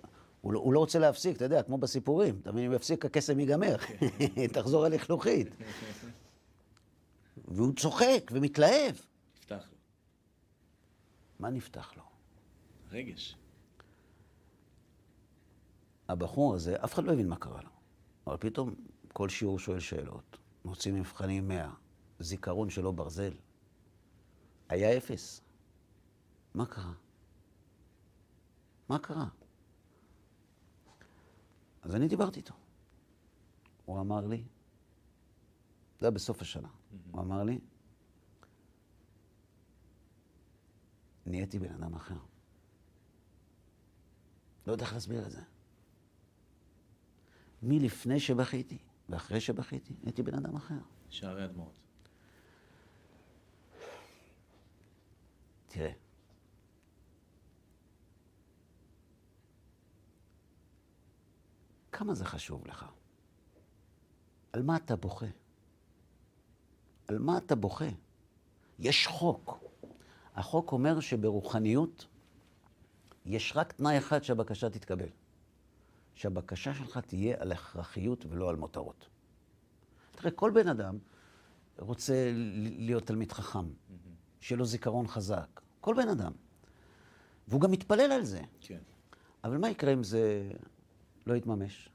הוא, 0.44 0.52
לא, 0.52 0.58
הוא 0.58 0.72
לא 0.72 0.78
רוצה 0.78 0.98
להפסיק, 0.98 1.36
אתה 1.36 1.44
יודע, 1.44 1.62
כמו 1.62 1.78
בסיפורים. 1.78 2.38
אתה 2.42 2.52
מבין, 2.52 2.64
אם 2.64 2.72
יפסיק, 2.72 3.04
הקסם 3.04 3.40
ייגמר. 3.40 3.76
תחזור 4.54 4.84
הלכלוכית. 4.84 5.48
והוא 7.48 7.74
צוחק 7.74 8.30
ומתלהב. 8.32 8.96
נפתח 9.38 9.68
לו. 9.70 9.76
מה 11.38 11.50
נפתח 11.50 11.92
לו? 11.96 12.02
רגש. 12.90 13.36
הבחור 16.08 16.54
הזה, 16.54 16.84
אף 16.84 16.94
אחד 16.94 17.04
לא 17.04 17.12
הבין 17.12 17.28
מה 17.28 17.36
קרה 17.36 17.62
לו. 17.62 17.70
אבל 18.26 18.36
פתאום 18.36 18.74
כל 19.12 19.28
שיעור 19.28 19.58
שואל 19.58 19.80
שאלות, 19.80 20.38
מוציא 20.64 20.92
מבחנים 20.92 21.48
100, 21.48 21.70
זיכרון 22.20 22.70
שלו 22.70 22.92
ברזל. 22.92 23.32
היה 24.68 24.96
אפס. 24.96 25.40
מה 26.54 26.66
קרה? 26.66 26.92
מה 28.88 28.98
קרה? 28.98 29.26
אז 31.84 31.94
אני 31.94 32.08
דיברתי 32.08 32.40
איתו. 32.40 32.54
הוא 33.84 34.00
אמר 34.00 34.26
לי, 34.26 34.44
זה 36.00 36.06
היה 36.06 36.10
בסוף 36.10 36.42
השנה, 36.42 36.68
הוא 37.10 37.20
אמר 37.20 37.42
לי, 37.42 37.58
נהייתי 41.26 41.58
בן 41.58 41.72
אדם 41.72 41.94
אחר. 41.94 42.18
לא 44.66 44.72
יודע 44.72 44.84
איך 44.84 44.92
להסביר 44.92 45.26
את 45.26 45.30
זה. 45.30 45.42
מלפני 47.62 48.20
שבכיתי 48.20 48.78
ואחרי 49.08 49.40
שבכיתי, 49.40 49.94
נהייתי 50.02 50.22
בן 50.22 50.34
אדם 50.34 50.56
אחר. 50.56 50.78
שערי 51.08 51.42
הדמעות. 51.42 51.80
תראה, 55.68 55.92
כמה 61.94 62.14
זה 62.14 62.24
חשוב 62.24 62.66
לך? 62.66 62.86
על 64.52 64.62
מה 64.62 64.76
אתה 64.76 64.96
בוכה? 64.96 65.26
על 67.08 67.18
מה 67.18 67.38
אתה 67.38 67.54
בוכה? 67.54 67.88
יש 68.78 69.06
חוק. 69.06 69.58
החוק 70.34 70.72
אומר 70.72 71.00
שברוחניות 71.00 72.06
יש 73.26 73.52
רק 73.56 73.72
תנאי 73.72 73.98
אחד 73.98 74.24
שהבקשה 74.24 74.70
תתקבל. 74.70 75.08
שהבקשה 76.14 76.74
שלך 76.74 76.98
תהיה 76.98 77.36
על 77.40 77.52
הכרחיות 77.52 78.26
ולא 78.28 78.50
על 78.50 78.56
מותרות. 78.56 79.08
תראה, 80.12 80.30
כל 80.30 80.50
בן 80.50 80.68
אדם 80.68 80.98
רוצה 81.78 82.32
להיות 82.78 83.06
תלמיד 83.06 83.32
חכם, 83.32 83.66
שיהיה 84.40 84.58
לו 84.58 84.64
זיכרון 84.64 85.06
חזק. 85.06 85.60
כל 85.80 85.94
בן 86.02 86.08
אדם. 86.08 86.32
והוא 87.48 87.60
גם 87.60 87.70
מתפלל 87.70 88.12
על 88.12 88.24
זה. 88.24 88.42
כן. 88.60 88.80
אבל 89.44 89.56
מה 89.56 89.70
יקרה 89.70 89.92
אם 89.92 90.04
זה 90.04 90.50
לא 91.26 91.34
יתממש? 91.34 91.88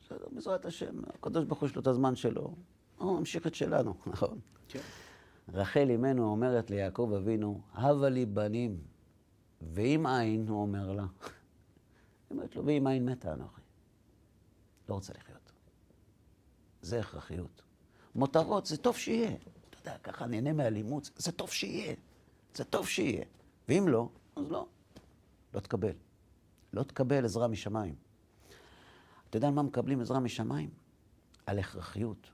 בסדר, 0.00 0.26
בעזרת 0.32 0.66
השם, 0.66 0.94
הקדוש 1.08 1.44
ברוך 1.44 1.60
הוא 1.60 1.68
יש 1.68 1.74
לו 1.76 1.82
את 1.82 1.86
הזמן 1.86 2.16
שלו, 2.16 2.54
הוא 2.98 3.18
ממשיך 3.18 3.46
את 3.46 3.54
שלנו, 3.54 3.94
נכון? 4.12 4.40
כן. 4.68 4.80
רחל 5.52 5.90
אמנו 5.94 6.30
אומרת 6.30 6.70
ליעקב 6.70 7.12
אבינו, 7.16 7.60
הבה 7.72 8.08
לי 8.08 8.26
בנים, 8.26 8.78
ואם 9.62 10.06
אין, 10.06 10.48
הוא 10.48 10.62
אומר 10.62 10.92
לה. 10.92 11.02
היא 12.30 12.30
אומרת 12.30 12.56
לו, 12.56 12.66
ואם 12.66 12.88
אין 12.88 13.04
מתה 13.04 13.32
אנוכי. 13.32 13.60
לא 14.88 14.94
רוצה 14.94 15.12
לחיות. 15.18 15.52
זה 16.82 17.00
הכרחיות. 17.00 17.62
מותרות, 18.14 18.66
זה 18.66 18.76
טוב 18.76 18.96
שיהיה. 18.96 19.36
אתה 19.70 19.78
יודע, 19.80 19.98
ככה 19.98 20.26
נהנה 20.26 20.52
מאלימות, 20.52 21.10
זה 21.16 21.32
טוב 21.32 21.50
שיהיה. 21.50 21.94
זה 22.54 22.64
טוב 22.64 22.86
שיהיה. 22.86 23.24
ואם 23.68 23.88
לא, 23.88 24.08
אז 24.36 24.50
לא. 24.50 24.66
לא 25.54 25.60
תקבל. 25.60 25.92
לא 26.72 26.82
תקבל 26.82 27.24
עזרה 27.24 27.48
משמיים. 27.48 27.94
אתה 29.34 29.38
יודע 29.38 29.48
על 29.48 29.54
מה 29.54 29.62
מקבלים 29.62 30.00
עזרה 30.00 30.20
משמיים? 30.20 30.70
על 31.46 31.58
הכרחיות. 31.58 32.30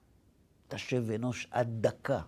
תשב 0.69 1.11
אנוש 1.11 1.49
עד 1.51 1.69
דקה, 1.81 2.23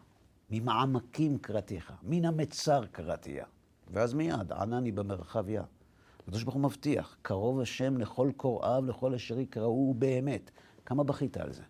ממעמקים 0.50 1.38
קראתיך, 1.38 1.92
מן 2.02 2.24
המצר 2.24 2.86
קראתיה. 2.86 3.46
ואז 3.90 4.14
מיד, 4.14 4.52
ענני 4.52 4.92
במרחביה. 4.92 5.64
הקדוש 6.20 6.42
ברוך 6.42 6.54
הוא 6.54 6.62
מבטיח, 6.62 7.16
קרוב 7.22 7.60
השם 7.60 7.98
לכל 7.98 8.30
קוראיו, 8.36 8.84
לכל 8.86 9.14
אשר 9.14 9.38
יקראו 9.38 9.94
באמת. 9.94 10.50
כמה 10.86 11.04
בכית 11.04 11.36
על 11.36 11.52
זה? 11.52 11.62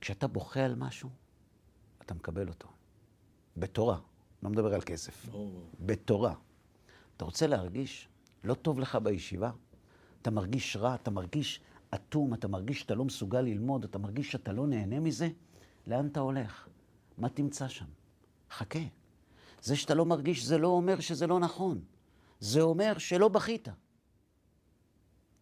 כשאתה 0.00 0.26
בוכה 0.26 0.64
על 0.64 0.74
משהו, 0.74 1.10
אתה 2.02 2.14
מקבל 2.14 2.48
אותו. 2.48 2.68
בתורה, 3.56 3.98
לא 4.42 4.50
מדבר 4.50 4.74
על 4.74 4.80
כסף. 4.80 5.26
בתורה. 5.80 6.34
אתה 7.16 7.24
רוצה 7.24 7.46
להרגיש 7.46 8.08
לא 8.44 8.54
טוב 8.54 8.80
לך 8.80 8.98
בישיבה? 9.02 9.50
אתה 10.22 10.30
מרגיש 10.30 10.76
רע, 10.76 10.94
אתה 10.94 11.10
מרגיש 11.10 11.60
אטום, 11.94 12.34
אתה 12.34 12.48
מרגיש 12.48 12.80
שאתה 12.80 12.94
לא 12.94 13.04
מסוגל 13.04 13.40
ללמוד, 13.40 13.84
אתה 13.84 13.98
מרגיש 13.98 14.32
שאתה 14.32 14.52
לא 14.52 14.66
נהנה 14.66 15.00
מזה? 15.00 15.28
לאן 15.86 16.06
אתה 16.06 16.20
הולך? 16.20 16.68
מה 17.18 17.28
תמצא 17.28 17.68
שם? 17.68 17.84
חכה. 18.50 18.78
זה 19.62 19.76
שאתה 19.76 19.94
לא 19.94 20.06
מרגיש 20.06 20.44
זה 20.44 20.58
לא 20.58 20.68
אומר 20.68 21.00
שזה 21.00 21.26
לא 21.26 21.40
נכון. 21.40 21.80
זה 22.40 22.60
אומר 22.60 22.98
שלא 22.98 23.28
בכית. 23.28 23.68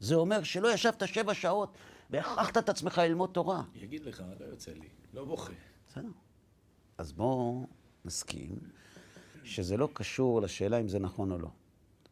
זה 0.01 0.15
אומר 0.15 0.43
שלא 0.43 0.75
ישבת 0.75 1.09
שבע 1.09 1.35
שעות 1.35 1.77
והכרחת 2.11 2.59
את 2.59 2.69
עצמך 2.69 2.99
ללמוד 2.99 3.31
תורה. 3.33 3.63
יגיד 3.75 4.05
לך, 4.05 4.23
לא 4.41 4.45
יוצא 4.45 4.73
לי. 4.73 4.89
לא 5.15 5.25
בוכה. 5.25 5.53
בסדר. 5.89 6.09
אז 6.99 7.13
בואו 7.13 7.67
נסכים 8.05 8.59
שזה 9.45 9.77
לא 9.77 9.89
קשור 9.93 10.41
לשאלה 10.43 10.81
אם 10.81 10.89
זה 10.89 10.99
נכון 10.99 11.33
או 11.33 11.39
לא. 11.39 11.49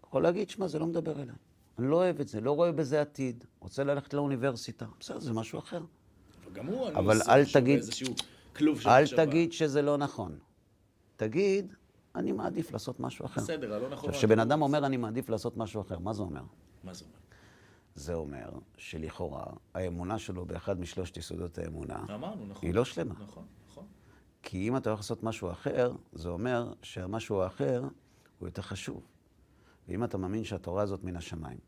יכול 0.04 0.22
להגיד, 0.22 0.50
שמע, 0.50 0.66
זה 0.68 0.78
לא 0.78 0.86
מדבר 0.86 1.22
אליי. 1.22 1.34
אני 1.78 1.90
לא 1.90 1.96
אוהב 1.96 2.20
את 2.20 2.28
זה, 2.28 2.40
לא 2.40 2.52
רואה 2.52 2.72
בזה 2.72 3.00
עתיד. 3.00 3.44
רוצה 3.60 3.84
ללכת 3.84 4.14
לאוניברסיטה. 4.14 4.86
בסדר, 5.00 5.18
זה 5.20 5.32
משהו 5.32 5.58
אחר. 5.58 5.80
אבל 6.44 6.52
גם 6.52 6.66
הוא, 6.66 6.88
אני 6.88 6.96
אבל 6.98 7.22
אל 7.28 7.44
תגיד- 7.52 7.80
כלוב 8.56 8.80
של 8.80 8.88
אל 8.88 9.02
מחשבה. 9.02 9.26
תגיד 9.26 9.52
שזה 9.52 9.82
לא 9.82 9.96
נכון. 9.98 10.38
תגיד, 11.16 11.74
אני 12.14 12.32
מעדיף 12.32 12.72
לעשות 12.72 13.00
משהו 13.00 13.24
אחר. 13.26 13.40
בסדר, 13.40 13.74
הלא 13.74 13.88
נכון. 13.90 14.08
עכשיו, 14.08 14.12
כשבן 14.12 14.38
אדם 14.40 14.62
אומר, 14.62 14.86
אני 14.86 14.96
מעדיף 14.96 15.28
לעשות 15.28 15.56
משהו 15.56 15.80
אחר, 15.80 15.98
מה 15.98 16.12
זה 16.12 16.22
אומר? 16.22 16.42
מה 16.84 16.94
זה 16.94 17.04
אומר? 17.04 17.16
זה 17.94 18.14
אומר 18.14 18.48
שלכאורה, 18.76 19.44
האמונה 19.74 20.18
שלו 20.18 20.44
באחד 20.46 20.80
משלושת 20.80 21.16
יסודות 21.16 21.58
האמונה, 21.58 22.04
אמרנו, 22.14 22.46
נכון. 22.46 22.66
היא 22.68 22.74
לא 22.74 22.84
שלמה. 22.84 23.14
נכון, 23.22 23.44
נכון. 23.70 23.84
כי 24.42 24.68
אם 24.68 24.76
אתה 24.76 24.90
הולך 24.90 25.00
לעשות 25.00 25.22
משהו 25.22 25.50
אחר, 25.50 25.92
זה 26.12 26.28
אומר 26.28 26.72
שהמשהו 26.82 27.42
האחר 27.42 27.82
הוא 28.38 28.48
יותר 28.48 28.62
חשוב. 28.62 29.00
ואם 29.88 30.04
אתה 30.04 30.18
מאמין 30.18 30.44
שהתורה 30.44 30.82
הזאת 30.82 31.04
מן 31.04 31.16
השמיים, 31.16 31.58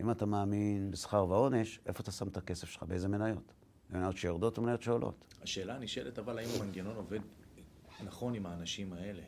אם 0.00 0.10
אתה 0.10 0.26
מאמין 0.26 0.90
בשכר 0.90 1.26
ועונש, 1.28 1.80
איפה 1.86 2.02
אתה 2.02 2.10
שם 2.10 2.28
את 2.28 2.36
הכסף 2.36 2.68
שלך? 2.68 2.82
באיזה 2.82 3.08
מניות? 3.08 3.52
מניות 3.90 4.16
שיורדות 4.16 4.58
או 4.58 4.62
מניות 4.62 4.82
שעולות? 4.82 5.34
השאלה 5.42 5.74
הנשאלת, 5.76 6.18
אבל 6.18 6.38
האם 6.38 6.48
המנגנון 6.60 6.96
עובד 6.96 7.20
נכון 8.04 8.34
עם 8.34 8.46
האנשים 8.46 8.92
האלה? 8.92 9.22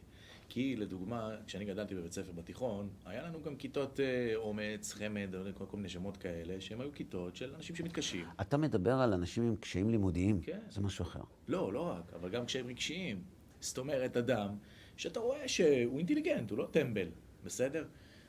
כי 0.49 0.77
לדוגמה, 0.77 1.31
כשאני 1.47 1.65
גדלתי 1.65 1.95
בבית 1.95 2.13
ספר 2.13 2.33
בתיכון, 2.33 2.89
היה 3.05 3.23
לנו 3.23 3.43
גם 3.43 3.57
כיתות 3.57 4.01
אה, 4.01 4.33
אומץ, 4.37 4.93
חמד, 4.93 5.35
כל, 5.59 5.67
כל 5.67 5.77
מיני 5.77 5.89
שמות 5.89 6.17
כאלה, 6.17 6.61
שהם 6.61 6.81
היו 6.81 6.93
כיתות 6.93 7.37
של 7.37 7.55
אנשים 7.55 7.77
שמתקשים. 7.77 8.27
אתה 8.41 8.57
מדבר 8.57 8.95
על 8.95 9.13
אנשים 9.13 9.43
עם 9.43 9.57
קשיים 9.57 9.91
לימודיים, 9.91 10.41
כן. 10.41 10.59
זה 10.71 10.81
משהו 10.81 11.03
אחר. 11.03 11.21
לא, 11.49 11.73
לא 11.73 11.81
רק, 11.81 12.13
אבל 12.15 12.31
גם 12.31 12.47
קשיים 12.47 12.67
רגשיים. 12.67 13.23
זאת 13.61 13.79
אומרת, 13.79 14.17
אדם 14.17 14.57
שאתה 14.97 15.21
רואה 15.21 15.49
שהוא 15.49 15.99
אינטליגנט, 15.99 16.51
הוא 16.51 16.59
לא 16.59 16.69
טמבל, 16.71 17.09
בסדר? 17.45 17.85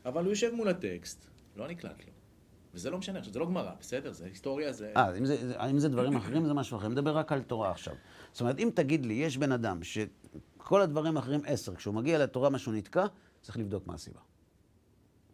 אבל 0.06 0.24
הוא 0.24 0.30
יושב 0.30 0.52
מול 0.54 0.70
הטקסט, 0.70 1.28
לא 1.56 1.68
נקלט 1.68 2.06
לו. 2.06 2.12
וזה 2.74 2.90
לא 2.90 2.98
משנה, 2.98 3.20
עכשיו, 3.20 3.34
זה 3.34 3.40
לא 3.40 3.46
גמרא, 3.46 3.72
בסדר? 3.80 4.12
זה 4.12 4.26
היסטוריה, 4.26 4.74
זה... 4.74 4.94
אה, 4.98 5.18
אם 5.18 5.26
אם 5.70 5.80
זה 5.80 5.90
דברים 5.90 6.16
אחרים 6.16 6.46
זה 6.46 6.54
משהו 6.54 6.78
אחר. 6.78 6.86
אני 6.86 6.94
מדבר 6.94 7.18
רק 7.18 7.32
על 7.32 7.42
תורה 7.42 7.72
עכשיו. 7.72 7.94
זאת 8.32 8.42
אומרת, 8.42 8.60
אם 8.60 8.70
תגיד 8.76 9.06
לי, 9.06 9.14
יש 9.14 9.38
בן 9.38 9.52
אדם 9.52 9.80
שכל 9.84 10.82
הדברים 10.82 11.18
האחרים 11.18 11.42
עשר, 11.46 11.76
כשהוא 11.76 11.96
מגיע 11.96 12.24
לתורה 12.24 12.50
משהו 12.50 12.72
נתקע, 12.72 13.06
צריך 13.42 13.58
לבדוק 13.58 13.88
מה 13.88 13.94
הסיבה. 13.94 14.20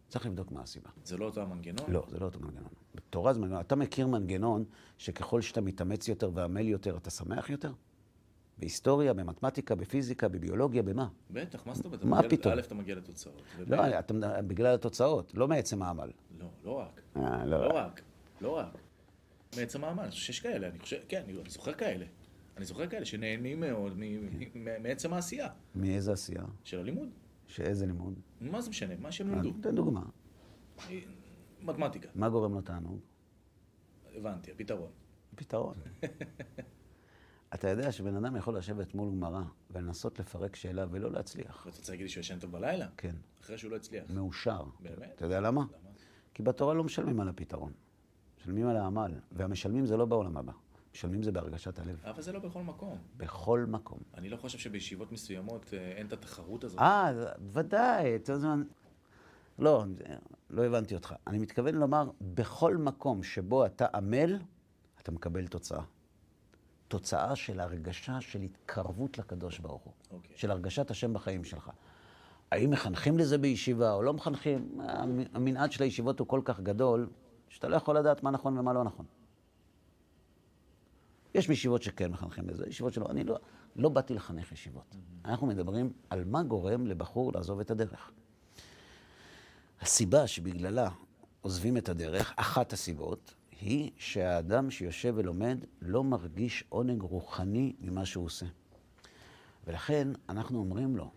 צריך 0.08 0.26
לבדוק 0.26 0.52
מה 0.52 0.62
הסיבה. 0.62 0.90
זה 1.04 1.16
לא 1.16 1.24
אותו 1.24 1.40
המנגנון? 1.40 1.92
לא, 1.92 2.06
זה 2.08 2.18
לא 2.18 2.24
אותו 2.24 2.40
מנגנון. 2.40 2.70
בתורה 2.94 3.32
זה 3.34 3.40
מנגנון. 3.40 3.60
אתה 3.60 3.76
מכיר 3.76 4.06
מנגנון 4.06 4.64
שככל 4.98 5.40
שאתה 5.40 5.60
מתאמץ 5.60 6.08
יותר 6.08 6.30
ועמל 6.34 6.68
יותר, 6.68 6.96
אתה 6.96 7.10
שמח 7.10 7.50
יותר? 7.50 7.72
בהיסטוריה, 8.58 9.14
במתמטיקה, 9.14 9.74
בפיזיקה, 9.74 10.28
בביולוגיה, 10.28 10.82
במה? 10.82 11.08
בטח, 11.30 11.66
מה 11.66 11.74
זאת 11.74 11.84
אומרת? 11.84 12.04
מה 12.04 12.18
מגיע- 12.18 12.30
פתאום? 12.30 12.54
א', 12.54 12.60
אתה 12.60 12.74
מגיע 12.74 12.94
לתוצאות. 12.94 13.42
לא, 13.66 13.98
אתה, 13.98 14.14
בגלל 14.46 14.74
התוצאות, 14.74 15.34
לא 15.34 15.48
מעצם 15.48 15.82
העמל. 15.82 16.10
לא, 16.38 16.46
לא 16.64 16.72
רק. 16.72 17.00
אה, 17.16 17.44
לא 17.46 17.60
לא. 17.68 17.72
רק. 17.74 18.00
לא 18.40 18.56
רק. 18.58 18.78
מעצם 19.56 19.84
העמל, 19.84 20.02
אני 20.02 20.10
חושב 20.10 20.22
שיש 20.26 20.40
כאלה, 20.40 20.68
אני 20.68 20.78
חושב, 20.78 20.96
כן, 21.08 21.22
אני 21.24 21.50
זוכר 21.50 21.72
כאלה. 21.74 22.06
אני 22.56 22.64
זוכר 22.64 22.86
כאלה 22.86 23.04
שנהנים 23.04 23.60
מאוד 23.60 23.92
מ- 23.96 24.26
מ- 24.54 24.82
מעצם 24.82 25.12
העשייה 25.12 25.48
מאיזה 25.74 26.12
עשייה? 26.12 26.44
של 26.64 26.78
הלימוד. 26.78 27.08
שאיזה 27.46 27.86
לימוד? 27.86 28.14
מה 28.40 28.60
זה 28.60 28.70
משנה? 28.70 28.94
מה 28.98 29.12
שהם 29.12 29.30
אה, 29.30 29.34
למדו. 29.36 29.52
תן 29.62 29.74
דוגמה. 29.74 30.02
מתמטיקה. 31.62 32.08
מה 32.14 32.28
גורם 32.28 32.54
לו 32.54 32.60
תענוג? 32.60 32.98
הבנתי, 34.16 34.50
הפתרון. 34.50 34.90
פתרון. 35.36 35.74
אתה 37.54 37.68
יודע 37.68 37.92
שבן 37.92 38.16
אדם 38.16 38.36
יכול 38.36 38.56
לשבת 38.56 38.94
מול 38.94 39.10
גמרא 39.10 39.42
ולנסות 39.70 40.18
לפרק 40.18 40.56
שאלה 40.56 40.86
ולא 40.90 41.12
להצליח. 41.12 41.62
ואתה 41.66 41.78
רוצה 41.78 41.92
להגיד 41.92 42.04
לי 42.04 42.08
שהוא 42.08 42.20
ישן 42.20 42.38
טוב 42.38 42.52
בלילה? 42.52 42.86
כן, 42.96 43.14
אחרי 43.40 43.58
שהוא 43.58 43.70
לא 43.70 43.76
הצליח. 43.76 44.04
מאושר. 44.10 44.64
באמת? 44.80 45.12
אתה 45.16 45.24
יודע 45.24 45.40
למה? 45.40 45.60
למה? 45.60 45.90
כי 46.34 46.42
בתורה 46.42 46.74
לא 46.74 46.84
משלמים 46.84 47.20
על 47.20 47.28
הפתרון, 47.28 47.72
משלמים 48.40 48.66
על 48.66 48.76
העמל, 48.76 49.12
והמשלמים 49.32 49.86
זה 49.86 49.96
לא 49.96 50.04
בעולם 50.04 50.36
הבא, 50.36 50.52
משלמים 50.94 51.22
זה 51.22 51.32
בהרגשת 51.32 51.78
הלב. 51.78 52.00
אבל 52.04 52.22
זה 52.22 52.32
לא 52.32 52.38
בכל 52.38 52.62
מקום. 52.62 52.98
בכל 53.16 53.64
מקום. 53.68 53.98
אני 54.14 54.28
לא 54.28 54.36
חושב 54.36 54.58
שבישיבות 54.58 55.12
מסוימות 55.12 55.70
אה, 55.72 55.78
אין 55.78 56.06
את 56.06 56.12
התחרות 56.12 56.64
הזאת. 56.64 56.78
אה, 56.78 57.12
ודאי, 57.52 58.18
לא, 59.58 59.84
לא 60.50 60.64
הבנתי 60.64 60.94
אותך. 60.94 61.14
אני 61.26 61.38
מתכוון 61.38 61.74
לומר, 61.74 62.10
בכל 62.20 62.76
מקום 62.76 63.22
שבו 63.22 63.66
אתה 63.66 63.86
עמל, 63.94 64.38
אתה 65.02 65.12
מקבל 65.12 65.46
תוצאה. 65.46 65.82
תוצאה 66.88 67.36
של 67.36 67.60
הרגשה 67.60 68.20
של 68.20 68.40
התקרבות 68.42 69.18
לקדוש 69.18 69.58
ברוך 69.58 69.82
הוא. 69.82 69.92
אוקיי. 70.10 70.36
של 70.36 70.50
הרגשת 70.50 70.90
השם 70.90 71.12
בחיים 71.12 71.44
שלך. 71.44 71.70
האם 72.52 72.70
מחנכים 72.70 73.18
לזה 73.18 73.38
בישיבה 73.38 73.92
או 73.92 74.02
לא 74.02 74.12
מחנכים? 74.14 74.80
המ- 74.80 75.20
המנעד 75.34 75.72
של 75.72 75.82
הישיבות 75.82 76.18
הוא 76.18 76.28
כל 76.28 76.40
כך 76.44 76.60
גדול, 76.60 77.08
שאתה 77.48 77.68
לא 77.68 77.76
יכול 77.76 77.98
לדעת 77.98 78.22
מה 78.22 78.30
נכון 78.30 78.58
ומה 78.58 78.72
לא 78.72 78.84
נכון. 78.84 79.06
יש 81.34 81.48
ישיבות 81.48 81.82
שכן 81.82 82.10
מחנכים 82.10 82.48
לזה, 82.48 82.64
ישיבות 82.68 82.92
שלא. 82.92 83.06
אני 83.10 83.24
לא, 83.24 83.36
לא 83.76 83.88
באתי 83.88 84.14
לחנך 84.14 84.52
ישיבות. 84.52 84.96
אנחנו 85.24 85.46
מדברים 85.46 85.92
על 86.10 86.24
מה 86.24 86.42
גורם 86.42 86.86
לבחור 86.86 87.32
לעזוב 87.34 87.60
את 87.60 87.70
הדרך. 87.70 88.10
הסיבה 89.80 90.26
שבגללה 90.26 90.88
עוזבים 91.40 91.76
את 91.76 91.88
הדרך, 91.88 92.32
אחת 92.36 92.72
הסיבות, 92.72 93.34
היא 93.60 93.90
שהאדם 93.96 94.70
שיושב 94.70 95.14
ולומד 95.16 95.58
לא 95.80 96.04
מרגיש 96.04 96.64
עונג 96.68 97.02
רוחני 97.02 97.76
ממה 97.80 98.06
שהוא 98.06 98.24
עושה. 98.24 98.46
ולכן 99.66 100.08
אנחנו 100.28 100.58
אומרים 100.58 100.96
לו, 100.96 101.10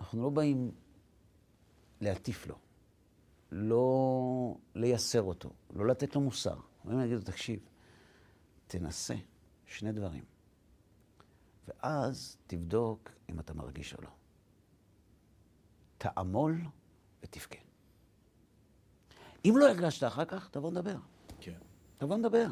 אנחנו 0.00 0.22
לא 0.22 0.30
באים 0.30 0.70
להטיף 2.00 2.46
לו, 2.46 2.58
לא 3.52 4.56
לייסר 4.74 5.22
אותו, 5.22 5.50
לא 5.74 5.86
לתת 5.86 6.14
לו 6.14 6.20
מוסר. 6.20 6.60
אומרים 6.84 6.98
להגיד 6.98 7.14
לו, 7.14 7.22
תקשיב, 7.22 7.60
תנסה 8.66 9.14
שני 9.66 9.92
דברים, 9.92 10.24
ואז 11.68 12.36
תבדוק 12.46 13.10
אם 13.30 13.40
אתה 13.40 13.54
מרגיש 13.54 13.94
או 13.94 14.02
לא. 14.02 14.10
תעמול 15.98 16.60
ותבכה. 17.22 17.71
אם 19.44 19.54
לא 19.56 19.68
הרגשת 19.68 20.06
אחר 20.06 20.24
כך, 20.24 20.48
תבוא 20.50 20.70
נדבר. 20.70 20.96
כן. 21.40 21.52
תבוא 21.98 22.16
נדבר. 22.16 22.46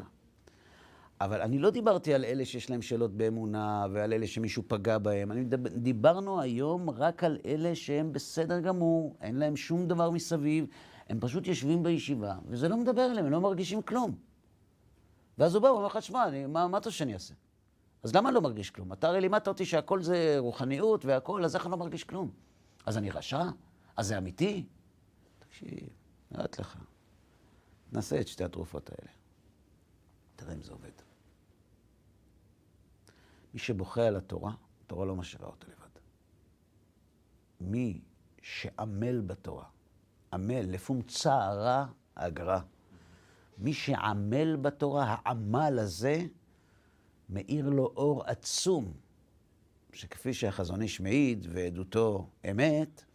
אבל 1.21 1.41
אני 1.41 1.59
לא 1.59 1.69
דיברתי 1.69 2.13
על 2.13 2.25
אלה 2.25 2.45
שיש 2.45 2.69
להם 2.69 2.81
שאלות 2.81 3.11
באמונה 3.17 3.85
ועל 3.91 4.13
אלה 4.13 4.27
שמישהו 4.27 4.63
פגע 4.67 4.97
בהם. 4.97 5.31
אני 5.31 5.41
מדבר, 5.41 5.69
דיברנו 5.69 6.41
היום 6.41 6.89
רק 6.89 7.23
על 7.23 7.37
אלה 7.45 7.75
שהם 7.75 8.13
בסדר 8.13 8.59
גמור, 8.59 9.15
אין 9.21 9.35
להם 9.35 9.55
שום 9.55 9.87
דבר 9.87 10.09
מסביב, 10.09 10.65
הם 11.09 11.19
פשוט 11.19 11.47
יושבים 11.47 11.83
בישיבה, 11.83 12.35
וזה 12.45 12.69
לא 12.69 12.77
מדבר 12.77 13.11
אליהם, 13.11 13.25
הם 13.25 13.31
לא 13.31 13.41
מרגישים 13.41 13.81
כלום. 13.81 14.15
ואז 15.37 15.55
הוא 15.55 15.61
בא 15.63 15.67
ואומר 15.67 15.85
לך, 15.85 16.01
שמע, 16.01 16.47
מה 16.47 16.67
מה 16.67 16.77
אתה 16.77 16.89
רוצה 16.89 16.97
שאני 16.97 17.13
אעשה? 17.13 17.33
אז 18.03 18.15
למה 18.15 18.29
אני 18.29 18.35
לא 18.35 18.41
מרגיש 18.41 18.69
כלום? 18.69 18.93
אתה 18.93 19.07
הרי 19.07 19.21
לימדת 19.21 19.47
אותי 19.47 19.65
שהכל 19.65 20.01
זה 20.01 20.35
רוחניות 20.39 21.05
והכל, 21.05 21.45
אז 21.45 21.55
איך 21.55 21.65
אני 21.65 21.71
לא 21.71 21.77
מרגיש 21.77 22.03
כלום? 22.03 22.31
אז 22.85 22.97
אני 22.97 23.09
רשע? 23.11 23.43
אז 23.97 24.07
זה 24.07 24.17
אמיתי? 24.17 24.65
תקשיב, 25.39 25.89
נראית 26.31 26.59
לך. 26.59 26.77
נסה 27.91 28.21
את 28.21 28.27
שתי 28.27 28.43
התרופות 28.43 28.89
האלה. 28.89 29.11
תראה 30.35 30.53
אם 30.53 30.61
זה 30.61 30.71
עובד. 30.71 30.91
מי 33.53 33.59
שבוכה 33.59 34.07
על 34.07 34.15
התורה, 34.15 34.53
התורה 34.85 35.05
לא 35.05 35.15
משאירה 35.15 35.47
אותו 35.47 35.67
לבד. 35.67 35.81
מי 37.61 38.01
שעמל 38.41 39.21
בתורה, 39.21 39.65
עמל, 40.33 40.61
לפום 40.61 41.01
צערה 41.01 41.85
אגרה. 42.15 42.61
מי 43.57 43.73
שעמל 43.73 44.55
בתורה, 44.55 45.15
העמל 45.23 45.79
הזה 45.79 46.25
מאיר 47.29 47.69
לו 47.69 47.93
אור 47.95 48.23
עצום, 48.23 48.93
שכפי 49.93 50.33
שהחזון 50.33 50.81
איש 50.81 50.99
מעיד 50.99 51.47
ועדותו 51.49 52.29
אמת, 52.51 53.05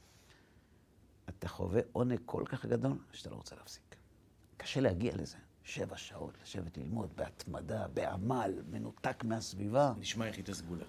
אתה 1.29 1.49
חווה 1.49 1.81
עונג 1.93 2.19
כל 2.25 2.43
כך 2.47 2.67
גדול 2.67 2.99
שאתה 3.13 3.31
לא 3.31 3.37
רוצה 3.37 3.57
להפסיק. 3.57 3.97
קשה 4.57 4.81
להגיע 4.81 5.17
לזה. 5.17 5.37
שבע 5.65 5.97
שעות 5.97 6.35
לשבת 6.43 6.79
ללמוד 6.79 7.17
בהתמדה, 7.17 7.89
בעמל, 7.89 8.63
מנותק 8.71 9.25
מהסביבה. 9.25 9.93
נשמע 9.99 10.29
יחידי 10.29 10.55
סגולה. 10.55 10.85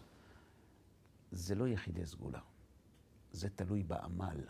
זה 1.32 1.56
לא 1.56 1.68
יחידי 1.68 2.06
סגולה. 2.06 2.40
זה 3.32 3.50
תלוי 3.50 3.84
בעמל, 3.84 4.42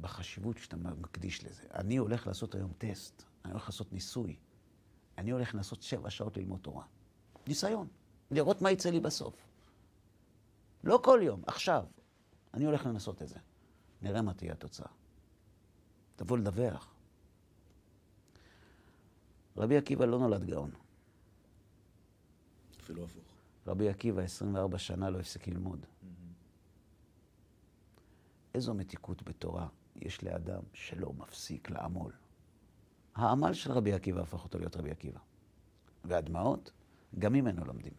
בחשיבות 0.00 0.58
שאתה 0.58 0.76
מקדיש 0.76 1.44
לזה. 1.44 1.62
אני 1.74 1.96
הולך 1.96 2.26
לעשות 2.26 2.54
היום 2.54 2.72
טסט, 2.78 3.22
אני 3.44 3.52
הולך 3.52 3.66
לעשות 3.66 3.92
ניסוי. 3.92 4.36
אני 5.18 5.30
הולך 5.30 5.54
לעשות 5.54 5.82
שבע 5.82 6.10
שעות 6.10 6.36
ללמוד 6.36 6.60
תורה. 6.60 6.84
ניסיון. 7.46 7.88
לראות 8.30 8.62
מה 8.62 8.70
יצא 8.70 8.90
לי 8.90 9.00
בסוף. 9.00 9.34
לא 10.84 11.00
כל 11.04 11.20
יום, 11.22 11.42
עכשיו. 11.46 11.84
אני 12.54 12.64
הולך 12.64 12.86
לנסות 12.86 13.22
את 13.22 13.28
זה. 13.28 13.38
נראה 14.02 14.22
מה 14.22 14.34
תהיה 14.34 14.52
התוצאה. 14.52 14.95
תבוא 16.16 16.38
לדווח. 16.38 16.94
רבי 19.56 19.76
עקיבא 19.76 20.04
לא 20.04 20.18
נולד 20.18 20.44
גאון. 20.44 20.70
אפילו 22.80 23.04
הפוך. 23.04 23.22
רבי 23.66 23.88
עקיבא 23.88 24.22
24 24.22 24.78
שנה 24.78 25.10
לא 25.10 25.20
הפסיק 25.20 25.48
ללמוד. 25.48 25.86
איזו 28.54 28.74
מתיקות 28.74 29.22
בתורה 29.22 29.68
יש 29.96 30.24
לאדם 30.24 30.62
שלא 30.72 31.12
מפסיק 31.12 31.70
לעמול. 31.70 32.12
העמל 33.14 33.52
של 33.52 33.72
רבי 33.72 33.92
עקיבא 33.92 34.20
הפך 34.20 34.44
אותו 34.44 34.58
להיות 34.58 34.76
רבי 34.76 34.90
עקיבא. 34.90 35.20
והדמעות, 36.04 36.72
גם 37.18 37.32
ממנו 37.32 37.64
לומדים. 37.64 37.92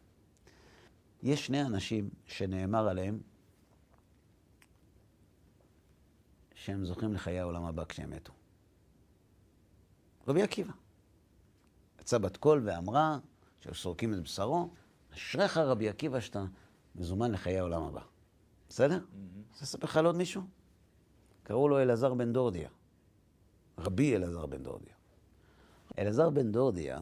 יש 1.24 1.45
שני 1.45 1.61
אנשים 1.61 2.09
שנאמר 2.26 2.88
עליהם 2.88 3.20
שהם 6.68 6.86
זוכים 6.86 7.13
לחיי 7.13 7.39
העולם 7.39 7.65
הבא 7.65 7.84
כשהם 7.86 8.09
מתו. 8.09 8.34
רבי 10.28 10.41
עקיבא. 10.41 10.74
יצאה 12.01 12.20
בת 12.20 12.38
קול 12.38 12.61
ואמרה, 12.65 13.20
שסורקים 13.59 14.13
את 14.13 14.24
בשרו, 14.24 14.70
אשריך 15.13 15.57
רבי 15.57 15.89
עקיבא 15.89 16.20
שאתה 16.20 16.45
מזומן 16.95 17.32
לחיי 17.32 17.59
העולם 17.59 17.84
הבא. 17.84 18.01
בסדר? 18.70 18.99
רוצה 19.49 19.63
לספר 19.63 19.88
לך 19.88 19.97
על 19.97 20.05
עוד 20.05 20.15
מישהו? 20.15 20.41
קראו 21.43 21.70
לו 21.70 21.80
אלעזר 21.80 22.13
בן 22.13 22.34
דורדיה. 22.34 22.70
רבי 23.78 24.15
אלעזר 24.15 24.45
בן 24.45 24.63
דורדיה. 24.63 24.93
אלעזר 25.99 26.30
בן 26.30 26.51
דורדיה 26.51 26.99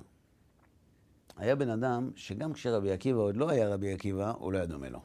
היה 1.38 1.55
בן 1.55 1.70
אדם 1.70 2.11
שגם 2.16 2.53
כשרבי 2.53 2.91
עקיבא 2.91 3.20
עוד 3.20 3.38
לא 3.38 3.49
היה 3.49 3.74
רבי 3.74 3.93
עקיבא, 3.93 4.32
הוא 4.32 4.51
לא 4.51 4.57
היה 4.57 4.66
דומה 4.66 4.89
לו. 4.89 5.01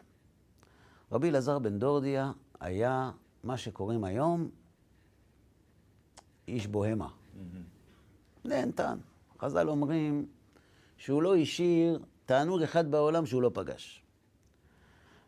רבי 1.13 1.29
אלעזר 1.29 1.59
בן 1.59 1.79
דורדיה 1.79 2.33
היה 2.61 3.11
מה 3.45 3.57
שקוראים 3.57 4.05
היום 4.05 4.51
איש 6.49 6.67
בוהמה. 6.67 7.09
נהנתן. 8.45 8.99
חז"ל 9.39 9.69
אומרים 9.69 10.27
שהוא 10.97 11.23
לא 11.23 11.37
השאיר 11.37 11.99
תענוג 12.27 12.63
אחד 12.63 12.91
בעולם 12.91 13.27
שהוא 13.27 13.43
לא 13.43 13.51
פגש. 13.55 14.03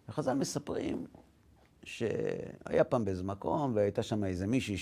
וחז"ל 0.08 0.34
מספרים 0.34 1.06
שהיה 1.84 2.84
פעם 2.88 3.04
באיזה 3.04 3.22
מקום, 3.22 3.74
והייתה 3.74 4.02
שם 4.02 4.24
איזה 4.24 4.46
מישהי 4.46 4.76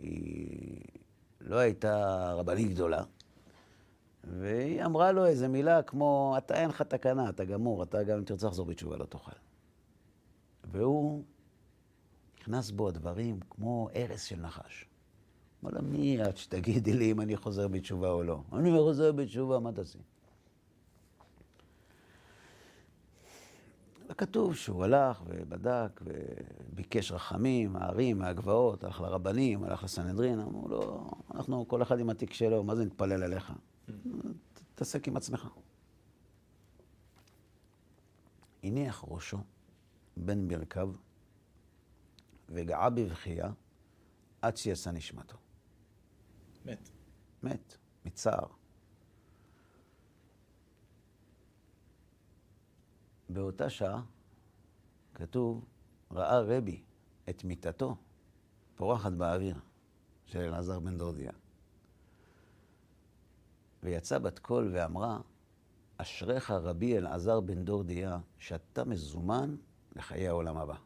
שהיא 0.00 0.80
לא 1.40 1.56
הייתה 1.56 2.24
רבנית 2.32 2.70
גדולה, 2.70 3.04
והיא 4.24 4.84
אמרה 4.84 5.12
לו 5.12 5.26
איזה 5.26 5.48
מילה 5.48 5.82
כמו, 5.82 6.34
אתה 6.38 6.54
אין 6.54 6.68
לך 6.68 6.82
תקנה, 6.82 7.28
אתה 7.28 7.44
גמור, 7.44 7.82
אתה 7.82 8.02
גם 8.02 8.18
אם 8.18 8.24
תרצה 8.24 8.46
לחזור 8.46 8.66
בתשובה 8.66 8.96
לא 8.96 9.04
תוכל. 9.04 9.32
והוא 10.72 11.24
נכנס 12.42 12.70
בו 12.70 12.88
הדברים 12.88 13.40
כמו 13.50 13.88
הרס 13.94 14.22
של 14.22 14.40
נחש. 14.40 14.86
אמר 15.64 15.70
לה, 15.70 15.80
מי 15.80 16.24
את 16.24 16.36
שתגידי 16.36 16.92
לי 16.92 17.10
אם 17.10 17.20
אני 17.20 17.36
חוזר 17.36 17.68
בתשובה 17.68 18.10
או 18.10 18.22
לא? 18.22 18.42
אני 18.52 18.70
חוזר 18.70 19.12
בתשובה, 19.12 19.58
מה 19.58 19.72
תעשי? 19.72 19.98
וכתוב 24.10 24.56
שהוא 24.56 24.84
הלך 24.84 25.22
ובדק 25.26 26.00
וביקש 26.02 27.12
רחמים, 27.12 27.76
הערים, 27.76 28.18
מהגבעות, 28.18 28.84
הלך 28.84 29.00
לרבנים, 29.00 29.64
הלך 29.64 29.84
לסנהדרין, 29.84 30.40
אמרו 30.40 30.68
לו, 30.68 31.10
אנחנו, 31.34 31.68
כל 31.68 31.82
אחד 31.82 31.98
עם 32.00 32.10
התיק 32.10 32.32
שלו, 32.32 32.64
מה 32.64 32.74
זה 32.74 32.84
נתפלל 32.84 33.22
עליך? 33.22 33.52
תתעסק 34.54 35.08
עם 35.08 35.16
עצמך. 35.16 35.48
הניח 38.62 39.04
ראשו 39.08 39.38
בין 40.16 40.48
ברכיו 40.48 40.92
וגעה 42.52 42.90
בבכייה 42.90 43.50
עד 44.42 44.56
שיצא 44.56 44.90
נשמתו. 44.90 45.38
מת. 46.64 46.90
מת, 47.42 47.76
מצער. 48.04 48.46
באותה 53.28 53.70
שעה, 53.70 54.02
כתוב, 55.14 55.64
ראה 56.10 56.40
רבי 56.40 56.82
את 57.28 57.44
מיטתו 57.44 57.96
פורחת 58.76 59.12
באוויר 59.12 59.56
של 60.24 60.38
אלעזר 60.38 60.80
בן 60.80 60.98
דורדיה. 60.98 61.32
ויצא 63.82 64.18
בת 64.18 64.38
קול 64.38 64.70
ואמרה, 64.74 65.20
אשריך 65.96 66.50
רבי 66.50 66.98
אלעזר 66.98 67.40
בן 67.40 67.64
דורדיה, 67.64 68.18
שאתה 68.38 68.84
מזומן 68.84 69.56
לחיי 69.96 70.28
העולם 70.28 70.56
הבא. 70.56 70.76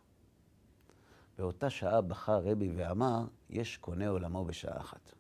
באותה 1.39 1.71
שעה 1.71 2.01
בכה 2.01 2.37
רבי 2.37 2.73
ואמר, 2.77 3.25
יש 3.51 3.77
קונה 3.77 4.09
עולמו 4.09 4.45
בשעה 4.45 4.81
אחת. 4.81 5.13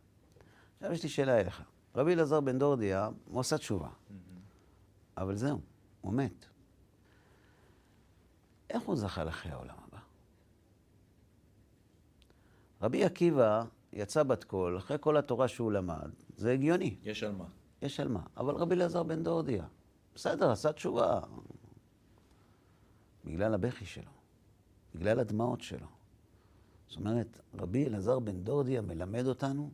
עכשיו 0.76 0.92
יש 0.92 1.02
לי 1.02 1.08
שאלה 1.08 1.40
אליך. 1.40 1.62
רבי 1.94 2.12
אלעזר 2.12 2.40
בן 2.40 2.58
דורדיה, 2.58 3.10
הוא 3.24 3.40
עשה 3.40 3.58
תשובה. 3.58 3.88
אבל 5.16 5.36
זהו, 5.36 5.60
הוא 6.00 6.12
מת. 6.14 6.46
איך 8.70 8.82
הוא 8.82 8.96
זכה 8.96 9.24
לחיי 9.24 9.52
העולם 9.52 9.76
הבא? 9.88 9.98
רבי 12.82 13.04
עקיבא 13.04 13.64
יצא 13.92 14.22
בת 14.22 14.44
קול, 14.44 14.78
אחרי 14.78 14.96
כל 15.00 15.16
התורה 15.16 15.48
שהוא 15.48 15.72
למד, 15.72 16.10
זה 16.36 16.52
הגיוני. 16.52 16.96
יש 17.02 17.22
על 17.22 17.32
מה. 17.32 17.44
יש 17.82 18.00
על 18.00 18.08
מה. 18.08 18.22
אבל 18.36 18.54
רבי 18.54 18.74
אלעזר 18.74 19.02
בן 19.02 19.22
דורדיה, 19.22 19.64
בסדר, 20.14 20.50
עשה 20.50 20.72
תשובה. 20.72 21.20
בגלל 23.24 23.54
הבכי 23.54 23.86
שלו, 23.86 24.12
בגלל 24.94 25.20
הדמעות 25.20 25.60
שלו. 25.60 25.95
זאת 26.88 26.96
אומרת, 26.96 27.38
רבי 27.54 27.86
אלעזר 27.86 28.18
בן 28.18 28.44
דורדיה 28.44 28.82
מלמד 28.82 29.26
אותנו 29.26 29.70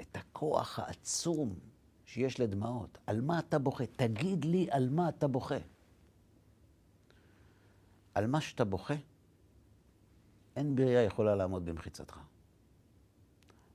את 0.00 0.16
הכוח 0.16 0.78
העצום 0.78 1.54
שיש 2.06 2.40
לדמעות. 2.40 2.98
על 3.06 3.20
מה 3.20 3.38
אתה 3.38 3.58
בוכה? 3.58 3.84
תגיד 3.86 4.44
לי 4.44 4.66
על 4.70 4.88
מה 4.90 5.08
אתה 5.08 5.28
בוכה. 5.28 5.58
על 8.14 8.26
מה 8.26 8.40
שאתה 8.40 8.64
בוכה, 8.64 8.94
אין 10.56 10.76
בריאה 10.76 11.02
יכולה 11.02 11.34
לעמוד 11.34 11.64
במחיצתך. 11.64 12.18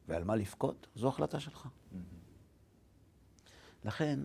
ועל 0.08 0.24
מה 0.24 0.36
לבכות, 0.36 0.88
זו 0.96 1.08
החלטה 1.08 1.40
שלך. 1.40 1.68
לכן, 3.86 4.20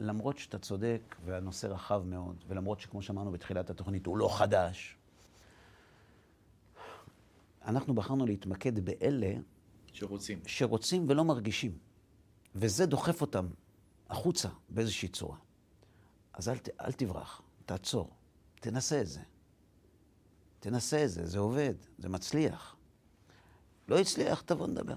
למרות 0.00 0.38
שאתה 0.38 0.58
צודק 0.58 1.16
והנושא 1.24 1.66
רחב 1.66 2.02
מאוד, 2.06 2.44
ולמרות 2.48 2.80
שכמו 2.80 3.02
שאמרנו 3.02 3.32
בתחילת 3.32 3.70
התוכנית, 3.70 4.06
הוא 4.06 4.16
לא 4.16 4.38
חדש, 4.38 4.96
אנחנו 7.64 7.94
בחרנו 7.94 8.26
להתמקד 8.26 8.84
באלה 8.84 9.34
שרוצים. 9.92 10.40
שרוצים 10.46 11.06
ולא 11.08 11.24
מרגישים. 11.24 11.78
וזה 12.54 12.86
דוחף 12.86 13.20
אותם 13.20 13.46
החוצה 14.10 14.48
באיזושהי 14.68 15.08
צורה. 15.08 15.36
אז 16.32 16.48
אל, 16.48 16.56
אל 16.80 16.92
תברח, 16.92 17.42
תעצור, 17.66 18.10
תנסה 18.60 19.00
את 19.00 19.06
זה. 19.06 19.20
תנסה 20.60 21.04
את 21.04 21.10
זה, 21.10 21.26
זה 21.26 21.38
עובד, 21.38 21.74
זה 21.98 22.08
מצליח. 22.08 22.76
לא 23.88 23.98
הצליח, 23.98 24.40
תבוא 24.40 24.66
נדבר. 24.66 24.96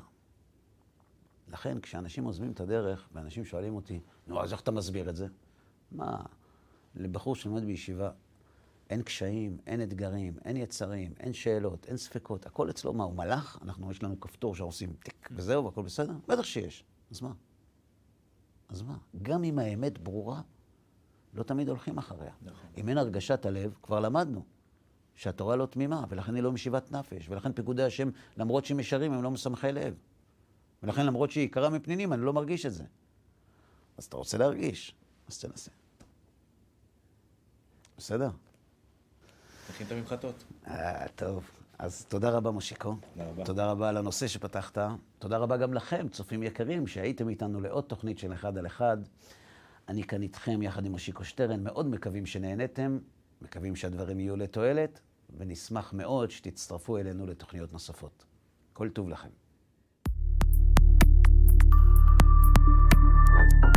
לכן, 1.48 1.80
כשאנשים 1.80 2.24
עוזבים 2.24 2.52
את 2.52 2.60
הדרך, 2.60 3.10
ואנשים 3.14 3.46
שואלים 3.46 3.76
אותי, 3.76 4.00
נו, 4.28 4.44
אז 4.44 4.54
איך 4.54 4.62
אתה 4.62 4.72
מסביר 4.72 5.10
את 5.10 5.16
זה? 5.16 5.28
מה, 5.92 6.24
לבחור 6.96 7.36
שלומד 7.36 7.66
בישיבה, 7.66 8.12
אין 8.90 9.02
קשיים, 9.02 9.58
אין 9.68 9.82
אתגרים, 9.84 10.34
אין 10.46 10.58
יצרים, 10.58 11.14
אין 11.20 11.34
שאלות, 11.34 11.86
אין 11.86 11.98
ספקות, 11.98 12.46
הכל 12.46 12.70
אצלו, 12.70 12.94
מה, 12.94 13.04
הוא 13.04 13.16
מלאך? 13.16 13.60
אנחנו, 13.62 13.92
יש 13.92 14.04
לנו 14.04 14.20
כפתור 14.20 14.56
שעושים 14.56 14.94
טיק 15.04 15.30
וזהו, 15.32 15.66
והכל 15.66 15.82
בסדר? 15.82 16.14
בטח 16.28 16.44
שיש. 16.44 16.84
אז 17.12 17.22
מה? 17.22 17.34
אז 18.70 18.82
מה? 18.82 18.98
גם 19.22 19.44
אם 19.44 19.60
האמת 19.60 19.98
ברורה, 20.00 20.42
לא 21.34 21.44
תמיד 21.44 21.70
הולכים 21.70 21.98
אחריה. 21.98 22.34
נכון. 22.42 22.70
אם 22.78 22.90
אין 22.90 22.98
הרגשת 22.98 23.46
הלב, 23.46 23.74
כבר 23.84 24.00
למדנו 24.00 24.46
שהתורה 25.16 25.56
לא 25.56 25.66
תמימה, 25.66 26.06
ולכן 26.10 26.36
היא 26.36 26.44
לא 26.44 26.52
משיבת 26.52 26.92
נפש, 26.92 27.30
ולכן 27.30 27.54
פיקודי 27.54 27.84
השם, 27.84 28.10
למרות 28.38 28.66
שהם 28.66 28.80
ישרים, 28.80 29.14
הם 29.14 29.24
לא 29.24 29.32
משמחי 29.32 29.72
לב. 29.72 29.96
ולכן 30.84 31.06
למרות 31.06 31.32
שהיא 31.32 31.46
יקרה 31.46 31.70
מפנינים, 31.70 32.14
אני 32.14 32.22
לא 32.22 32.34
מרגיש 32.34 32.66
את 32.66 32.74
זה. 32.74 32.84
אז 33.98 34.06
אתה 34.06 34.18
רוצה 34.18 34.38
להרגיש, 34.38 34.96
אז 35.28 35.40
תנסה. 35.40 35.72
בסדר? 37.98 38.30
תכין 39.68 39.88
את 39.88 39.92
הממחטות. 39.92 40.44
אה, 40.68 41.08
טוב. 41.16 41.50
אז 41.80 42.06
תודה 42.06 42.30
רבה, 42.30 42.52
מושיקו. 42.52 42.96
תודה 43.14 43.30
רבה. 43.30 43.46
תודה 43.46 43.72
רבה 43.72 43.90
על 43.90 43.98
הנושא 43.98 44.28
שפתחת. 44.28 44.78
תודה 45.20 45.38
רבה 45.38 45.58
גם 45.58 45.74
לכם, 45.74 46.08
צופים 46.10 46.44
יקרים, 46.44 46.88
שהייתם 46.88 47.30
איתנו 47.30 47.62
לעוד 47.62 47.84
תוכנית 47.84 48.20
של 48.20 48.34
אחד 48.34 48.58
על 48.58 48.66
אחד. 48.66 48.98
אני 49.90 50.04
כאן 50.04 50.22
איתכם 50.22 50.62
יחד 50.62 50.86
עם 50.86 50.92
מושיקו 50.92 51.24
שטרן, 51.24 51.64
מאוד 51.64 51.88
מקווים 51.88 52.26
שנהניתם, 52.26 53.00
מקווים 53.42 53.76
שהדברים 53.76 54.20
יהיו 54.20 54.36
לתועלת, 54.36 55.00
ונשמח 55.38 55.94
מאוד 55.94 56.32
שתצטרפו 56.32 56.98
אלינו 56.98 57.26
לתוכניות 57.26 57.74
נוספות. 57.74 58.26
כל 58.74 58.90
טוב 58.90 59.10
לכם. 59.10 59.30
thank 63.36 63.66
you 63.66 63.75